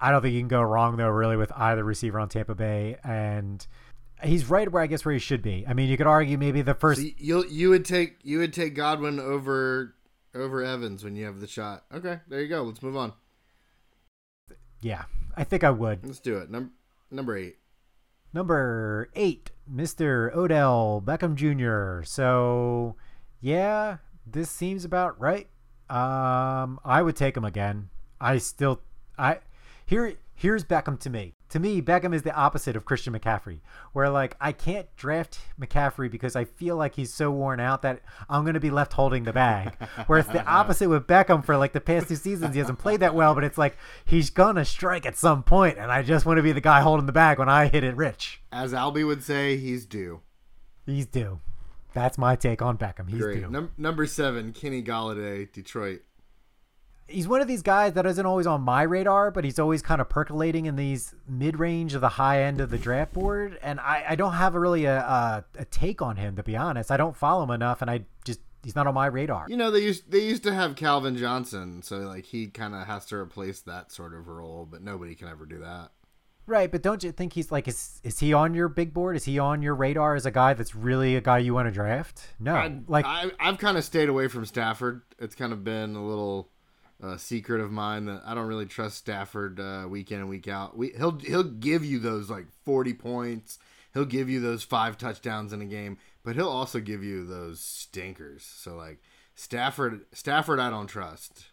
I 0.00 0.12
don't 0.12 0.22
think 0.22 0.34
you 0.34 0.40
can 0.40 0.46
go 0.46 0.62
wrong 0.62 0.96
though, 0.98 1.08
really, 1.08 1.36
with 1.36 1.50
either 1.56 1.82
receiver 1.82 2.20
on 2.20 2.28
Tampa 2.28 2.54
Bay, 2.54 2.96
and 3.02 3.66
he's 4.22 4.48
right 4.48 4.70
where 4.70 4.84
I 4.84 4.86
guess 4.86 5.04
where 5.04 5.14
he 5.14 5.18
should 5.18 5.42
be. 5.42 5.64
I 5.66 5.74
mean, 5.74 5.88
you 5.88 5.96
could 5.96 6.06
argue 6.06 6.38
maybe 6.38 6.62
the 6.62 6.74
first. 6.74 7.00
So 7.00 7.08
you 7.16 7.44
you 7.48 7.70
would 7.70 7.84
take 7.84 8.18
you 8.22 8.38
would 8.38 8.52
take 8.52 8.76
Godwin 8.76 9.18
over 9.18 9.96
over 10.32 10.62
Evans 10.62 11.02
when 11.02 11.16
you 11.16 11.24
have 11.24 11.40
the 11.40 11.48
shot. 11.48 11.86
Okay, 11.92 12.20
there 12.28 12.40
you 12.40 12.46
go. 12.46 12.62
Let's 12.62 12.84
move 12.84 12.96
on. 12.96 13.14
Yeah, 14.80 15.06
I 15.36 15.42
think 15.42 15.64
I 15.64 15.70
would. 15.70 16.06
Let's 16.06 16.20
do 16.20 16.36
it. 16.36 16.52
Number 16.52 16.70
number 17.10 17.36
eight. 17.36 17.56
Number 18.32 19.10
eight, 19.14 19.50
Mr. 19.72 20.34
Odell 20.34 21.02
Beckham 21.04 21.34
Jr. 21.34 22.04
So, 22.04 22.96
yeah, 23.40 23.98
this 24.26 24.50
seems 24.50 24.84
about 24.84 25.20
right. 25.20 25.48
Um, 25.90 26.80
I 26.84 27.02
would 27.02 27.16
take 27.16 27.36
him 27.36 27.44
again. 27.44 27.90
I 28.20 28.38
still, 28.38 28.80
I 29.18 29.38
here 29.86 30.14
here's 30.34 30.64
Beckham 30.64 30.98
to 31.00 31.10
me. 31.10 31.34
To 31.54 31.60
me, 31.60 31.80
Beckham 31.80 32.12
is 32.12 32.22
the 32.22 32.34
opposite 32.34 32.74
of 32.74 32.84
Christian 32.84 33.16
McCaffrey, 33.16 33.60
where 33.92 34.10
like 34.10 34.36
I 34.40 34.50
can't 34.50 34.88
draft 34.96 35.38
McCaffrey 35.56 36.10
because 36.10 36.34
I 36.34 36.46
feel 36.46 36.74
like 36.76 36.96
he's 36.96 37.14
so 37.14 37.30
worn 37.30 37.60
out 37.60 37.82
that 37.82 38.00
I'm 38.28 38.42
going 38.42 38.54
to 38.54 38.60
be 38.60 38.72
left 38.72 38.92
holding 38.92 39.22
the 39.22 39.32
bag. 39.32 39.76
Whereas 40.08 40.26
the 40.26 40.44
opposite 40.44 40.88
with 40.88 41.06
Beckham 41.06 41.44
for 41.44 41.56
like 41.56 41.72
the 41.72 41.80
past 41.80 42.08
two 42.08 42.16
seasons, 42.16 42.54
he 42.54 42.58
hasn't 42.58 42.80
played 42.80 42.98
that 42.98 43.14
well, 43.14 43.36
but 43.36 43.44
it's 43.44 43.56
like 43.56 43.76
he's 44.04 44.30
going 44.30 44.56
to 44.56 44.64
strike 44.64 45.06
at 45.06 45.16
some 45.16 45.44
point, 45.44 45.78
and 45.78 45.92
I 45.92 46.02
just 46.02 46.26
want 46.26 46.38
to 46.38 46.42
be 46.42 46.50
the 46.50 46.60
guy 46.60 46.80
holding 46.80 47.06
the 47.06 47.12
bag 47.12 47.38
when 47.38 47.48
I 47.48 47.68
hit 47.68 47.84
it 47.84 47.94
rich. 47.94 48.42
As 48.50 48.72
Albie 48.72 49.06
would 49.06 49.22
say, 49.22 49.56
he's 49.56 49.86
due. 49.86 50.22
He's 50.86 51.06
due. 51.06 51.38
That's 51.92 52.18
my 52.18 52.34
take 52.34 52.62
on 52.62 52.78
Beckham. 52.78 53.08
He's 53.08 53.20
Great. 53.20 53.42
due. 53.42 53.48
Num- 53.48 53.70
number 53.78 54.06
seven, 54.06 54.52
Kenny 54.52 54.82
Golladay, 54.82 55.52
Detroit. 55.52 56.00
He's 57.06 57.28
one 57.28 57.40
of 57.40 57.48
these 57.48 57.62
guys 57.62 57.92
that 57.94 58.06
isn't 58.06 58.26
always 58.26 58.46
on 58.46 58.62
my 58.62 58.82
radar, 58.82 59.30
but 59.30 59.44
he's 59.44 59.58
always 59.58 59.82
kind 59.82 60.00
of 60.00 60.08
percolating 60.08 60.66
in 60.66 60.76
these 60.76 61.14
mid 61.28 61.58
range 61.58 61.94
of 61.94 62.00
the 62.00 62.08
high 62.10 62.42
end 62.42 62.60
of 62.60 62.70
the 62.70 62.78
draft 62.78 63.12
board. 63.12 63.58
And 63.62 63.80
I, 63.80 64.04
I 64.10 64.14
don't 64.14 64.32
have 64.32 64.54
a 64.54 64.60
really 64.60 64.84
a, 64.84 64.98
a, 64.98 65.44
a 65.58 65.64
take 65.66 66.02
on 66.02 66.16
him 66.16 66.36
to 66.36 66.42
be 66.42 66.56
honest. 66.56 66.90
I 66.90 66.96
don't 66.96 67.16
follow 67.16 67.44
him 67.44 67.50
enough, 67.50 67.82
and 67.82 67.90
I 67.90 68.02
just 68.24 68.40
he's 68.62 68.74
not 68.74 68.86
on 68.86 68.94
my 68.94 69.06
radar. 69.06 69.46
You 69.48 69.56
know 69.56 69.70
they 69.70 69.82
used 69.82 70.10
they 70.10 70.24
used 70.24 70.42
to 70.44 70.54
have 70.54 70.76
Calvin 70.76 71.16
Johnson, 71.16 71.82
so 71.82 71.98
like 71.98 72.24
he 72.24 72.46
kind 72.46 72.74
of 72.74 72.86
has 72.86 73.06
to 73.06 73.16
replace 73.16 73.60
that 73.62 73.92
sort 73.92 74.14
of 74.14 74.28
role, 74.28 74.66
but 74.70 74.82
nobody 74.82 75.14
can 75.14 75.28
ever 75.28 75.46
do 75.46 75.58
that. 75.60 75.90
Right, 76.46 76.70
but 76.70 76.82
don't 76.82 77.02
you 77.02 77.10
think 77.10 77.32
he's 77.32 77.50
like 77.50 77.68
is 77.68 78.00
is 78.02 78.18
he 78.18 78.34
on 78.34 78.54
your 78.54 78.68
big 78.68 78.92
board? 78.92 79.16
Is 79.16 79.24
he 79.24 79.38
on 79.38 79.62
your 79.62 79.74
radar 79.74 80.14
as 80.14 80.26
a 80.26 80.30
guy 80.30 80.52
that's 80.54 80.74
really 80.74 81.16
a 81.16 81.20
guy 81.20 81.38
you 81.38 81.54
want 81.54 81.68
to 81.68 81.72
draft? 81.72 82.22
No, 82.38 82.54
I, 82.54 82.76
like 82.86 83.06
I, 83.06 83.30
I've 83.40 83.58
kind 83.58 83.78
of 83.78 83.84
stayed 83.84 84.10
away 84.10 84.28
from 84.28 84.44
Stafford. 84.44 85.02
It's 85.18 85.34
kind 85.34 85.52
of 85.54 85.64
been 85.64 85.96
a 85.96 86.04
little 86.04 86.50
uh, 87.02 87.16
secret 87.16 87.60
of 87.60 87.70
mine 87.70 88.06
that 88.06 88.22
I 88.24 88.34
don't 88.34 88.46
really 88.46 88.66
trust 88.66 88.98
Stafford 88.98 89.60
uh, 89.60 89.86
week 89.88 90.12
in 90.12 90.20
and 90.20 90.28
week 90.28 90.48
out. 90.48 90.76
We, 90.76 90.90
he'll 90.96 91.18
he'll 91.18 91.42
give 91.42 91.84
you 91.84 91.98
those 91.98 92.30
like 92.30 92.46
forty 92.64 92.94
points. 92.94 93.58
He'll 93.92 94.04
give 94.04 94.28
you 94.28 94.40
those 94.40 94.64
five 94.64 94.98
touchdowns 94.98 95.52
in 95.52 95.62
a 95.62 95.66
game, 95.66 95.98
but 96.24 96.34
he'll 96.34 96.48
also 96.48 96.80
give 96.80 97.04
you 97.04 97.24
those 97.26 97.60
stinkers. 97.60 98.44
So 98.44 98.74
like 98.76 99.00
Stafford, 99.34 100.06
Stafford, 100.12 100.60
I 100.60 100.70
don't 100.70 100.88
trust. 100.88 101.46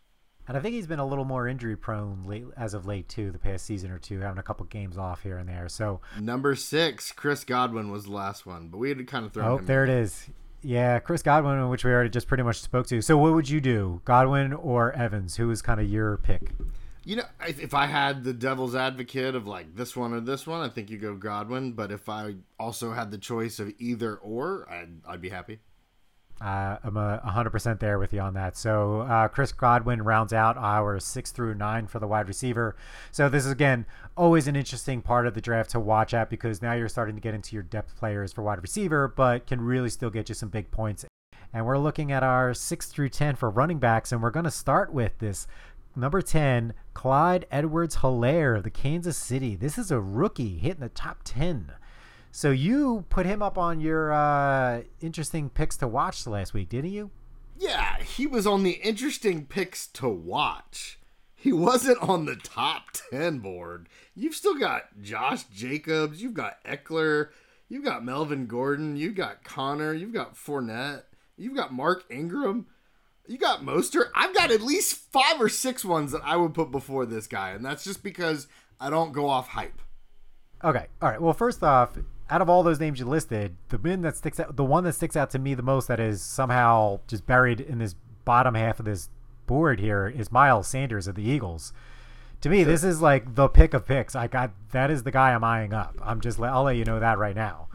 And 0.47 0.57
I 0.57 0.59
think 0.59 0.73
he's 0.73 0.87
been 0.87 0.99
a 0.99 1.05
little 1.05 1.23
more 1.23 1.47
injury 1.47 1.77
prone 1.77 2.23
late, 2.25 2.45
as 2.57 2.73
of 2.73 2.85
late 2.85 3.07
too, 3.07 3.31
the 3.31 3.37
past 3.37 3.65
season 3.65 3.91
or 3.91 3.99
two, 3.99 4.19
having 4.19 4.39
a 4.39 4.43
couple 4.43 4.65
games 4.65 4.97
off 4.97 5.21
here 5.21 5.37
and 5.37 5.47
there. 5.47 5.69
So 5.69 6.01
Number 6.19 6.55
six, 6.55 7.11
Chris 7.11 7.43
Godwin 7.43 7.91
was 7.91 8.05
the 8.05 8.11
last 8.11 8.45
one, 8.45 8.69
but 8.69 8.79
we 8.79 8.89
had 8.89 8.97
to 8.97 9.03
kind 9.03 9.25
of 9.25 9.33
throw. 9.33 9.45
oh, 9.45 9.57
there 9.59 9.83
in. 9.83 9.91
it 9.91 10.01
is. 10.01 10.27
Yeah, 10.63 10.99
Chris 10.99 11.23
Godwin, 11.23 11.69
which 11.69 11.83
we 11.83 11.91
already 11.91 12.09
just 12.09 12.27
pretty 12.27 12.43
much 12.43 12.61
spoke 12.61 12.87
to. 12.87 13.01
So 13.01 13.17
what 13.17 13.33
would 13.33 13.49
you 13.49 13.59
do, 13.59 14.01
Godwin 14.05 14.53
or 14.53 14.91
Evans? 14.93 15.37
Who 15.37 15.49
is 15.49 15.61
kind 15.61 15.79
of 15.79 15.89
your 15.89 16.17
pick? 16.17 16.51
You 17.03 17.15
know, 17.15 17.23
if 17.47 17.73
I 17.73 17.87
had 17.87 18.23
the 18.23 18.33
devil's 18.33 18.75
advocate 18.75 19.33
of 19.33 19.47
like 19.47 19.75
this 19.75 19.95
one 19.95 20.13
or 20.13 20.19
this 20.19 20.45
one, 20.45 20.61
I 20.61 20.69
think 20.69 20.91
you 20.91 20.99
go 20.99 21.15
Godwin. 21.15 21.71
But 21.71 21.91
if 21.91 22.07
I 22.07 22.35
also 22.59 22.91
had 22.93 23.09
the 23.09 23.17
choice 23.17 23.59
of 23.59 23.73
either 23.79 24.17
or, 24.17 24.69
I'd, 24.69 25.01
I'd 25.07 25.21
be 25.21 25.29
happy. 25.29 25.61
Uh, 26.41 26.77
I'm 26.83 26.97
a 26.97 27.21
100% 27.23 27.79
there 27.79 27.99
with 27.99 28.13
you 28.13 28.19
on 28.19 28.33
that. 28.33 28.57
So 28.57 29.01
uh, 29.01 29.27
Chris 29.27 29.51
Godwin 29.51 30.01
rounds 30.01 30.33
out 30.33 30.57
our 30.57 30.99
six 30.99 31.31
through 31.31 31.53
nine 31.53 31.85
for 31.85 31.99
the 31.99 32.07
wide 32.07 32.27
receiver. 32.27 32.75
So 33.11 33.29
this 33.29 33.45
is 33.45 33.51
again 33.51 33.85
always 34.17 34.47
an 34.47 34.55
interesting 34.55 35.01
part 35.01 35.27
of 35.27 35.35
the 35.35 35.41
draft 35.41 35.69
to 35.71 35.79
watch 35.79 36.13
at 36.13 36.29
because 36.29 36.61
now 36.61 36.73
you're 36.73 36.89
starting 36.89 37.15
to 37.15 37.21
get 37.21 37.35
into 37.35 37.55
your 37.55 37.63
depth 37.63 37.95
players 37.95 38.33
for 38.33 38.41
wide 38.41 38.61
receiver, 38.61 39.07
but 39.07 39.45
can 39.45 39.61
really 39.61 39.89
still 39.89 40.09
get 40.09 40.29
you 40.29 40.35
some 40.35 40.49
big 40.49 40.71
points. 40.71 41.05
And 41.53 41.65
we're 41.65 41.77
looking 41.77 42.11
at 42.11 42.23
our 42.23 42.53
six 42.53 42.87
through 42.87 43.09
10 43.09 43.35
for 43.35 43.49
running 43.49 43.77
backs, 43.77 44.11
and 44.11 44.23
we're 44.23 44.31
going 44.31 44.45
to 44.45 44.51
start 44.51 44.93
with 44.93 45.19
this 45.19 45.47
number 45.95 46.21
10, 46.21 46.73
Clyde 46.93 47.45
Edwards 47.51 47.97
Helaire 47.97 48.57
of 48.57 48.63
the 48.63 48.69
Kansas 48.69 49.17
City. 49.17 49.55
This 49.55 49.77
is 49.77 49.91
a 49.91 49.99
rookie 49.99 50.57
hitting 50.57 50.79
the 50.79 50.89
top 50.89 51.19
10. 51.23 51.73
So 52.31 52.51
you 52.51 53.05
put 53.09 53.25
him 53.25 53.41
up 53.41 53.57
on 53.57 53.81
your 53.81 54.13
uh, 54.13 54.83
interesting 55.01 55.49
picks 55.49 55.75
to 55.77 55.87
watch 55.87 56.25
last 56.25 56.53
week, 56.53 56.69
didn't 56.69 56.91
you? 56.91 57.11
Yeah, 57.57 58.01
he 58.01 58.25
was 58.25 58.47
on 58.47 58.63
the 58.63 58.71
interesting 58.71 59.45
picks 59.45 59.85
to 59.87 60.07
watch. 60.07 60.97
He 61.35 61.51
wasn't 61.51 62.01
on 62.01 62.25
the 62.25 62.35
top 62.35 62.91
10 63.11 63.39
board. 63.39 63.89
You've 64.15 64.35
still 64.35 64.57
got 64.57 65.01
Josh 65.01 65.43
Jacobs, 65.45 66.21
you've 66.21 66.33
got 66.33 66.63
Ekeler, 66.63 67.29
you've 67.67 67.83
got 67.83 68.05
Melvin 68.05 68.47
Gordon, 68.47 68.95
you've 68.95 69.15
got 69.15 69.43
Conner, 69.43 69.93
you've 69.93 70.13
got 70.13 70.35
Fournette, 70.35 71.03
you've 71.37 71.55
got 71.55 71.73
Mark 71.73 72.05
Ingram, 72.09 72.67
you 73.27 73.37
got 73.37 73.63
Mostert. 73.63 74.09
I've 74.15 74.33
got 74.33 74.51
at 74.51 74.61
least 74.61 74.95
five 74.95 75.39
or 75.39 75.49
six 75.49 75.83
ones 75.83 76.11
that 76.11 76.21
I 76.23 76.37
would 76.37 76.53
put 76.53 76.71
before 76.71 77.05
this 77.05 77.27
guy, 77.27 77.51
and 77.51 77.65
that's 77.65 77.83
just 77.83 78.03
because 78.03 78.47
I 78.79 78.89
don't 78.89 79.11
go 79.11 79.27
off 79.27 79.49
hype. 79.49 79.81
Okay. 80.63 80.85
All 81.01 81.09
right. 81.09 81.21
Well, 81.21 81.33
first 81.33 81.63
off, 81.63 81.97
out 82.31 82.41
of 82.41 82.49
all 82.49 82.63
those 82.63 82.79
names 82.79 82.97
you 82.97 83.05
listed, 83.05 83.57
the 83.67 83.77
one 83.77 84.01
that 84.01 84.15
sticks 84.15 84.39
out, 84.39 84.55
the 84.55 84.63
one 84.63 84.85
that 84.85 84.93
sticks 84.93 85.17
out 85.17 85.29
to 85.31 85.39
me 85.39 85.53
the 85.53 85.61
most 85.61 85.89
that 85.89 85.99
is 85.99 86.21
somehow 86.21 87.01
just 87.05 87.27
buried 87.27 87.59
in 87.59 87.77
this 87.77 87.93
bottom 88.23 88.55
half 88.55 88.79
of 88.79 88.85
this 88.85 89.09
board 89.47 89.81
here 89.81 90.07
is 90.07 90.31
Miles 90.31 90.67
Sanders 90.67 91.07
of 91.07 91.15
the 91.15 91.23
Eagles. 91.23 91.73
To 92.39 92.49
me, 92.49 92.63
this 92.63 92.85
is 92.85 93.01
like 93.01 93.35
the 93.35 93.49
pick 93.49 93.73
of 93.73 93.85
picks. 93.85 94.15
I 94.15 94.27
got 94.27 94.51
that 94.71 94.89
is 94.89 95.03
the 95.03 95.11
guy 95.11 95.33
I'm 95.33 95.43
eyeing 95.43 95.73
up. 95.73 95.99
I'm 96.01 96.21
just 96.21 96.39
I'll 96.39 96.63
let 96.63 96.77
you 96.77 96.85
know 96.85 97.01
that 97.01 97.17
right 97.17 97.35
now. 97.35 97.67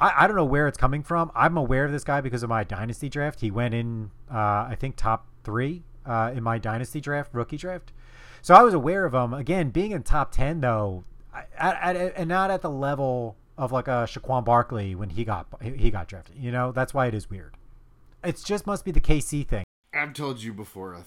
I, 0.00 0.24
I 0.24 0.26
don't 0.26 0.34
know 0.34 0.46
where 0.46 0.66
it's 0.66 0.78
coming 0.78 1.02
from. 1.02 1.30
I'm 1.34 1.58
aware 1.58 1.84
of 1.84 1.92
this 1.92 2.02
guy 2.02 2.22
because 2.22 2.42
of 2.42 2.48
my 2.48 2.64
dynasty 2.64 3.10
draft. 3.10 3.40
He 3.40 3.50
went 3.50 3.74
in, 3.74 4.10
uh, 4.32 4.66
I 4.68 4.76
think, 4.80 4.96
top 4.96 5.26
three 5.44 5.82
uh, 6.06 6.32
in 6.34 6.42
my 6.42 6.56
dynasty 6.56 7.02
draft, 7.02 7.34
rookie 7.34 7.58
draft. 7.58 7.92
So 8.40 8.54
I 8.54 8.62
was 8.62 8.72
aware 8.72 9.04
of 9.04 9.12
him. 9.12 9.34
Again, 9.34 9.68
being 9.68 9.90
in 9.90 10.02
top 10.04 10.32
ten 10.32 10.62
though, 10.62 11.04
and 11.58 12.28
not 12.30 12.50
at 12.50 12.62
the 12.62 12.70
level 12.70 13.36
of 13.58 13.72
like 13.72 13.88
a 13.88 14.06
Saquon 14.08 14.44
Barkley 14.44 14.94
when 14.94 15.10
he 15.10 15.24
got 15.24 15.46
he 15.62 15.90
got 15.90 16.08
drafted. 16.08 16.36
You 16.36 16.50
know, 16.50 16.72
that's 16.72 16.94
why 16.94 17.06
it 17.06 17.14
is 17.14 17.28
weird. 17.28 17.54
It 18.24 18.40
just 18.44 18.66
must 18.66 18.84
be 18.84 18.90
the 18.90 19.00
KC 19.00 19.46
thing. 19.46 19.64
I've 19.92 20.12
told 20.12 20.40
you 20.42 20.52
before, 20.52 20.94
uh, 20.94 21.02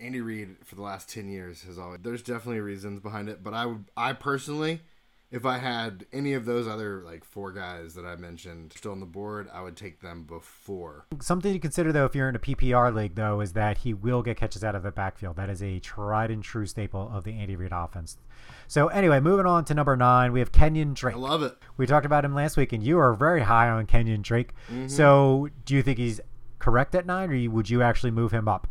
Andy 0.00 0.20
Reid 0.20 0.56
for 0.64 0.76
the 0.76 0.82
last 0.82 1.08
ten 1.08 1.28
years 1.28 1.62
has 1.62 1.78
always. 1.78 2.00
There's 2.02 2.22
definitely 2.22 2.60
reasons 2.60 3.00
behind 3.00 3.28
it, 3.28 3.42
but 3.42 3.52
I 3.52 3.66
would, 3.66 3.84
I 3.96 4.12
personally, 4.12 4.82
if 5.30 5.44
I 5.44 5.58
had 5.58 6.06
any 6.12 6.32
of 6.32 6.46
those 6.46 6.66
other 6.66 7.02
like 7.04 7.22
four 7.22 7.52
guys 7.52 7.94
that 7.94 8.06
I 8.06 8.16
mentioned 8.16 8.72
still 8.74 8.92
on 8.92 9.00
the 9.00 9.06
board, 9.06 9.48
I 9.52 9.62
would 9.62 9.76
take 9.76 10.00
them 10.00 10.24
before. 10.24 11.06
Something 11.20 11.52
to 11.52 11.58
consider 11.58 11.92
though, 11.92 12.06
if 12.06 12.14
you're 12.14 12.28
in 12.28 12.36
a 12.36 12.40
PPR 12.40 12.94
league 12.94 13.14
though, 13.14 13.40
is 13.40 13.52
that 13.52 13.78
he 13.78 13.92
will 13.92 14.22
get 14.22 14.38
catches 14.38 14.64
out 14.64 14.74
of 14.74 14.82
the 14.82 14.90
backfield. 14.90 15.36
That 15.36 15.50
is 15.50 15.62
a 15.62 15.80
tried 15.80 16.30
and 16.30 16.42
true 16.42 16.66
staple 16.66 17.10
of 17.12 17.24
the 17.24 17.32
Andy 17.32 17.56
Reid 17.56 17.72
offense. 17.72 18.16
So 18.66 18.88
anyway, 18.88 19.20
moving 19.20 19.46
on 19.46 19.64
to 19.66 19.74
number 19.74 19.96
nine, 19.96 20.32
we 20.32 20.40
have 20.40 20.52
Kenyon 20.52 20.94
Drake. 20.94 21.14
I 21.14 21.18
love 21.18 21.42
it. 21.42 21.56
We 21.76 21.86
talked 21.86 22.06
about 22.06 22.24
him 22.24 22.34
last 22.34 22.56
week, 22.56 22.72
and 22.72 22.82
you 22.82 22.98
are 22.98 23.14
very 23.14 23.42
high 23.42 23.68
on 23.68 23.86
Kenyon 23.86 24.22
Drake. 24.22 24.52
So 24.86 25.48
do 25.64 25.74
you 25.74 25.82
think 25.82 25.98
he's 25.98 26.20
correct 26.58 26.94
at 26.94 27.06
nine, 27.06 27.30
or 27.30 27.50
would 27.50 27.68
you 27.68 27.82
actually 27.82 28.10
move 28.10 28.32
him 28.32 28.48
up? 28.48 28.66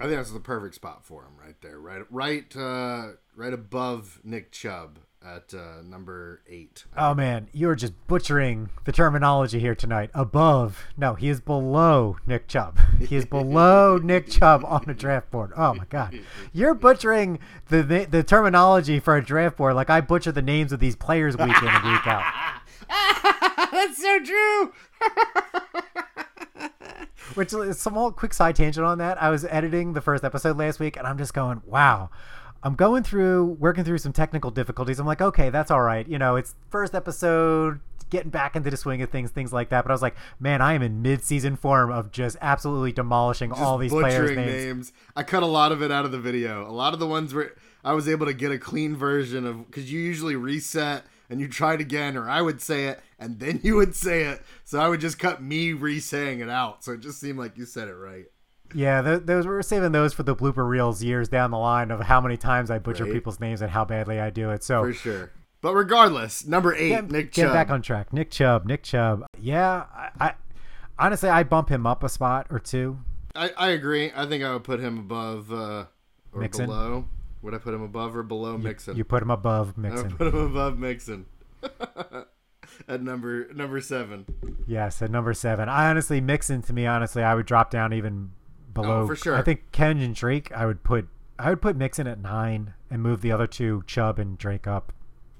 I 0.00 0.04
think 0.04 0.16
that's 0.16 0.32
the 0.32 0.40
perfect 0.40 0.74
spot 0.74 1.04
for 1.04 1.22
him 1.22 1.32
right 1.40 1.54
there, 1.60 1.78
right, 1.78 2.02
right, 2.10 2.56
uh, 2.56 3.12
right 3.36 3.52
above 3.52 4.20
Nick 4.24 4.50
Chubb 4.50 4.98
at 5.24 5.54
uh, 5.54 5.82
number 5.82 6.42
eight. 6.48 6.84
Oh 6.96 7.14
man, 7.14 7.48
you're 7.52 7.74
just 7.74 7.92
butchering 8.06 8.70
the 8.84 8.92
terminology 8.92 9.58
here 9.58 9.74
tonight. 9.74 10.10
Above, 10.14 10.86
no, 10.96 11.14
he 11.14 11.28
is 11.28 11.40
below 11.40 12.16
Nick 12.26 12.48
Chubb. 12.48 12.78
He 13.02 13.16
is 13.16 13.24
below 13.26 13.98
Nick 13.98 14.28
Chubb 14.28 14.64
on 14.64 14.84
the 14.86 14.94
draft 14.94 15.30
board. 15.30 15.52
Oh 15.56 15.74
my 15.74 15.84
god, 15.90 16.18
you're 16.52 16.74
butchering 16.74 17.40
the, 17.68 17.82
the 17.82 18.04
the 18.04 18.22
terminology 18.22 19.00
for 19.00 19.16
a 19.16 19.24
draft 19.24 19.56
board 19.56 19.74
like 19.74 19.90
I 19.90 20.00
butcher 20.00 20.32
the 20.32 20.42
names 20.42 20.72
of 20.72 20.80
these 20.80 20.96
players 20.96 21.36
week 21.36 21.60
in 21.62 21.68
and 21.68 21.84
week 21.84 22.06
out. 22.06 22.24
That's 23.72 24.00
so 24.00 24.20
true. 24.20 24.72
Which 27.34 27.52
is 27.52 27.80
small 27.80 28.12
quick 28.12 28.34
side 28.34 28.56
tangent 28.56 28.86
on 28.86 28.98
that. 28.98 29.20
I 29.22 29.30
was 29.30 29.44
editing 29.46 29.94
the 29.94 30.00
first 30.00 30.22
episode 30.22 30.58
last 30.58 30.78
week, 30.78 30.96
and 30.96 31.06
I'm 31.06 31.18
just 31.18 31.34
going, 31.34 31.62
wow. 31.64 32.10
I'm 32.62 32.74
going 32.74 33.02
through, 33.02 33.56
working 33.58 33.84
through 33.84 33.98
some 33.98 34.12
technical 34.12 34.50
difficulties. 34.50 34.98
I'm 34.98 35.06
like, 35.06 35.20
okay, 35.20 35.50
that's 35.50 35.70
all 35.70 35.82
right. 35.82 36.06
You 36.06 36.18
know, 36.18 36.36
it's 36.36 36.54
first 36.70 36.94
episode, 36.94 37.80
getting 38.10 38.30
back 38.30 38.54
into 38.54 38.70
the 38.70 38.76
swing 38.76 39.02
of 39.02 39.10
things, 39.10 39.30
things 39.30 39.52
like 39.52 39.70
that. 39.70 39.82
But 39.82 39.90
I 39.90 39.94
was 39.94 40.02
like, 40.02 40.14
man, 40.38 40.60
I 40.60 40.74
am 40.74 40.82
in 40.82 41.02
mid-season 41.02 41.56
form 41.56 41.90
of 41.90 42.12
just 42.12 42.36
absolutely 42.40 42.92
demolishing 42.92 43.50
Just 43.50 43.60
all 43.60 43.78
these 43.78 43.90
players' 43.90 44.36
names. 44.36 44.92
I 45.16 45.22
cut 45.22 45.42
a 45.42 45.46
lot 45.46 45.72
of 45.72 45.82
it 45.82 45.90
out 45.90 46.04
of 46.04 46.12
the 46.12 46.20
video. 46.20 46.68
A 46.68 46.70
lot 46.70 46.92
of 46.94 47.00
the 47.00 47.06
ones 47.06 47.34
where 47.34 47.54
I 47.82 47.94
was 47.94 48.08
able 48.08 48.26
to 48.26 48.34
get 48.34 48.52
a 48.52 48.58
clean 48.58 48.94
version 48.94 49.46
of 49.46 49.66
because 49.66 49.92
you 49.92 49.98
usually 50.00 50.36
reset 50.36 51.04
and 51.28 51.40
you 51.40 51.48
tried 51.48 51.80
again, 51.80 52.16
or 52.16 52.28
I 52.28 52.42
would 52.42 52.60
say 52.60 52.86
it 52.86 53.00
and 53.22 53.38
then 53.38 53.60
you 53.64 53.76
would 53.76 53.94
say 53.96 54.24
it. 54.24 54.42
So 54.64 54.78
I 54.78 54.88
would 54.88 55.00
just 55.00 55.18
cut 55.18 55.42
me 55.42 55.72
re-saying 55.72 56.40
it 56.40 56.48
out. 56.48 56.84
So 56.84 56.92
it 56.92 57.00
just 57.00 57.18
seemed 57.18 57.38
like 57.38 57.56
you 57.56 57.64
said 57.64 57.88
it 57.88 57.94
right. 57.94 58.26
Yeah, 58.74 59.02
th- 59.02 59.22
those 59.24 59.46
we're 59.46 59.62
saving 59.62 59.92
those 59.92 60.12
for 60.12 60.22
the 60.22 60.34
blooper 60.36 60.66
reels 60.68 61.02
years 61.02 61.28
down 61.28 61.50
the 61.50 61.58
line 61.58 61.90
of 61.90 62.00
how 62.00 62.20
many 62.20 62.36
times 62.36 62.70
I 62.70 62.78
butcher 62.78 63.04
Right. 63.04 63.12
people's 63.12 63.40
names 63.40 63.60
and 63.62 63.70
how 63.70 63.84
badly 63.84 64.20
I 64.20 64.30
do 64.30 64.50
it. 64.50 64.62
So 64.64 64.82
For 64.84 64.92
sure. 64.92 65.30
But 65.60 65.74
regardless, 65.74 66.44
number 66.46 66.74
eight, 66.74 66.88
get, 66.88 67.10
Nick 67.10 67.32
get 67.32 67.44
Chubb. 67.44 67.52
back 67.52 67.70
on 67.70 67.82
track. 67.82 68.12
Nick 68.12 68.30
Chubb, 68.30 68.66
Nick 68.66 68.82
Chubb. 68.82 69.24
Yeah, 69.38 69.84
I, 69.94 70.08
I 70.20 70.34
honestly 70.98 71.28
I 71.28 71.42
bump 71.44 71.68
him 71.68 71.86
up 71.86 72.02
a 72.02 72.08
spot 72.08 72.48
or 72.50 72.58
two. 72.58 72.98
I, 73.36 73.50
I 73.56 73.68
agree. 73.70 74.10
I 74.14 74.26
think 74.26 74.42
I 74.44 74.52
would 74.52 74.64
put 74.64 74.80
him 74.80 74.98
above 74.98 75.52
uh, 75.52 75.84
or 76.32 76.40
Mixon? 76.40 76.66
below. 76.66 77.04
Would 77.42 77.54
I 77.54 77.58
put 77.58 77.74
him 77.74 77.82
above 77.82 78.16
or 78.16 78.22
below 78.22 78.56
Mixon? 78.58 78.96
You 78.96 79.04
put 79.04 79.22
him 79.22 79.30
above 79.30 79.74
I 79.76 79.80
Mixon. 79.80 80.08
would 80.08 80.18
put 80.18 80.26
him 80.28 80.36
above 80.40 80.78
Mixon. 80.78 81.26
At 82.88 83.02
number 83.02 83.52
number 83.52 83.80
seven. 83.80 84.24
Yes, 84.66 85.02
at 85.02 85.10
number 85.10 85.34
seven. 85.34 85.68
I 85.68 85.90
honestly 85.90 86.20
Mixon 86.20 86.62
to 86.62 86.72
me, 86.72 86.86
honestly, 86.86 87.22
I 87.22 87.34
would 87.34 87.46
drop 87.46 87.70
down 87.70 87.92
even 87.92 88.30
below. 88.72 89.02
Oh, 89.02 89.06
for 89.06 89.16
sure. 89.16 89.36
I 89.36 89.42
think 89.42 89.72
Kenyon 89.72 90.12
Drake. 90.12 90.52
I 90.52 90.66
would 90.66 90.82
put. 90.82 91.08
I 91.38 91.50
would 91.50 91.62
put 91.62 91.76
Mixon 91.76 92.06
at 92.06 92.20
nine 92.20 92.74
and 92.90 93.02
move 93.02 93.20
the 93.20 93.32
other 93.32 93.46
two, 93.46 93.82
Chubb 93.86 94.18
and 94.18 94.38
Drake, 94.38 94.66
up. 94.66 94.92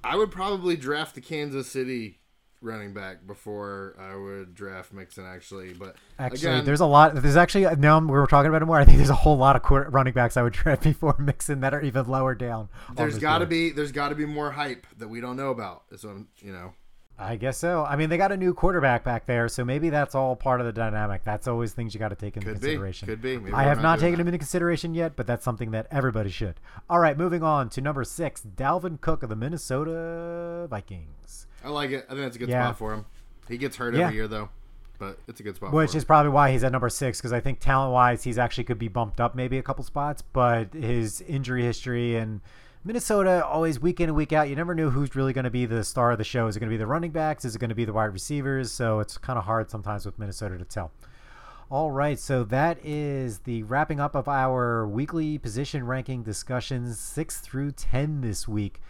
I 0.02 0.16
would 0.16 0.30
probably 0.30 0.76
draft 0.76 1.14
the 1.14 1.20
Kansas 1.20 1.68
City 1.68 2.18
running 2.62 2.94
back 2.94 3.26
before 3.26 3.96
I 3.98 4.16
would 4.16 4.54
draft 4.54 4.92
Mixon 4.92 5.26
actually, 5.26 5.74
but 5.74 5.96
Actually, 6.18 6.52
again, 6.52 6.64
there's 6.64 6.80
a 6.80 6.86
lot. 6.86 7.14
There's 7.14 7.36
actually 7.36 7.66
uh, 7.66 7.74
now 7.74 7.98
we 7.98 8.06
were 8.06 8.26
talking 8.26 8.48
about 8.48 8.62
it 8.62 8.66
more. 8.66 8.78
I 8.78 8.84
think 8.84 8.98
there's 8.98 9.10
a 9.10 9.14
whole 9.14 9.36
lot 9.36 9.56
of 9.56 9.62
quarter, 9.62 9.90
running 9.90 10.14
backs 10.14 10.36
I 10.36 10.42
would 10.42 10.52
draft 10.52 10.82
before 10.82 11.16
Mixon 11.18 11.60
that 11.60 11.74
are 11.74 11.82
even 11.82 12.06
lower 12.06 12.34
down. 12.34 12.68
There's 12.94 13.18
got 13.18 13.38
to 13.38 13.46
be 13.46 13.70
there's 13.70 13.92
got 13.92 14.08
to 14.10 14.14
be 14.14 14.26
more 14.26 14.52
hype 14.52 14.86
that 14.98 15.08
we 15.08 15.20
don't 15.20 15.36
know 15.36 15.50
about. 15.50 15.84
So 15.96 16.08
I'm, 16.08 16.28
you 16.38 16.52
know, 16.52 16.72
I 17.18 17.36
guess 17.36 17.56
so. 17.58 17.84
I 17.84 17.94
mean, 17.96 18.08
they 18.10 18.16
got 18.16 18.32
a 18.32 18.36
new 18.36 18.52
quarterback 18.52 19.04
back 19.04 19.26
there, 19.26 19.48
so 19.48 19.64
maybe 19.64 19.90
that's 19.90 20.14
all 20.14 20.34
part 20.34 20.60
of 20.60 20.66
the 20.66 20.72
dynamic. 20.72 21.22
That's 21.22 21.46
always 21.46 21.72
things 21.72 21.94
you 21.94 22.00
got 22.00 22.08
to 22.08 22.16
take 22.16 22.36
into 22.36 22.48
could 22.48 22.60
be, 22.60 22.66
consideration. 22.68 23.06
could 23.06 23.22
be. 23.22 23.38
Maybe 23.38 23.52
I 23.52 23.62
have 23.64 23.80
not 23.80 24.00
taken 24.00 24.18
him 24.18 24.26
into 24.26 24.38
consideration 24.38 24.92
yet, 24.94 25.14
but 25.14 25.26
that's 25.26 25.44
something 25.44 25.70
that 25.70 25.86
everybody 25.90 26.30
should. 26.30 26.54
All 26.90 26.98
right, 26.98 27.16
moving 27.16 27.42
on 27.44 27.68
to 27.70 27.80
number 27.80 28.02
six, 28.02 28.42
Dalvin 28.56 29.00
Cook 29.00 29.22
of 29.22 29.28
the 29.28 29.36
Minnesota 29.36 30.66
Vikings. 30.68 31.46
I 31.64 31.68
like 31.68 31.90
it. 31.90 32.06
I 32.08 32.14
think 32.14 32.22
that's 32.22 32.36
a 32.36 32.38
good 32.40 32.48
Yeah. 32.48 32.64
spot 32.66 32.78
for 32.78 32.92
him. 32.92 33.04
He 33.48 33.56
gets 33.56 33.76
hurt 33.76 33.94
Yeah. 33.94 34.04
every 34.06 34.16
year 34.16 34.26
though, 34.26 34.48
but 34.98 35.18
it's 35.28 35.38
a 35.38 35.42
good 35.44 35.54
spot. 35.56 35.72
which 35.72 35.90
for 35.90 35.96
him. 35.96 35.98
is 35.98 36.04
probably 36.04 36.30
why 36.30 36.50
he's 36.50 36.64
at 36.64 36.72
number 36.72 36.88
six 36.88 37.18
because 37.18 37.32
I 37.32 37.38
think 37.40 37.60
talent 37.60 37.92
wise, 37.92 38.24
he's 38.24 38.38
actually 38.38 38.64
could 38.64 38.78
be 38.78 38.88
bumped 38.88 39.20
up 39.20 39.34
maybe 39.36 39.58
a 39.58 39.62
couple 39.62 39.84
spots, 39.84 40.22
but 40.22 40.72
his 40.74 41.20
injury 41.22 41.62
history 41.62 42.16
and 42.16 42.40
Minnesota 42.84 43.46
always 43.46 43.78
week 43.78 44.00
in 44.00 44.08
and 44.08 44.16
week 44.16 44.32
out, 44.32 44.48
you 44.48 44.56
never 44.56 44.74
knew 44.74 44.90
who's 44.90 45.14
really 45.14 45.32
going 45.32 45.44
to 45.44 45.50
be 45.50 45.66
the 45.66 45.84
star 45.84 46.10
of 46.10 46.18
the 46.18 46.24
show. 46.24 46.48
Is 46.48 46.56
it 46.56 46.60
going 46.60 46.68
to 46.68 46.74
be 46.74 46.78
the 46.78 46.86
running 46.86 47.12
backs? 47.12 47.44
Is 47.44 47.54
it 47.54 47.60
going 47.60 47.68
to 47.68 47.76
be 47.76 47.84
the 47.84 47.92
wide 47.92 48.06
receivers? 48.06 48.72
So 48.72 48.98
it's 48.98 49.16
kind 49.16 49.38
of 49.38 49.44
hard 49.44 49.70
sometimes 49.70 50.04
with 50.04 50.18
Minnesota 50.18 50.58
to 50.58 50.64
tell. 50.64 50.90
All 51.70 51.92
right, 51.92 52.18
so 52.18 52.42
that 52.42 52.84
is 52.84 53.38
the 53.40 53.62
wrapping 53.62 54.00
up 54.00 54.16
of 54.16 54.26
our 54.26 54.86
weekly 54.88 55.38
position 55.38 55.86
ranking 55.86 56.24
discussions, 56.24 56.98
six 56.98 57.38
through 57.38 57.70
10 57.70 58.20
this 58.20 58.48
week. 58.48 58.80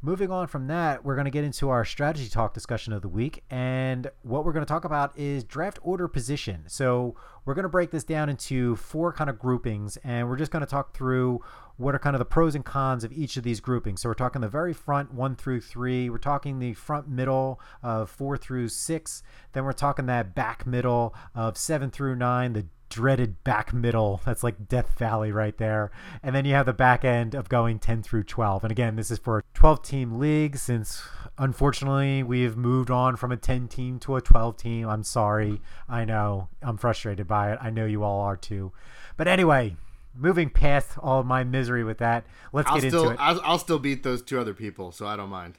Moving 0.00 0.30
on 0.30 0.46
from 0.46 0.68
that, 0.68 1.04
we're 1.04 1.16
going 1.16 1.24
to 1.24 1.30
get 1.32 1.42
into 1.42 1.70
our 1.70 1.84
strategy 1.84 2.28
talk 2.28 2.54
discussion 2.54 2.92
of 2.92 3.02
the 3.02 3.08
week. 3.08 3.42
And 3.50 4.08
what 4.22 4.44
we're 4.44 4.52
going 4.52 4.64
to 4.64 4.72
talk 4.72 4.84
about 4.84 5.18
is 5.18 5.42
draft 5.42 5.80
order 5.82 6.06
position. 6.06 6.62
So 6.68 7.16
we're 7.44 7.54
going 7.54 7.64
to 7.64 7.68
break 7.68 7.90
this 7.90 8.04
down 8.04 8.28
into 8.28 8.76
four 8.76 9.12
kind 9.12 9.28
of 9.28 9.40
groupings, 9.40 9.96
and 10.04 10.28
we're 10.28 10.36
just 10.36 10.52
going 10.52 10.60
to 10.60 10.70
talk 10.70 10.94
through 10.94 11.40
what 11.78 11.94
are 11.94 11.98
kind 11.98 12.14
of 12.14 12.18
the 12.18 12.24
pros 12.26 12.54
and 12.54 12.64
cons 12.64 13.04
of 13.04 13.12
each 13.12 13.36
of 13.36 13.44
these 13.44 13.60
groupings. 13.60 14.02
So 14.02 14.08
we're 14.08 14.14
talking 14.14 14.42
the 14.42 14.48
very 14.48 14.74
front 14.74 15.14
one 15.14 15.36
through 15.36 15.62
three. 15.62 16.10
We're 16.10 16.18
talking 16.18 16.58
the 16.58 16.74
front 16.74 17.08
middle 17.08 17.60
of 17.82 18.10
four 18.10 18.36
through 18.36 18.68
six. 18.68 19.22
Then 19.52 19.64
we're 19.64 19.72
talking 19.72 20.06
that 20.06 20.34
back 20.34 20.66
middle 20.66 21.14
of 21.34 21.56
seven 21.56 21.90
through 21.90 22.16
nine, 22.16 22.52
the 22.52 22.66
dreaded 22.88 23.42
back 23.44 23.72
middle. 23.72 24.20
That's 24.26 24.42
like 24.42 24.68
Death 24.68 24.98
Valley 24.98 25.30
right 25.30 25.56
there. 25.56 25.90
And 26.22 26.34
then 26.34 26.44
you 26.44 26.54
have 26.54 26.66
the 26.66 26.72
back 26.72 27.04
end 27.04 27.34
of 27.34 27.48
going 27.48 27.78
10 27.78 28.02
through 28.02 28.24
12. 28.24 28.64
And 28.64 28.72
again, 28.72 28.96
this 28.96 29.10
is 29.10 29.18
for 29.18 29.38
a 29.38 29.42
12 29.54 29.82
team 29.82 30.18
league 30.18 30.56
since 30.56 31.02
unfortunately 31.38 32.24
we've 32.24 32.56
moved 32.56 32.90
on 32.90 33.14
from 33.14 33.30
a 33.30 33.36
10 33.36 33.68
team 33.68 33.98
to 34.00 34.16
a 34.16 34.20
12 34.20 34.56
team. 34.56 34.88
I'm 34.88 35.04
sorry. 35.04 35.60
I 35.88 36.04
know. 36.04 36.48
I'm 36.60 36.76
frustrated 36.76 37.28
by 37.28 37.52
it. 37.52 37.58
I 37.62 37.70
know 37.70 37.86
you 37.86 38.02
all 38.02 38.20
are 38.22 38.36
too. 38.36 38.72
But 39.16 39.28
anyway, 39.28 39.76
moving 40.18 40.50
past 40.50 40.98
all 40.98 41.22
my 41.22 41.44
misery 41.44 41.84
with 41.84 41.98
that, 41.98 42.26
let's 42.52 42.68
I'll 42.68 42.80
get 42.80 42.90
still 42.90 43.10
into 43.10 43.14
it. 43.14 43.20
I'll, 43.20 43.40
I'll 43.42 43.58
still 43.58 43.78
beat 43.78 44.02
those 44.02 44.22
two 44.22 44.40
other 44.40 44.54
people, 44.54 44.92
so 44.92 45.06
I 45.06 45.16
don't 45.16 45.30
mind. 45.30 45.58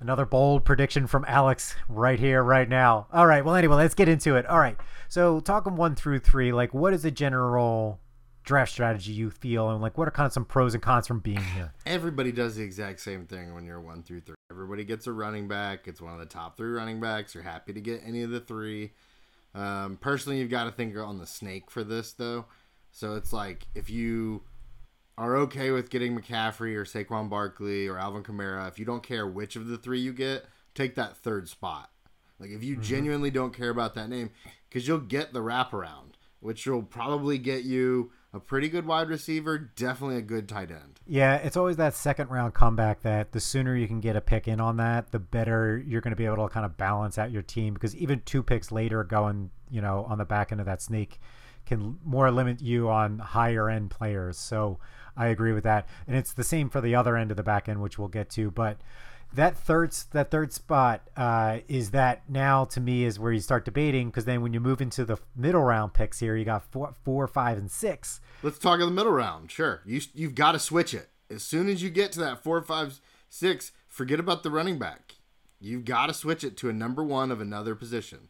Another 0.00 0.24
bold 0.24 0.64
prediction 0.64 1.06
from 1.06 1.26
Alex 1.28 1.76
right 1.88 2.18
here, 2.18 2.42
right 2.42 2.68
now. 2.68 3.06
All 3.12 3.26
right. 3.26 3.44
Well, 3.44 3.54
anyway, 3.54 3.76
let's 3.76 3.94
get 3.94 4.08
into 4.08 4.36
it. 4.36 4.46
All 4.46 4.58
right. 4.58 4.76
So, 5.08 5.40
talking 5.40 5.76
one 5.76 5.94
through 5.94 6.20
three, 6.20 6.52
like, 6.52 6.72
what 6.72 6.94
is 6.94 7.02
the 7.02 7.10
general 7.10 8.00
draft 8.42 8.72
strategy 8.72 9.12
you 9.12 9.28
feel, 9.28 9.68
and 9.70 9.82
like, 9.82 9.98
what 9.98 10.08
are 10.08 10.10
kind 10.10 10.26
of 10.26 10.32
some 10.32 10.46
pros 10.46 10.72
and 10.72 10.82
cons 10.82 11.06
from 11.06 11.20
being 11.20 11.42
here? 11.54 11.74
Everybody 11.86 12.32
does 12.32 12.56
the 12.56 12.62
exact 12.62 13.00
same 13.00 13.26
thing 13.26 13.54
when 13.54 13.66
you're 13.66 13.80
one 13.80 14.02
through 14.02 14.20
three. 14.20 14.36
Everybody 14.50 14.84
gets 14.84 15.06
a 15.06 15.12
running 15.12 15.48
back. 15.48 15.86
It's 15.86 16.00
one 16.00 16.14
of 16.14 16.18
the 16.18 16.26
top 16.26 16.56
three 16.56 16.70
running 16.70 16.98
backs. 16.98 17.34
You're 17.34 17.44
happy 17.44 17.74
to 17.74 17.80
get 17.80 18.00
any 18.04 18.22
of 18.22 18.30
the 18.30 18.40
three. 18.40 18.92
Um, 19.54 19.98
personally, 20.00 20.38
you've 20.38 20.50
got 20.50 20.64
to 20.64 20.70
think 20.70 20.96
on 20.96 21.18
the 21.18 21.26
snake 21.26 21.70
for 21.70 21.84
this 21.84 22.12
though. 22.12 22.46
So 22.90 23.14
it's 23.14 23.32
like 23.32 23.66
if 23.74 23.90
you 23.90 24.42
are 25.18 25.36
okay 25.36 25.70
with 25.70 25.90
getting 25.90 26.18
McCaffrey 26.18 26.74
or 26.74 26.84
Saquon 26.84 27.28
Barkley 27.28 27.86
or 27.86 27.98
Alvin 27.98 28.22
Kamara, 28.22 28.66
if 28.68 28.78
you 28.78 28.84
don't 28.84 29.02
care 29.02 29.26
which 29.26 29.56
of 29.56 29.66
the 29.66 29.76
three 29.76 30.00
you 30.00 30.12
get, 30.12 30.46
take 30.74 30.94
that 30.94 31.16
third 31.16 31.48
spot. 31.48 31.90
Like 32.38 32.50
if 32.50 32.64
you 32.64 32.74
mm-hmm. 32.74 32.82
genuinely 32.82 33.30
don't 33.30 33.54
care 33.54 33.70
about 33.70 33.94
that 33.94 34.08
name, 34.08 34.30
because 34.68 34.88
you'll 34.88 34.98
get 34.98 35.32
the 35.32 35.40
wraparound, 35.40 36.14
which 36.40 36.66
will 36.66 36.82
probably 36.82 37.36
get 37.36 37.64
you 37.64 38.12
a 38.32 38.40
pretty 38.40 38.68
good 38.68 38.86
wide 38.86 39.08
receiver, 39.08 39.58
definitely 39.58 40.16
a 40.16 40.22
good 40.22 40.48
tight 40.48 40.70
end. 40.70 41.00
Yeah, 41.06 41.36
it's 41.36 41.56
always 41.56 41.76
that 41.76 41.94
second 41.94 42.30
round 42.30 42.54
comeback 42.54 43.02
that 43.02 43.32
the 43.32 43.40
sooner 43.40 43.76
you 43.76 43.88
can 43.88 44.00
get 44.00 44.16
a 44.16 44.20
pick 44.20 44.48
in 44.48 44.60
on 44.60 44.76
that, 44.78 45.10
the 45.10 45.18
better 45.18 45.82
you're 45.84 46.00
going 46.00 46.12
to 46.12 46.16
be 46.16 46.26
able 46.26 46.48
to 46.48 46.48
kind 46.48 46.64
of 46.64 46.76
balance 46.76 47.18
out 47.18 47.30
your 47.30 47.42
team 47.42 47.74
because 47.74 47.94
even 47.96 48.22
two 48.24 48.42
picks 48.42 48.70
later 48.70 49.02
going, 49.04 49.50
you 49.70 49.82
know, 49.82 50.06
on 50.08 50.18
the 50.18 50.24
back 50.24 50.52
end 50.52 50.60
of 50.60 50.66
that 50.66 50.80
snake 50.80 51.20
can 51.70 51.98
more 52.04 52.30
limit 52.32 52.60
you 52.60 52.90
on 52.90 53.20
higher 53.20 53.70
end 53.70 53.90
players. 53.90 54.36
So 54.36 54.80
I 55.16 55.28
agree 55.28 55.52
with 55.52 55.62
that. 55.64 55.88
And 56.08 56.16
it's 56.16 56.32
the 56.32 56.42
same 56.42 56.68
for 56.68 56.80
the 56.80 56.96
other 56.96 57.16
end 57.16 57.30
of 57.30 57.36
the 57.36 57.44
back 57.44 57.68
end, 57.68 57.80
which 57.80 57.96
we'll 57.96 58.08
get 58.08 58.28
to. 58.30 58.50
But 58.50 58.78
that 59.32 59.56
third 59.56 59.92
that 60.10 60.32
third 60.32 60.52
spot 60.52 61.08
uh, 61.16 61.58
is 61.68 61.92
that 61.92 62.28
now 62.28 62.64
to 62.64 62.80
me 62.80 63.04
is 63.04 63.20
where 63.20 63.30
you 63.30 63.38
start 63.38 63.64
debating 63.64 64.08
because 64.08 64.24
then 64.24 64.42
when 64.42 64.52
you 64.52 64.58
move 64.58 64.80
into 64.80 65.04
the 65.04 65.16
middle 65.36 65.62
round 65.62 65.94
picks 65.94 66.18
here, 66.18 66.34
you 66.34 66.44
got 66.44 66.64
four, 66.64 66.92
four, 67.04 67.28
five, 67.28 67.56
and 67.56 67.70
six. 67.70 68.20
Let's 68.42 68.58
talk 68.58 68.80
of 68.80 68.88
the 68.88 68.94
middle 68.94 69.12
round. 69.12 69.52
Sure, 69.52 69.82
you 69.86 70.00
you've 70.12 70.34
got 70.34 70.52
to 70.52 70.58
switch 70.58 70.92
it 70.92 71.10
as 71.30 71.44
soon 71.44 71.68
as 71.68 71.84
you 71.84 71.90
get 71.90 72.10
to 72.12 72.20
that 72.20 72.42
four, 72.42 72.60
five, 72.62 73.00
six. 73.28 73.70
Forget 73.86 74.18
about 74.18 74.42
the 74.42 74.50
running 74.50 74.78
back. 74.78 75.14
You've 75.60 75.84
got 75.84 76.06
to 76.06 76.14
switch 76.14 76.42
it 76.42 76.56
to 76.56 76.68
a 76.68 76.72
number 76.72 77.04
one 77.04 77.30
of 77.30 77.40
another 77.40 77.76
position. 77.76 78.29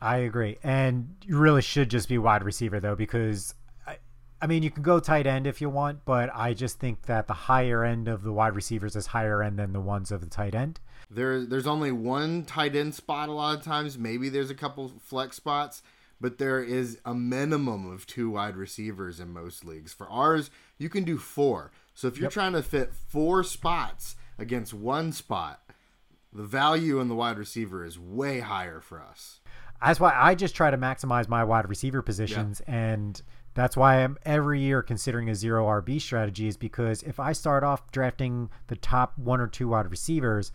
I 0.00 0.18
agree, 0.18 0.58
and 0.62 1.16
you 1.24 1.38
really 1.38 1.62
should 1.62 1.88
just 1.90 2.08
be 2.08 2.18
wide 2.18 2.44
receiver 2.44 2.80
though, 2.80 2.94
because 2.96 3.54
I, 3.86 3.96
I 4.42 4.46
mean 4.46 4.62
you 4.62 4.70
can 4.70 4.82
go 4.82 5.00
tight 5.00 5.26
end 5.26 5.46
if 5.46 5.60
you 5.60 5.70
want, 5.70 6.04
but 6.04 6.30
I 6.34 6.52
just 6.54 6.78
think 6.78 7.06
that 7.06 7.26
the 7.26 7.34
higher 7.34 7.82
end 7.84 8.06
of 8.06 8.22
the 8.22 8.32
wide 8.32 8.54
receivers 8.54 8.94
is 8.94 9.06
higher 9.08 9.42
end 9.42 9.58
than 9.58 9.72
the 9.72 9.80
ones 9.80 10.12
of 10.12 10.20
the 10.20 10.26
tight 10.26 10.54
end. 10.54 10.80
There, 11.10 11.44
there's 11.46 11.66
only 11.66 11.92
one 11.92 12.44
tight 12.44 12.76
end 12.76 12.94
spot 12.94 13.28
a 13.28 13.32
lot 13.32 13.56
of 13.58 13.64
times. 13.64 13.96
Maybe 13.96 14.28
there's 14.28 14.50
a 14.50 14.54
couple 14.54 14.92
flex 15.00 15.36
spots, 15.36 15.82
but 16.20 16.38
there 16.38 16.62
is 16.62 16.98
a 17.04 17.14
minimum 17.14 17.90
of 17.90 18.06
two 18.06 18.30
wide 18.30 18.56
receivers 18.56 19.18
in 19.20 19.32
most 19.32 19.64
leagues. 19.64 19.92
For 19.94 20.08
ours, 20.10 20.50
you 20.78 20.88
can 20.88 21.04
do 21.04 21.16
four. 21.16 21.70
So 21.94 22.08
if 22.08 22.16
you're 22.16 22.24
Yep. 22.24 22.32
trying 22.32 22.52
to 22.52 22.62
fit 22.62 22.92
four 22.92 23.42
spots 23.44 24.16
against 24.38 24.74
one 24.74 25.12
spot, 25.12 25.62
the 26.32 26.42
value 26.42 27.00
in 27.00 27.08
the 27.08 27.14
wide 27.14 27.38
receiver 27.38 27.84
is 27.84 27.98
way 27.98 28.40
higher 28.40 28.80
for 28.80 29.00
us. 29.00 29.40
That's 29.84 30.00
why 30.00 30.14
I 30.16 30.34
just 30.34 30.54
try 30.54 30.70
to 30.70 30.78
maximize 30.78 31.28
my 31.28 31.44
wide 31.44 31.68
receiver 31.68 32.02
positions, 32.02 32.60
and 32.66 33.20
that's 33.54 33.76
why 33.76 34.02
I'm 34.02 34.18
every 34.24 34.60
year 34.60 34.82
considering 34.82 35.28
a 35.28 35.34
zero 35.34 35.66
RB 35.66 36.00
strategy. 36.00 36.46
Is 36.48 36.56
because 36.56 37.02
if 37.02 37.20
I 37.20 37.32
start 37.32 37.64
off 37.64 37.90
drafting 37.90 38.50
the 38.68 38.76
top 38.76 39.18
one 39.18 39.40
or 39.40 39.46
two 39.46 39.68
wide 39.68 39.90
receivers, 39.90 40.52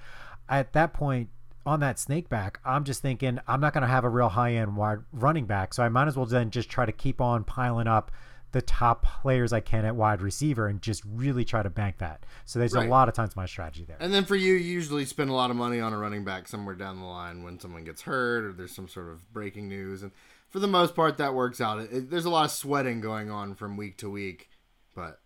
at 0.49 0.73
that 0.73 0.93
point 0.93 1.29
on 1.65 1.79
that 1.79 1.99
snake 1.99 2.29
back, 2.29 2.60
I'm 2.65 2.84
just 2.84 3.01
thinking 3.01 3.39
I'm 3.47 3.62
not 3.62 3.73
going 3.73 3.84
to 3.84 3.88
have 3.88 4.03
a 4.03 4.10
real 4.10 4.29
high 4.29 4.53
end 4.53 4.75
wide 4.75 4.99
running 5.12 5.45
back, 5.45 5.73
so 5.73 5.84
I 5.84 5.89
might 5.89 6.07
as 6.07 6.17
well 6.17 6.25
then 6.25 6.49
just 6.49 6.69
try 6.69 6.86
to 6.86 6.91
keep 6.91 7.21
on 7.21 7.43
piling 7.43 7.88
up 7.88 8.12
the 8.51 8.61
top 8.61 9.03
players 9.05 9.53
I 9.53 9.61
can 9.61 9.85
at 9.85 9.95
wide 9.95 10.21
receiver 10.21 10.67
and 10.67 10.81
just 10.81 11.03
really 11.05 11.45
try 11.45 11.63
to 11.63 11.69
bank 11.69 11.99
that. 11.99 12.25
So 12.45 12.59
there's 12.59 12.73
Right. 12.73 12.85
a 12.87 12.89
lot 12.91 13.07
of 13.07 13.13
times 13.15 13.35
my 13.35 13.45
strategy 13.45 13.85
there. 13.85 13.97
And 13.99 14.13
then 14.13 14.25
for 14.25 14.35
you, 14.35 14.53
you 14.53 14.71
usually 14.73 15.05
spend 15.05 15.29
a 15.29 15.33
lot 15.33 15.49
of 15.51 15.55
money 15.55 15.79
on 15.79 15.93
a 15.93 15.97
running 15.97 16.25
back 16.25 16.47
somewhere 16.49 16.75
down 16.75 16.99
the 16.99 17.05
line 17.05 17.43
when 17.43 17.59
someone 17.59 17.85
gets 17.85 18.01
hurt 18.01 18.43
or 18.43 18.51
there's 18.51 18.75
some 18.75 18.89
sort 18.89 19.07
of 19.07 19.31
breaking 19.31 19.69
news. 19.69 20.03
And 20.03 20.11
for 20.49 20.59
the 20.59 20.67
most 20.67 20.95
part, 20.95 21.17
that 21.17 21.33
works 21.33 21.61
out. 21.61 21.79
It, 21.79 21.91
it- 21.93 22.09
there's 22.09 22.25
a 22.25 22.29
lot 22.29 22.43
of 22.45 22.51
sweating 22.51 22.99
going 22.99 23.29
on 23.31 23.55
from 23.55 23.77
week 23.77 23.97
to 23.99 24.09
week, 24.09 24.49
but 24.93 25.20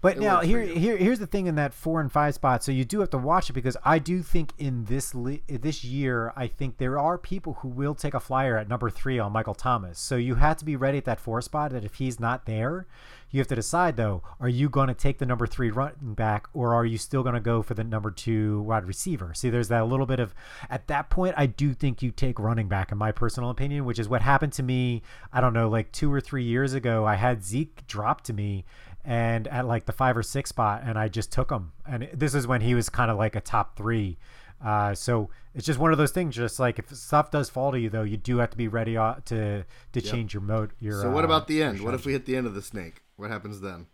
But 0.00 0.16
It 0.16 0.20
now 0.20 0.40
here, 0.40 0.60
here, 0.60 0.96
here's 0.96 1.18
the 1.18 1.26
thing 1.26 1.46
in 1.46 1.56
that 1.56 1.74
four 1.74 2.00
and 2.00 2.10
five 2.10 2.34
spot. 2.34 2.62
So 2.62 2.70
you 2.70 2.84
do 2.84 3.00
have 3.00 3.10
to 3.10 3.18
watch 3.18 3.50
it 3.50 3.54
because 3.54 3.76
I 3.84 3.98
do 3.98 4.22
think 4.22 4.52
in 4.56 4.84
this 4.84 5.12
li- 5.12 5.42
this 5.48 5.82
year, 5.82 6.32
I 6.36 6.46
think 6.46 6.78
there 6.78 6.98
are 6.98 7.18
people 7.18 7.54
who 7.54 7.68
will 7.68 7.96
take 7.96 8.14
a 8.14 8.20
flyer 8.20 8.56
at 8.56 8.68
number 8.68 8.90
three 8.90 9.18
on 9.18 9.32
Michael 9.32 9.54
Thomas. 9.54 9.98
So 9.98 10.14
you 10.16 10.36
have 10.36 10.56
to 10.58 10.64
be 10.64 10.76
ready 10.76 10.98
at 10.98 11.04
that 11.06 11.18
four 11.18 11.40
spot. 11.42 11.72
That 11.72 11.84
if 11.84 11.96
he's 11.96 12.20
not 12.20 12.46
there, 12.46 12.86
you 13.30 13.40
have 13.40 13.48
to 13.48 13.56
decide 13.56 13.96
though: 13.96 14.22
Are 14.38 14.48
you 14.48 14.68
going 14.68 14.86
to 14.86 14.94
take 14.94 15.18
the 15.18 15.26
number 15.26 15.48
three 15.48 15.70
running 15.70 16.14
back, 16.14 16.46
or 16.54 16.74
are 16.74 16.86
you 16.86 16.96
still 16.96 17.24
going 17.24 17.34
to 17.34 17.40
go 17.40 17.60
for 17.62 17.74
the 17.74 17.82
number 17.82 18.12
two 18.12 18.62
wide 18.62 18.84
receiver? 18.84 19.34
See, 19.34 19.50
there's 19.50 19.68
that 19.68 19.88
little 19.88 20.06
bit 20.06 20.20
of 20.20 20.32
at 20.70 20.86
that 20.86 21.10
point. 21.10 21.34
I 21.36 21.46
do 21.46 21.74
think 21.74 22.02
you 22.02 22.12
take 22.12 22.38
running 22.38 22.68
back, 22.68 22.92
in 22.92 22.98
my 22.98 23.10
personal 23.10 23.50
opinion, 23.50 23.84
which 23.84 23.98
is 23.98 24.08
what 24.08 24.22
happened 24.22 24.52
to 24.54 24.62
me. 24.62 25.02
I 25.32 25.40
don't 25.40 25.54
know, 25.54 25.68
like 25.68 25.90
two 25.90 26.12
or 26.12 26.20
three 26.20 26.44
years 26.44 26.72
ago. 26.72 27.04
I 27.04 27.16
had 27.16 27.42
Zeke 27.42 27.84
drop 27.88 28.20
to 28.22 28.32
me 28.32 28.64
and 29.08 29.48
at 29.48 29.66
like 29.66 29.86
the 29.86 29.92
five 29.92 30.18
or 30.18 30.22
six 30.22 30.50
spot, 30.50 30.82
and 30.84 30.98
I 30.98 31.08
just 31.08 31.32
took 31.32 31.50
him. 31.50 31.72
And 31.88 32.10
this 32.12 32.34
is 32.34 32.46
when 32.46 32.60
he 32.60 32.74
was 32.74 32.90
kind 32.90 33.10
of 33.10 33.16
like 33.16 33.34
a 33.34 33.40
top 33.40 33.74
three. 33.74 34.18
Uh, 34.62 34.94
so 34.94 35.30
it's 35.54 35.64
just 35.64 35.78
one 35.78 35.92
of 35.92 35.98
those 35.98 36.10
things. 36.10 36.36
Just 36.36 36.60
like 36.60 36.78
if 36.78 36.94
stuff 36.94 37.30
does 37.30 37.48
fall 37.48 37.72
to 37.72 37.80
you, 37.80 37.88
though, 37.88 38.02
you 38.02 38.18
do 38.18 38.36
have 38.36 38.50
to 38.50 38.56
be 38.58 38.68
ready 38.68 38.98
uh, 38.98 39.14
to 39.24 39.64
to 39.92 40.00
change 40.02 40.34
your 40.34 40.42
mode. 40.42 40.72
Your 40.78 41.00
so 41.00 41.10
what 41.10 41.24
uh, 41.24 41.26
about 41.26 41.46
the 41.48 41.62
end? 41.62 41.80
What 41.80 41.94
if 41.94 42.04
we 42.04 42.12
hit 42.12 42.26
the 42.26 42.36
end 42.36 42.46
of 42.46 42.54
the 42.54 42.60
snake? 42.60 43.00
What 43.16 43.30
happens 43.30 43.62
then? 43.62 43.86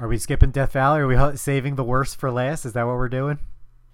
Are 0.00 0.08
we 0.08 0.18
skipping 0.18 0.50
Death 0.50 0.72
Valley? 0.72 0.98
Are 1.00 1.06
we 1.06 1.36
saving 1.36 1.76
the 1.76 1.84
worst 1.84 2.16
for 2.18 2.32
last? 2.32 2.64
Is 2.64 2.72
that 2.72 2.86
what 2.88 2.96
we're 2.96 3.08
doing? 3.08 3.38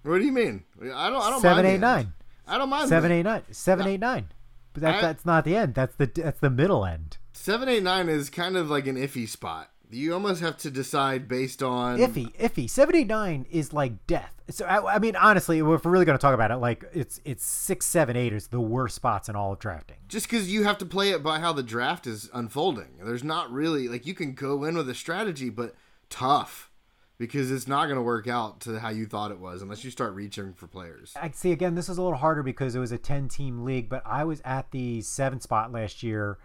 What 0.01 0.17
do 0.17 0.25
you 0.25 0.31
mean? 0.31 0.63
I 0.81 1.09
don't. 1.11 1.21
I 1.21 1.29
don't 1.29 1.41
Seven, 1.41 1.57
mind. 1.57 1.65
the 1.65 1.69
eight, 1.69 1.73
end. 1.73 1.81
nine. 1.81 2.13
I 2.47 2.57
don't 2.57 2.69
mind. 2.69 2.89
Seven, 2.89 3.23
the- 3.23 3.43
Seven, 3.51 3.85
No. 3.85 3.91
eight, 3.91 3.99
nine. 3.99 4.29
But 4.73 4.81
that, 4.81 4.95
I- 4.95 5.01
that's 5.01 5.25
not 5.25 5.45
the 5.45 5.55
end. 5.55 5.75
That's 5.75 5.95
the 5.97 6.07
that's 6.07 6.39
the 6.39 6.49
middle 6.49 6.83
end. 6.83 7.17
Seven, 7.33 7.69
eight, 7.69 7.83
nine 7.83 8.09
is 8.09 8.31
kind 8.31 8.57
of 8.57 8.69
like 8.71 8.87
an 8.87 8.95
iffy 8.95 9.27
spot. 9.29 9.69
You 9.89 10.13
almost 10.13 10.41
have 10.41 10.57
to 10.57 10.71
decide 10.71 11.27
based 11.27 11.63
on 11.63 11.97
iffy, 11.97 12.35
iffy. 12.37 12.69
Seventy 12.69 13.03
nine 13.03 13.45
is 13.49 13.71
like 13.71 14.05
death. 14.07 14.33
So 14.49 14.65
I, 14.65 14.95
I 14.95 14.99
mean, 14.99 15.15
honestly, 15.15 15.59
if 15.59 15.65
we're 15.65 15.77
really 15.91 16.05
going 16.05 16.17
to 16.17 16.21
talk 16.21 16.33
about 16.33 16.51
it, 16.51 16.57
like 16.57 16.83
it's 16.93 17.21
it's 17.23 17.45
six, 17.45 17.85
seven, 17.85 18.15
eight 18.17 18.33
is 18.33 18.47
the 18.47 18.59
worst 18.61 18.95
spots 18.95 19.29
in 19.29 19.35
all 19.35 19.53
of 19.53 19.59
drafting. 19.59 19.97
just 20.07 20.29
because 20.29 20.51
you 20.51 20.63
have 20.63 20.77
to 20.79 20.85
play 20.85 21.11
it 21.11 21.23
by 21.23 21.39
how 21.39 21.53
the 21.53 21.63
draft 21.63 22.05
is 22.07 22.29
unfolding. 22.33 22.97
There's 23.01 23.23
not 23.23 23.51
really 23.51 23.87
like 23.87 24.05
you 24.05 24.13
can 24.13 24.33
go 24.33 24.63
in 24.63 24.75
with 24.75 24.89
a 24.89 24.95
strategy, 24.95 25.49
but 25.49 25.75
tough 26.09 26.71
because 27.17 27.49
it's 27.49 27.67
not 27.67 27.85
going 27.85 27.95
to 27.97 28.01
work 28.03 28.27
out 28.27 28.59
to 28.61 28.79
how 28.79 28.89
you 28.89 29.05
thought 29.05 29.31
it 29.31 29.39
was 29.39 29.61
unless 29.61 29.83
you 29.83 29.89
start 29.89 30.13
reaching 30.13 30.53
for 30.53 30.67
players. 30.67 31.13
I 31.19 31.31
see. 31.31 31.51
Again, 31.51 31.75
this 31.75 31.89
is 31.89 31.97
a 31.97 32.01
little 32.01 32.17
harder 32.19 32.43
because 32.43 32.75
it 32.75 32.79
was 32.79 32.91
a 32.91 32.97
ten 32.97 33.27
team 33.27 33.63
league, 33.65 33.89
but 33.89 34.03
I 34.05 34.23
was 34.23 34.41
at 34.45 34.71
the 34.71 35.01
seven 35.01 35.39
spot 35.41 35.71
last 35.71 36.03
year, 36.03 36.37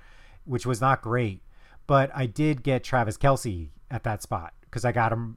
which 0.45 0.65
was 0.65 0.81
not 0.81 1.03
great. 1.03 1.43
But 1.87 2.11
I 2.15 2.27
did 2.27 2.63
get 2.63 2.85
Travis 2.85 3.19
Kelce 3.19 3.71
at 3.91 4.05
that 4.05 4.23
spot 4.23 4.55
because 4.63 4.85
I 4.85 4.93
got 4.93 5.13
him 5.13 5.37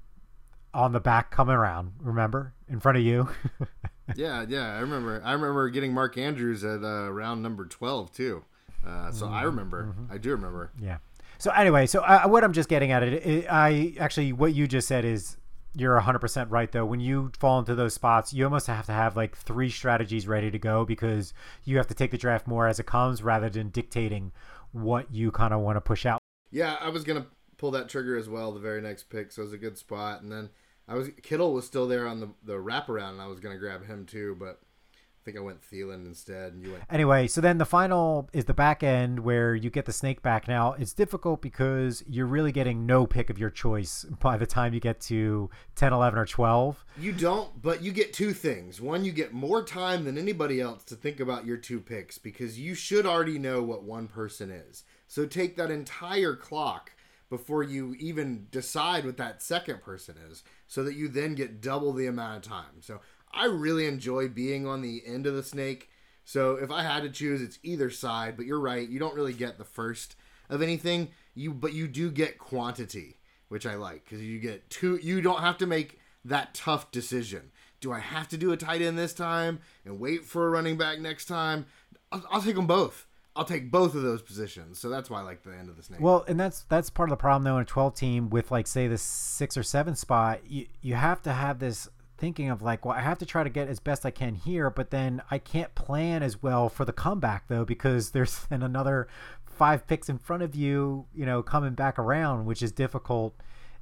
on 0.73 0.91
the 0.91 0.99
back 0.99 1.31
coming 1.31 1.55
around. 1.55 1.93
Remember, 1.99 2.53
in 2.67 2.79
front 2.79 2.97
of 2.97 3.03
you. 3.03 3.29
yeah, 4.15 4.45
yeah, 4.47 4.75
I 4.75 4.79
remember. 4.79 5.21
I 5.23 5.33
remember 5.33 5.69
getting 5.69 5.93
Mark 5.93 6.17
Andrews 6.17 6.63
at 6.63 6.83
uh, 6.83 7.11
round 7.11 7.41
number 7.41 7.65
twelve 7.65 8.13
too. 8.13 8.43
Uh, 8.85 9.11
so 9.11 9.27
I 9.27 9.43
remember. 9.43 9.95
I 10.11 10.17
do 10.17 10.31
remember. 10.31 10.71
Yeah. 10.79 10.97
So 11.37 11.51
anyway, 11.51 11.85
so 11.85 12.01
uh, 12.01 12.27
what 12.27 12.43
I'm 12.43 12.53
just 12.53 12.69
getting 12.69 12.91
at 12.91 13.03
it, 13.03 13.25
it, 13.25 13.47
I 13.49 13.95
actually 13.99 14.31
what 14.31 14.53
you 14.53 14.67
just 14.67 14.87
said 14.87 15.03
is 15.05 15.37
you're 15.75 15.99
100% 15.99 16.47
right 16.49 16.71
though. 16.71 16.85
When 16.85 16.99
you 16.99 17.31
fall 17.37 17.59
into 17.59 17.75
those 17.75 17.93
spots, 17.93 18.33
you 18.33 18.45
almost 18.45 18.67
have 18.67 18.85
to 18.85 18.93
have 18.93 19.17
like 19.17 19.35
three 19.35 19.69
strategies 19.69 20.27
ready 20.27 20.49
to 20.49 20.59
go 20.59 20.85
because 20.85 21.33
you 21.63 21.77
have 21.77 21.87
to 21.87 21.93
take 21.93 22.11
the 22.11 22.17
draft 22.17 22.47
more 22.47 22.67
as 22.67 22.79
it 22.79 22.85
comes 22.85 23.21
rather 23.21 23.49
than 23.49 23.69
dictating 23.69 24.31
what 24.71 25.13
you 25.13 25.31
kind 25.31 25.53
of 25.53 25.59
want 25.59 25.75
to 25.75 25.81
push 25.81 26.05
out. 26.05 26.19
Yeah, 26.55 26.77
I 26.79 26.87
was 26.87 27.03
gonna 27.03 27.25
pull 27.57 27.71
that 27.71 27.89
trigger 27.89 28.15
as 28.15 28.29
well. 28.29 28.53
The 28.53 28.61
very 28.61 28.81
next 28.81 29.09
pick, 29.09 29.33
so 29.33 29.41
it 29.41 29.45
was 29.45 29.53
a 29.53 29.57
good 29.57 29.77
spot. 29.77 30.21
And 30.21 30.31
then 30.31 30.49
I 30.87 30.95
was 30.95 31.09
Kittle 31.21 31.53
was 31.53 31.67
still 31.67 31.85
there 31.85 32.07
on 32.07 32.21
the 32.21 32.29
the 32.45 32.53
wraparound, 32.53 33.11
and 33.11 33.21
I 33.21 33.27
was 33.27 33.41
gonna 33.41 33.57
grab 33.57 33.85
him 33.85 34.05
too, 34.05 34.37
but 34.39 34.61
I 34.93 35.25
think 35.25 35.35
I 35.35 35.41
went 35.41 35.59
Thielen 35.69 36.05
instead, 36.05 36.53
and 36.53 36.63
you 36.63 36.71
went. 36.71 36.83
Anyway, 36.89 37.27
so 37.27 37.41
then 37.41 37.57
the 37.57 37.65
final 37.65 38.29
is 38.31 38.45
the 38.45 38.53
back 38.53 38.83
end 38.83 39.19
where 39.19 39.53
you 39.53 39.69
get 39.69 39.83
the 39.83 39.91
snake 39.91 40.21
back. 40.21 40.47
Now, 40.47 40.71
it's 40.73 40.93
difficult 40.93 41.41
because 41.41 42.05
you're 42.07 42.25
really 42.25 42.53
getting 42.53 42.85
no 42.85 43.05
pick 43.05 43.29
of 43.29 43.37
your 43.37 43.49
choice 43.49 44.05
by 44.21 44.37
the 44.37 44.45
time 44.45 44.73
you 44.73 44.79
get 44.79 45.01
to 45.01 45.49
10, 45.75 45.91
11, 45.91 46.17
or 46.17 46.25
12. 46.25 46.85
You 46.97 47.11
don't, 47.11 47.61
but 47.61 47.81
you 47.81 47.91
get 47.91 48.13
two 48.13 48.31
things. 48.31 48.79
One, 48.79 49.03
you 49.03 49.11
get 49.11 49.33
more 49.33 49.61
time 49.61 50.05
than 50.05 50.17
anybody 50.17 50.61
else 50.61 50.85
to 50.85 50.95
think 50.95 51.19
about 51.19 51.45
your 51.45 51.57
two 51.57 51.81
picks 51.81 52.17
because 52.17 52.57
you 52.57 52.75
should 52.75 53.05
already 53.05 53.39
know 53.39 53.61
what 53.61 53.83
one 53.83 54.07
person 54.07 54.51
is. 54.51 54.85
So 55.07 55.25
take 55.25 55.55
that 55.57 55.71
entire 55.71 56.35
clock 56.35 56.91
before 57.29 57.63
you 57.63 57.95
even 57.99 58.47
decide 58.51 59.05
what 59.05 59.17
that 59.17 59.41
second 59.41 59.81
person 59.81 60.15
is 60.29 60.43
so 60.67 60.83
that 60.83 60.95
you 60.95 61.07
then 61.07 61.35
get 61.35 61.61
double 61.61 61.93
the 61.93 62.07
amount 62.07 62.37
of 62.37 62.49
time. 62.49 62.81
So 62.81 63.01
I 63.33 63.45
really 63.45 63.87
enjoy 63.87 64.29
being 64.29 64.67
on 64.67 64.81
the 64.81 65.03
end 65.05 65.25
of 65.27 65.35
the 65.35 65.43
snake. 65.43 65.89
So 66.23 66.55
if 66.55 66.71
I 66.71 66.83
had 66.83 67.03
to 67.03 67.09
choose, 67.09 67.41
it's 67.41 67.59
either 67.63 67.89
side, 67.89 68.37
but 68.37 68.45
you're 68.45 68.59
right, 68.59 68.87
you 68.87 68.99
don't 68.99 69.15
really 69.15 69.33
get 69.33 69.57
the 69.57 69.63
first 69.63 70.15
of 70.49 70.61
anything. 70.61 71.09
You 71.33 71.53
but 71.53 71.73
you 71.73 71.87
do 71.87 72.11
get 72.11 72.37
quantity, 72.37 73.17
which 73.49 73.65
I 73.65 73.75
like 73.75 74.07
cuz 74.07 74.21
you 74.21 74.39
get 74.39 74.69
two 74.69 74.97
you 75.01 75.21
don't 75.21 75.41
have 75.41 75.57
to 75.59 75.67
make 75.67 75.99
that 76.23 76.53
tough 76.53 76.91
decision. 76.91 77.51
Do 77.79 77.91
I 77.91 77.99
have 77.99 78.27
to 78.29 78.37
do 78.37 78.51
a 78.51 78.57
tight 78.57 78.81
end 78.81 78.97
this 78.97 79.13
time 79.13 79.59
and 79.83 79.99
wait 79.99 80.25
for 80.25 80.47
a 80.47 80.49
running 80.49 80.77
back 80.77 80.99
next 80.99 81.25
time? 81.25 81.65
I'll, 82.11 82.25
I'll 82.31 82.41
take 82.41 82.55
them 82.55 82.67
both. 82.67 83.05
I'll 83.35 83.45
take 83.45 83.69
both 83.69 83.95
of 83.95 84.01
those 84.01 84.21
positions. 84.21 84.79
So 84.79 84.87
that's 84.87 85.09
why 85.09 85.19
I 85.19 85.23
like 85.23 85.43
the 85.43 85.53
end 85.53 85.67
of 85.67 85.75
the 85.75 85.83
snake. 85.83 85.99
Well, 85.99 86.23
and 86.27 86.39
that's 86.39 86.63
that's 86.63 86.89
part 86.89 87.09
of 87.09 87.11
the 87.11 87.21
problem 87.21 87.43
though 87.43 87.57
in 87.57 87.63
a 87.63 87.65
12 87.65 87.93
team 87.93 88.29
with 88.29 88.49
like 88.49 88.65
say 88.65 88.87
the 88.87 88.97
6 88.97 89.57
or 89.57 89.63
7 89.63 89.95
spot, 89.95 90.39
you 90.47 90.67
you 90.81 90.95
have 90.95 91.21
to 91.23 91.33
have 91.33 91.59
this 91.59 91.89
thinking 92.17 92.49
of 92.49 92.61
like, 92.61 92.85
well, 92.85 92.95
I 92.95 93.01
have 93.01 93.17
to 93.17 93.25
try 93.25 93.43
to 93.43 93.49
get 93.49 93.67
as 93.67 93.79
best 93.81 94.05
I 94.05 94.11
can 94.11 94.35
here, 94.35 94.69
but 94.69 94.89
then 94.89 95.21
I 95.29 95.37
can't 95.37 95.75
plan 95.75 96.23
as 96.23 96.41
well 96.41 96.69
for 96.69 96.85
the 96.85 96.93
comeback 96.93 97.47
though 97.49 97.65
because 97.65 98.11
there's 98.11 98.45
then 98.45 98.63
another 98.63 99.07
5 99.45 99.85
picks 99.85 100.07
in 100.07 100.17
front 100.17 100.43
of 100.43 100.55
you, 100.55 101.05
you 101.13 101.25
know, 101.25 101.43
coming 101.43 101.73
back 101.73 101.99
around, 101.99 102.45
which 102.45 102.61
is 102.61 102.71
difficult. 102.71 103.35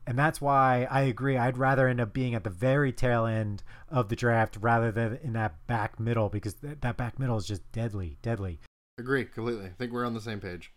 And 0.05 0.19
that's 0.19 0.41
why 0.41 0.87
I 0.91 1.01
agree. 1.03 1.37
I'd 1.37 1.57
rather 1.57 1.87
end 1.87 2.01
up 2.01 2.11
being 2.11 2.35
at 2.35 2.43
the 2.43 2.49
very 2.49 2.91
tail 2.91 3.25
end 3.25 3.63
of 3.89 4.09
the 4.09 4.15
draft 4.15 4.57
rather 4.59 4.91
than 4.91 5.19
in 5.23 5.33
that 5.33 5.65
back 5.67 5.99
middle 5.99 6.27
because 6.27 6.55
th- 6.55 6.79
that 6.81 6.97
back 6.97 7.19
middle 7.19 7.37
is 7.37 7.47
just 7.47 7.71
deadly, 7.71 8.17
deadly. 8.21 8.59
Agree 8.99 9.25
completely. 9.25 9.65
I 9.65 9.69
think 9.69 9.91
we're 9.91 10.05
on 10.05 10.13
the 10.13 10.21
same 10.21 10.39
page. 10.39 10.71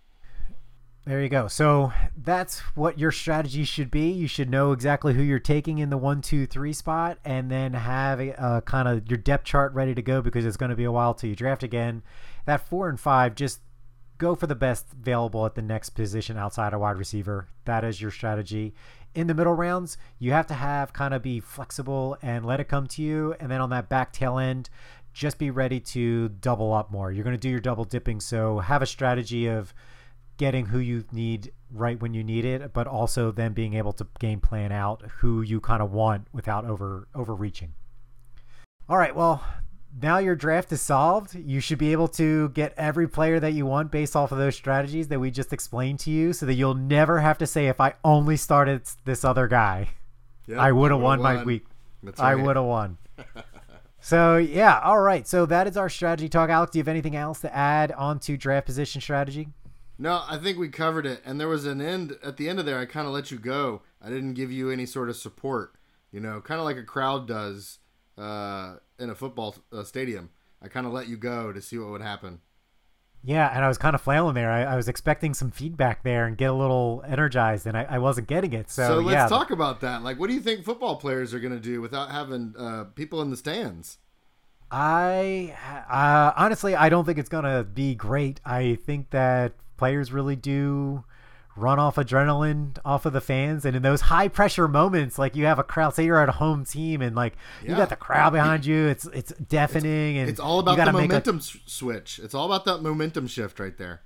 There 1.04 1.22
you 1.22 1.28
go. 1.28 1.48
So 1.48 1.92
that's 2.16 2.60
what 2.74 2.98
your 2.98 3.12
strategy 3.12 3.64
should 3.64 3.90
be. 3.90 4.10
You 4.10 4.26
should 4.26 4.50
know 4.50 4.72
exactly 4.72 5.12
who 5.12 5.22
you're 5.22 5.38
taking 5.38 5.78
in 5.78 5.90
the 5.90 5.98
one, 5.98 6.22
two, 6.22 6.46
three 6.46 6.72
spot, 6.72 7.18
and 7.24 7.50
then 7.50 7.74
have 7.74 8.18
a, 8.18 8.42
uh, 8.42 8.60
kind 8.62 8.88
of 8.88 9.08
your 9.08 9.18
depth 9.18 9.44
chart 9.44 9.72
ready 9.74 9.94
to 9.94 10.02
go 10.02 10.22
because 10.22 10.46
it's 10.46 10.56
going 10.56 10.70
to 10.70 10.76
be 10.76 10.84
a 10.84 10.90
while 10.90 11.14
till 11.14 11.30
you 11.30 11.36
draft 11.36 11.62
again. 11.62 12.02
That 12.46 12.66
four 12.66 12.88
and 12.88 12.98
five, 12.98 13.34
just 13.34 13.60
go 14.18 14.34
for 14.34 14.46
the 14.46 14.54
best 14.54 14.86
available 14.92 15.44
at 15.44 15.54
the 15.54 15.62
next 15.62 15.90
position 15.90 16.38
outside 16.38 16.72
a 16.72 16.78
wide 16.78 16.96
receiver. 16.96 17.48
That 17.66 17.84
is 17.84 18.00
your 18.00 18.10
strategy. 18.10 18.74
In 19.14 19.28
the 19.28 19.34
middle 19.34 19.54
rounds, 19.54 19.96
you 20.18 20.32
have 20.32 20.46
to 20.48 20.54
have 20.54 20.92
kind 20.92 21.14
of 21.14 21.22
be 21.22 21.38
flexible 21.40 22.18
and 22.20 22.44
let 22.44 22.60
it 22.60 22.68
come 22.68 22.86
to 22.88 23.02
you. 23.02 23.34
And 23.40 23.50
then 23.50 23.60
on 23.60 23.70
that 23.70 23.88
back 23.88 24.12
tail 24.12 24.38
end, 24.38 24.68
just 25.16 25.38
be 25.38 25.50
ready 25.50 25.80
to 25.80 26.28
double 26.28 26.74
up 26.74 26.90
more. 26.90 27.10
You're 27.10 27.24
going 27.24 27.34
to 27.34 27.40
do 27.40 27.48
your 27.48 27.58
double 27.58 27.84
dipping. 27.84 28.20
So 28.20 28.58
have 28.58 28.82
a 28.82 28.86
strategy 28.86 29.46
of 29.46 29.72
getting 30.36 30.66
who 30.66 30.78
you 30.78 31.04
need 31.10 31.52
right 31.72 31.98
when 31.98 32.12
you 32.12 32.22
need 32.22 32.44
it, 32.44 32.74
but 32.74 32.86
also 32.86 33.32
then 33.32 33.54
being 33.54 33.72
able 33.72 33.94
to 33.94 34.06
game 34.20 34.40
plan 34.40 34.72
out 34.72 35.02
who 35.20 35.40
you 35.40 35.58
kind 35.58 35.80
of 35.80 35.90
want 35.90 36.26
without 36.34 36.66
over 36.66 37.08
overreaching. 37.14 37.72
All 38.90 38.98
right, 38.98 39.16
well, 39.16 39.42
now 40.02 40.18
your 40.18 40.36
draft 40.36 40.70
is 40.70 40.82
solved. 40.82 41.34
You 41.34 41.60
should 41.60 41.78
be 41.78 41.92
able 41.92 42.08
to 42.08 42.50
get 42.50 42.74
every 42.76 43.08
player 43.08 43.40
that 43.40 43.54
you 43.54 43.64
want 43.64 43.90
based 43.90 44.14
off 44.14 44.32
of 44.32 44.38
those 44.38 44.54
strategies 44.54 45.08
that 45.08 45.18
we 45.18 45.30
just 45.30 45.50
explained 45.50 45.98
to 46.00 46.10
you 46.10 46.34
so 46.34 46.44
that 46.44 46.54
you'll 46.54 46.74
never 46.74 47.20
have 47.20 47.38
to 47.38 47.46
say, 47.46 47.68
if 47.68 47.80
I 47.80 47.94
only 48.04 48.36
started 48.36 48.82
this 49.06 49.24
other 49.24 49.48
guy, 49.48 49.88
Yep, 50.46 50.58
I 50.58 50.72
would 50.72 50.90
have 50.90 51.00
would've 51.00 51.20
won 51.20 51.22
my 51.22 51.42
week. 51.42 51.64
That's 52.02 52.20
I 52.20 52.34
would 52.34 52.56
have 52.56 52.66
won. 52.66 52.98
so, 54.06 54.36
yeah. 54.36 54.78
All 54.84 55.00
right. 55.00 55.26
So 55.26 55.46
that 55.46 55.66
is 55.66 55.76
our 55.76 55.88
strategy 55.88 56.28
talk. 56.28 56.48
Alex, 56.48 56.70
do 56.70 56.78
you 56.78 56.80
have 56.82 56.86
anything 56.86 57.16
else 57.16 57.40
to 57.40 57.52
add 57.52 57.90
on 57.90 58.20
to 58.20 58.36
draft 58.36 58.64
position 58.64 59.00
strategy? 59.00 59.48
No, 59.98 60.22
I 60.28 60.38
think 60.38 60.58
we 60.58 60.68
covered 60.68 61.06
it. 61.06 61.20
And 61.24 61.40
there 61.40 61.48
was 61.48 61.66
an 61.66 61.80
end 61.80 62.16
at 62.22 62.36
the 62.36 62.48
end 62.48 62.60
of 62.60 62.66
there. 62.66 62.78
I 62.78 62.84
kind 62.84 63.08
of 63.08 63.12
let 63.12 63.32
you 63.32 63.38
go. 63.40 63.82
I 64.00 64.08
didn't 64.08 64.34
give 64.34 64.52
you 64.52 64.70
any 64.70 64.86
sort 64.86 65.10
of 65.10 65.16
support. 65.16 65.74
You 66.12 66.20
know, 66.20 66.40
kind 66.40 66.60
of 66.60 66.64
like 66.64 66.76
a 66.76 66.84
crowd 66.84 67.26
does 67.26 67.80
uh, 68.16 68.76
in 69.00 69.10
a 69.10 69.16
football 69.16 69.56
uh, 69.72 69.82
stadium. 69.82 70.30
I 70.62 70.68
kind 70.68 70.86
of 70.86 70.92
let 70.92 71.08
you 71.08 71.16
go 71.16 71.52
to 71.52 71.60
see 71.60 71.76
what 71.76 71.90
would 71.90 72.00
happen. 72.00 72.42
Yeah, 73.26 73.50
and 73.52 73.64
I 73.64 73.68
was 73.68 73.76
kind 73.76 73.96
of 73.96 74.00
flailing 74.00 74.34
there. 74.34 74.52
I, 74.52 74.62
I 74.62 74.76
was 74.76 74.86
expecting 74.86 75.34
some 75.34 75.50
feedback 75.50 76.04
there 76.04 76.26
and 76.26 76.38
get 76.38 76.48
a 76.48 76.52
little 76.52 77.02
energized, 77.08 77.66
and 77.66 77.76
I, 77.76 77.84
I 77.90 77.98
wasn't 77.98 78.28
getting 78.28 78.52
it. 78.52 78.70
So, 78.70 78.86
So, 78.86 78.96
let's 78.98 79.12
yeah, 79.14 79.26
talk 79.26 79.50
about 79.50 79.80
that. 79.80 80.04
Like, 80.04 80.20
what 80.20 80.28
do 80.28 80.34
you 80.34 80.40
think 80.40 80.64
football 80.64 80.94
players 80.94 81.34
are 81.34 81.40
going 81.40 81.52
to 81.52 81.60
do 81.60 81.80
without 81.80 82.12
having 82.12 82.54
uh, 82.56 82.84
people 82.94 83.20
in 83.22 83.30
the 83.30 83.36
stands? 83.36 83.98
I 84.70 85.56
uh, 85.88 86.32
honestly, 86.36 86.74
I 86.74 86.88
don't 86.88 87.04
think 87.04 87.18
it's 87.18 87.28
gonna 87.28 87.62
be 87.62 87.94
great. 87.94 88.40
I 88.44 88.76
think 88.84 89.10
that 89.10 89.52
players 89.76 90.12
really 90.12 90.36
do 90.36 91.04
run 91.56 91.78
off 91.78 91.96
adrenaline 91.96 92.76
off 92.84 93.06
of 93.06 93.12
the 93.12 93.20
fans, 93.20 93.64
and 93.64 93.74
in 93.76 93.82
those 93.82 94.02
high 94.02 94.28
pressure 94.28 94.68
moments, 94.68 95.18
like 95.18 95.34
you 95.34 95.46
have 95.46 95.58
a 95.58 95.64
crowd. 95.64 95.94
Say 95.94 96.04
you're 96.04 96.20
at 96.20 96.28
a 96.28 96.32
home 96.32 96.64
team, 96.64 97.00
and 97.02 97.16
like 97.16 97.34
you 97.62 97.70
got 97.74 97.88
the 97.88 97.96
crowd 97.96 98.32
behind 98.32 98.64
you. 98.66 98.86
It's 98.86 99.06
it's 99.06 99.32
deafening, 99.34 100.18
and 100.18 100.28
It's 100.28 100.40
all 100.40 100.58
about 100.60 100.76
the 100.76 100.84
make 100.86 100.88
a- 100.88 100.92
momentum 101.08 101.40
switch. 101.40 102.18
It's 102.22 102.34
all 102.34 102.46
about 102.46 102.64
that 102.66 102.82
momentum 102.82 103.26
shift 103.26 103.58
right 103.58 103.76
there. 103.76 104.02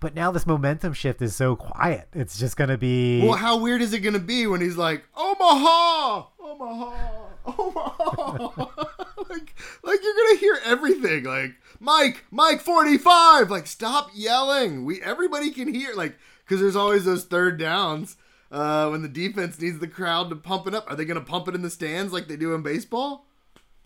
but 0.00 0.14
now 0.14 0.30
this 0.30 0.46
momentum 0.46 0.92
shift 0.92 1.22
is 1.22 1.34
so 1.34 1.56
quiet. 1.56 2.08
It's 2.12 2.38
just 2.38 2.56
gonna 2.56 2.76
be. 2.76 3.22
Well, 3.22 3.38
how 3.38 3.56
weird 3.58 3.80
is 3.80 3.92
it 3.94 4.00
going 4.00 4.12
to 4.14 4.18
be 4.20 4.46
when 4.46 4.60
he's 4.60 4.76
like, 4.76 5.04
Omaha, 5.16 6.26
Omaha, 6.38 7.26
Omaha? 7.46 8.66
like, 9.30 9.54
like 9.82 10.00
you're 10.02 10.14
going 10.14 10.34
to 10.34 10.40
hear 10.40 10.58
everything. 10.64 11.24
Like, 11.24 11.52
Mike, 11.80 12.24
Mike, 12.30 12.60
45. 12.60 13.50
Like, 13.50 13.66
stop 13.66 14.10
yelling. 14.14 14.84
We 14.84 15.00
everybody 15.02 15.50
can 15.50 15.72
hear. 15.72 15.94
Like, 15.94 16.16
because 16.44 16.60
there's 16.60 16.76
always 16.76 17.04
those 17.04 17.24
third 17.24 17.58
downs 17.58 18.16
uh, 18.50 18.88
when 18.88 19.02
the 19.02 19.08
defense 19.08 19.60
needs 19.60 19.78
the 19.78 19.88
crowd 19.88 20.30
to 20.30 20.36
pump 20.36 20.66
it 20.66 20.74
up. 20.74 20.90
Are 20.90 20.96
they 20.96 21.04
going 21.04 21.18
to 21.18 21.24
pump 21.24 21.48
it 21.48 21.54
in 21.54 21.62
the 21.62 21.70
stands 21.70 22.12
like 22.12 22.28
they 22.28 22.36
do 22.36 22.54
in 22.54 22.62
baseball? 22.62 23.26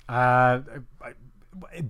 Uh, 0.09 0.61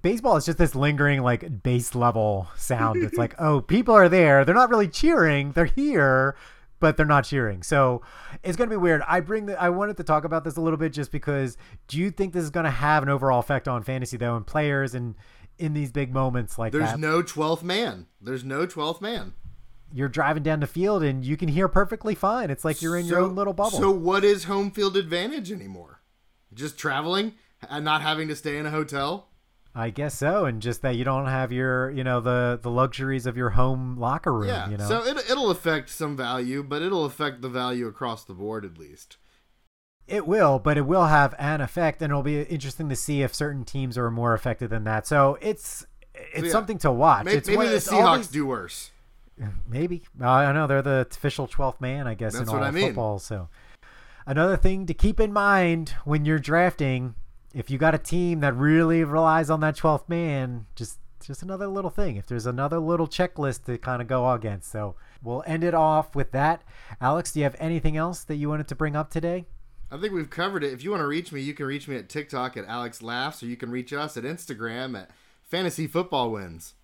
baseball 0.03 0.37
is 0.37 0.47
just 0.47 0.59
this 0.59 0.75
lingering 0.75 1.23
like 1.23 1.63
base 1.63 1.95
level 1.95 2.49
sound. 2.57 3.03
It's 3.03 3.17
like, 3.17 3.35
oh, 3.39 3.61
people 3.61 3.95
are 3.95 4.09
there. 4.09 4.45
They're 4.45 4.55
not 4.55 4.71
really 4.71 4.89
cheering. 4.89 5.53
They're 5.53 5.65
here, 5.67 6.37
but 6.81 6.97
they're 6.97 7.07
not 7.07 7.25
cheering. 7.25 7.63
So 7.63 8.03
it's 8.43 8.57
gonna 8.57 8.71
be 8.71 8.77
weird. 8.77 9.03
I 9.07 9.21
bring 9.21 9.47
the. 9.47 9.61
I 9.61 9.71
wanted 9.71 9.97
to 9.99 10.05
talk 10.05 10.25
about 10.25 10.45
this 10.45 10.57
a 10.57 10.61
little 10.61 10.79
bit 10.79 10.93
just 10.93 11.13
because. 11.13 11.57
Do 11.87 11.99
you 11.99 12.11
think 12.11 12.33
this 12.33 12.45
is 12.45 12.51
gonna 12.51 12.71
have 12.71 13.03
an 13.03 13.09
overall 13.09 13.41
effect 13.41 13.69
on 13.69 13.83
fantasy 13.83 14.17
though, 14.17 14.37
and 14.37 14.47
players 14.47 14.95
and 14.95 15.15
in 15.59 15.75
these 15.75 15.91
big 15.91 16.13
moments 16.13 16.59
like 16.59 16.73
There's 16.73 16.91
that? 16.91 17.01
no 17.01 17.23
12th 17.23 17.63
man. 17.63 18.07
There's 18.21 18.45
no 18.45 18.67
12th 18.67 19.01
man. 19.01 19.35
You're 19.93 20.09
driving 20.09 20.43
down 20.43 20.61
the 20.61 20.67
field 20.67 21.03
and 21.03 21.25
you 21.25 21.37
can 21.37 21.49
hear 21.49 21.69
perfectly 21.69 22.15
fine. 22.15 22.51
It's 22.51 22.65
like 22.65 22.83
you're 22.83 22.97
in 22.97 23.07
your 23.07 23.21
own 23.21 23.35
little 23.35 23.55
bubble. 23.55 23.79
So 23.79 23.91
what 23.91 24.25
is 24.25 24.45
home 24.45 24.71
field 24.71 24.97
advantage 24.97 25.51
anymore? 25.51 26.03
Just 26.53 26.79
traveling 26.79 27.35
and 27.69 27.85
not 27.85 28.03
having 28.03 28.29
to 28.29 28.37
stay 28.37 28.59
in 28.59 28.67
a 28.67 28.71
hotel? 28.71 29.29
I 29.75 29.91
guess 29.91 30.17
so, 30.19 30.45
and 30.45 30.61
just 30.61 30.83
that 30.83 30.97
you 30.97 31.05
don't 31.05 31.27
have 31.27 31.53
your, 31.53 31.91
you 31.91 32.03
know, 32.03 32.21
the 32.21 32.59
the 32.61 32.71
luxuries 32.71 33.27
of 33.27 33.37
your 33.37 33.51
home 33.51 33.97
locker 33.97 34.33
room. 34.33 34.49
Yeah. 34.49 34.69
You 34.69 34.77
know, 34.77 34.89
So 34.89 35.05
it, 35.05 35.19
it'll 35.31 35.51
affect 35.51 35.91
some 35.91 36.17
value, 36.17 36.63
but 36.63 36.83
it'll 36.83 37.05
affect 37.05 37.43
the 37.43 37.49
value 37.49 37.87
across 37.87 38.25
the 38.25 38.35
board 38.35 38.65
at 38.65 38.77
least. 38.77 39.19
It 40.09 40.27
will, 40.27 40.59
but 40.59 40.79
it 40.79 40.87
will 40.87 41.05
have 41.07 41.35
an 41.39 41.61
effect, 41.61 42.01
and 42.03 42.11
it'll 42.11 42.23
be 42.23 42.41
interesting 42.43 42.89
to 42.89 42.97
see 42.97 43.23
if 43.23 43.35
certain 43.35 43.65
teams 43.65 43.97
are 43.99 44.11
more 44.11 44.33
affected 44.33 44.71
than 44.71 44.85
that. 44.85 45.07
So 45.07 45.39
it's 45.41 45.87
it's 46.35 46.47
yeah. 46.47 46.51
something 46.53 46.79
to 46.79 46.91
watch. 46.91 47.27
Maybe, 47.27 47.37
it's 47.37 47.49
maybe 47.49 47.57
one- 47.59 47.67
the 47.71 47.77
Seahawks 47.77 48.17
these- 48.17 48.29
do 48.29 48.47
worse. 48.47 48.91
Maybe 49.69 50.03
I 50.21 50.45
don't 50.45 50.55
know. 50.55 50.67
They're 50.67 50.83
the 50.83 51.07
official 51.11 51.47
twelfth 51.47 51.81
man, 51.81 52.07
I 52.07 52.15
guess, 52.15 52.35
That's 52.35 52.49
in 52.49 52.53
what 52.53 52.63
all 52.63 52.69
I 52.69 52.71
mean. 52.71 52.87
football. 52.87 53.19
So 53.19 53.49
another 54.27 54.57
thing 54.57 54.87
to 54.87 54.95
keep 54.95 55.21
in 55.21 55.33
mind 55.33 55.95
when 56.05 56.25
you're 56.25 56.39
drafting, 56.39 57.15
if 57.55 57.71
you 57.71 57.79
got 57.79 57.95
a 57.95 57.99
team 57.99 58.41
that 58.41 58.55
really 58.55 59.05
relies 59.05 59.51
on 59.51 59.61
that 59.61 59.77
twelfth 59.77 60.09
man, 60.09 60.67
just 60.75 60.99
just 61.21 61.43
another 61.43 61.67
little 61.67 61.91
thing. 61.91 62.17
If 62.17 62.27
there's 62.27 62.47
another 62.47 62.79
little 62.79 63.07
checklist 63.09 63.65
to 63.65 63.77
kind 63.79 64.01
of 64.01 64.09
go 64.09 64.31
against, 64.33 64.71
so 64.71 64.95
we'll 65.23 65.43
end 65.47 65.65
it 65.65 65.75
off 65.75 66.15
with 66.15 66.31
that. 66.33 66.63
Alex, 67.01 67.33
do 67.33 67.41
you 67.41 67.45
have 67.45 67.57
anything 67.59 67.97
else 67.97 68.25
that 68.25 68.37
you 68.37 68.49
wanted 68.49 68.69
to 68.69 68.75
bring 68.75 68.97
up 68.97 69.11
today? 69.11 69.47
I 69.91 69.97
think 69.99 70.13
we've 70.13 70.31
covered 70.31 70.63
it. 70.63 70.73
If 70.73 70.85
you 70.85 70.91
want 70.91 71.01
to 71.03 71.07
reach 71.07 71.33
me, 71.33 71.41
you 71.41 71.55
can 71.55 71.67
reach 71.67 71.89
me 71.89 71.97
at 71.97 72.09
TikTok 72.09 72.57
at 72.57 72.67
Alex 72.67 73.03
Laughs, 73.03 73.43
or 73.43 73.47
you 73.47 73.57
can 73.57 73.71
reach 73.71 73.93
us 73.93 74.17
at 74.17 74.25
Instagram 74.25 74.99
at 75.01 75.11
Fantasy 75.43 75.87
Football 75.87 76.31
Wins. 76.31 76.75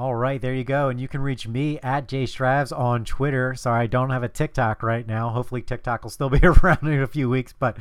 All 0.00 0.14
right, 0.14 0.40
there 0.40 0.54
you 0.54 0.64
go. 0.64 0.88
And 0.88 0.98
you 0.98 1.08
can 1.08 1.20
reach 1.20 1.46
me 1.46 1.78
at 1.80 2.08
Jay 2.08 2.24
jstravs 2.24 2.74
on 2.74 3.04
Twitter. 3.04 3.54
Sorry, 3.54 3.82
I 3.82 3.86
don't 3.86 4.08
have 4.08 4.22
a 4.22 4.30
TikTok 4.30 4.82
right 4.82 5.06
now. 5.06 5.28
Hopefully, 5.28 5.60
TikTok 5.60 6.04
will 6.04 6.10
still 6.10 6.30
be 6.30 6.38
around 6.42 6.88
in 6.88 7.02
a 7.02 7.06
few 7.06 7.28
weeks. 7.28 7.52
But 7.52 7.76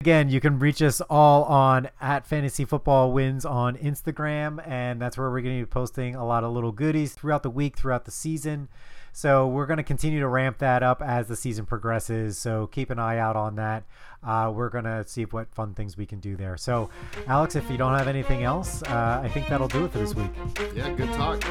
again, 0.00 0.30
you 0.30 0.40
can 0.40 0.58
reach 0.58 0.80
us 0.80 1.02
all 1.02 1.44
on 1.44 1.90
at 2.00 2.26
Fantasy 2.26 2.64
Football 2.64 3.12
Wins 3.12 3.44
on 3.44 3.76
Instagram. 3.76 4.66
And 4.66 4.98
that's 4.98 5.18
where 5.18 5.30
we're 5.30 5.42
going 5.42 5.58
to 5.58 5.66
be 5.66 5.70
posting 5.70 6.14
a 6.14 6.24
lot 6.24 6.42
of 6.42 6.52
little 6.52 6.72
goodies 6.72 7.12
throughout 7.12 7.42
the 7.42 7.50
week, 7.50 7.76
throughout 7.76 8.06
the 8.06 8.10
season. 8.10 8.68
So 9.16 9.46
we're 9.46 9.64
going 9.64 9.78
to 9.78 9.82
continue 9.82 10.20
to 10.20 10.28
ramp 10.28 10.58
that 10.58 10.82
up 10.82 11.00
as 11.00 11.26
the 11.26 11.36
season 11.36 11.64
progresses. 11.64 12.36
So 12.36 12.66
keep 12.66 12.90
an 12.90 12.98
eye 12.98 13.16
out 13.16 13.34
on 13.34 13.56
that. 13.56 13.84
Uh, 14.22 14.52
we're 14.54 14.68
going 14.68 14.84
to 14.84 15.08
see 15.08 15.24
what 15.24 15.54
fun 15.54 15.72
things 15.72 15.96
we 15.96 16.04
can 16.04 16.20
do 16.20 16.36
there. 16.36 16.58
So, 16.58 16.90
Alex, 17.26 17.56
if 17.56 17.70
you 17.70 17.78
don't 17.78 17.96
have 17.96 18.08
anything 18.08 18.42
else, 18.42 18.82
uh, 18.82 19.22
I 19.24 19.28
think 19.30 19.48
that'll 19.48 19.68
do 19.68 19.86
it 19.86 19.92
for 19.92 20.00
this 20.00 20.14
week. 20.14 20.30
Yeah, 20.74 20.90
good 20.90 21.14
talk. 21.14 21.42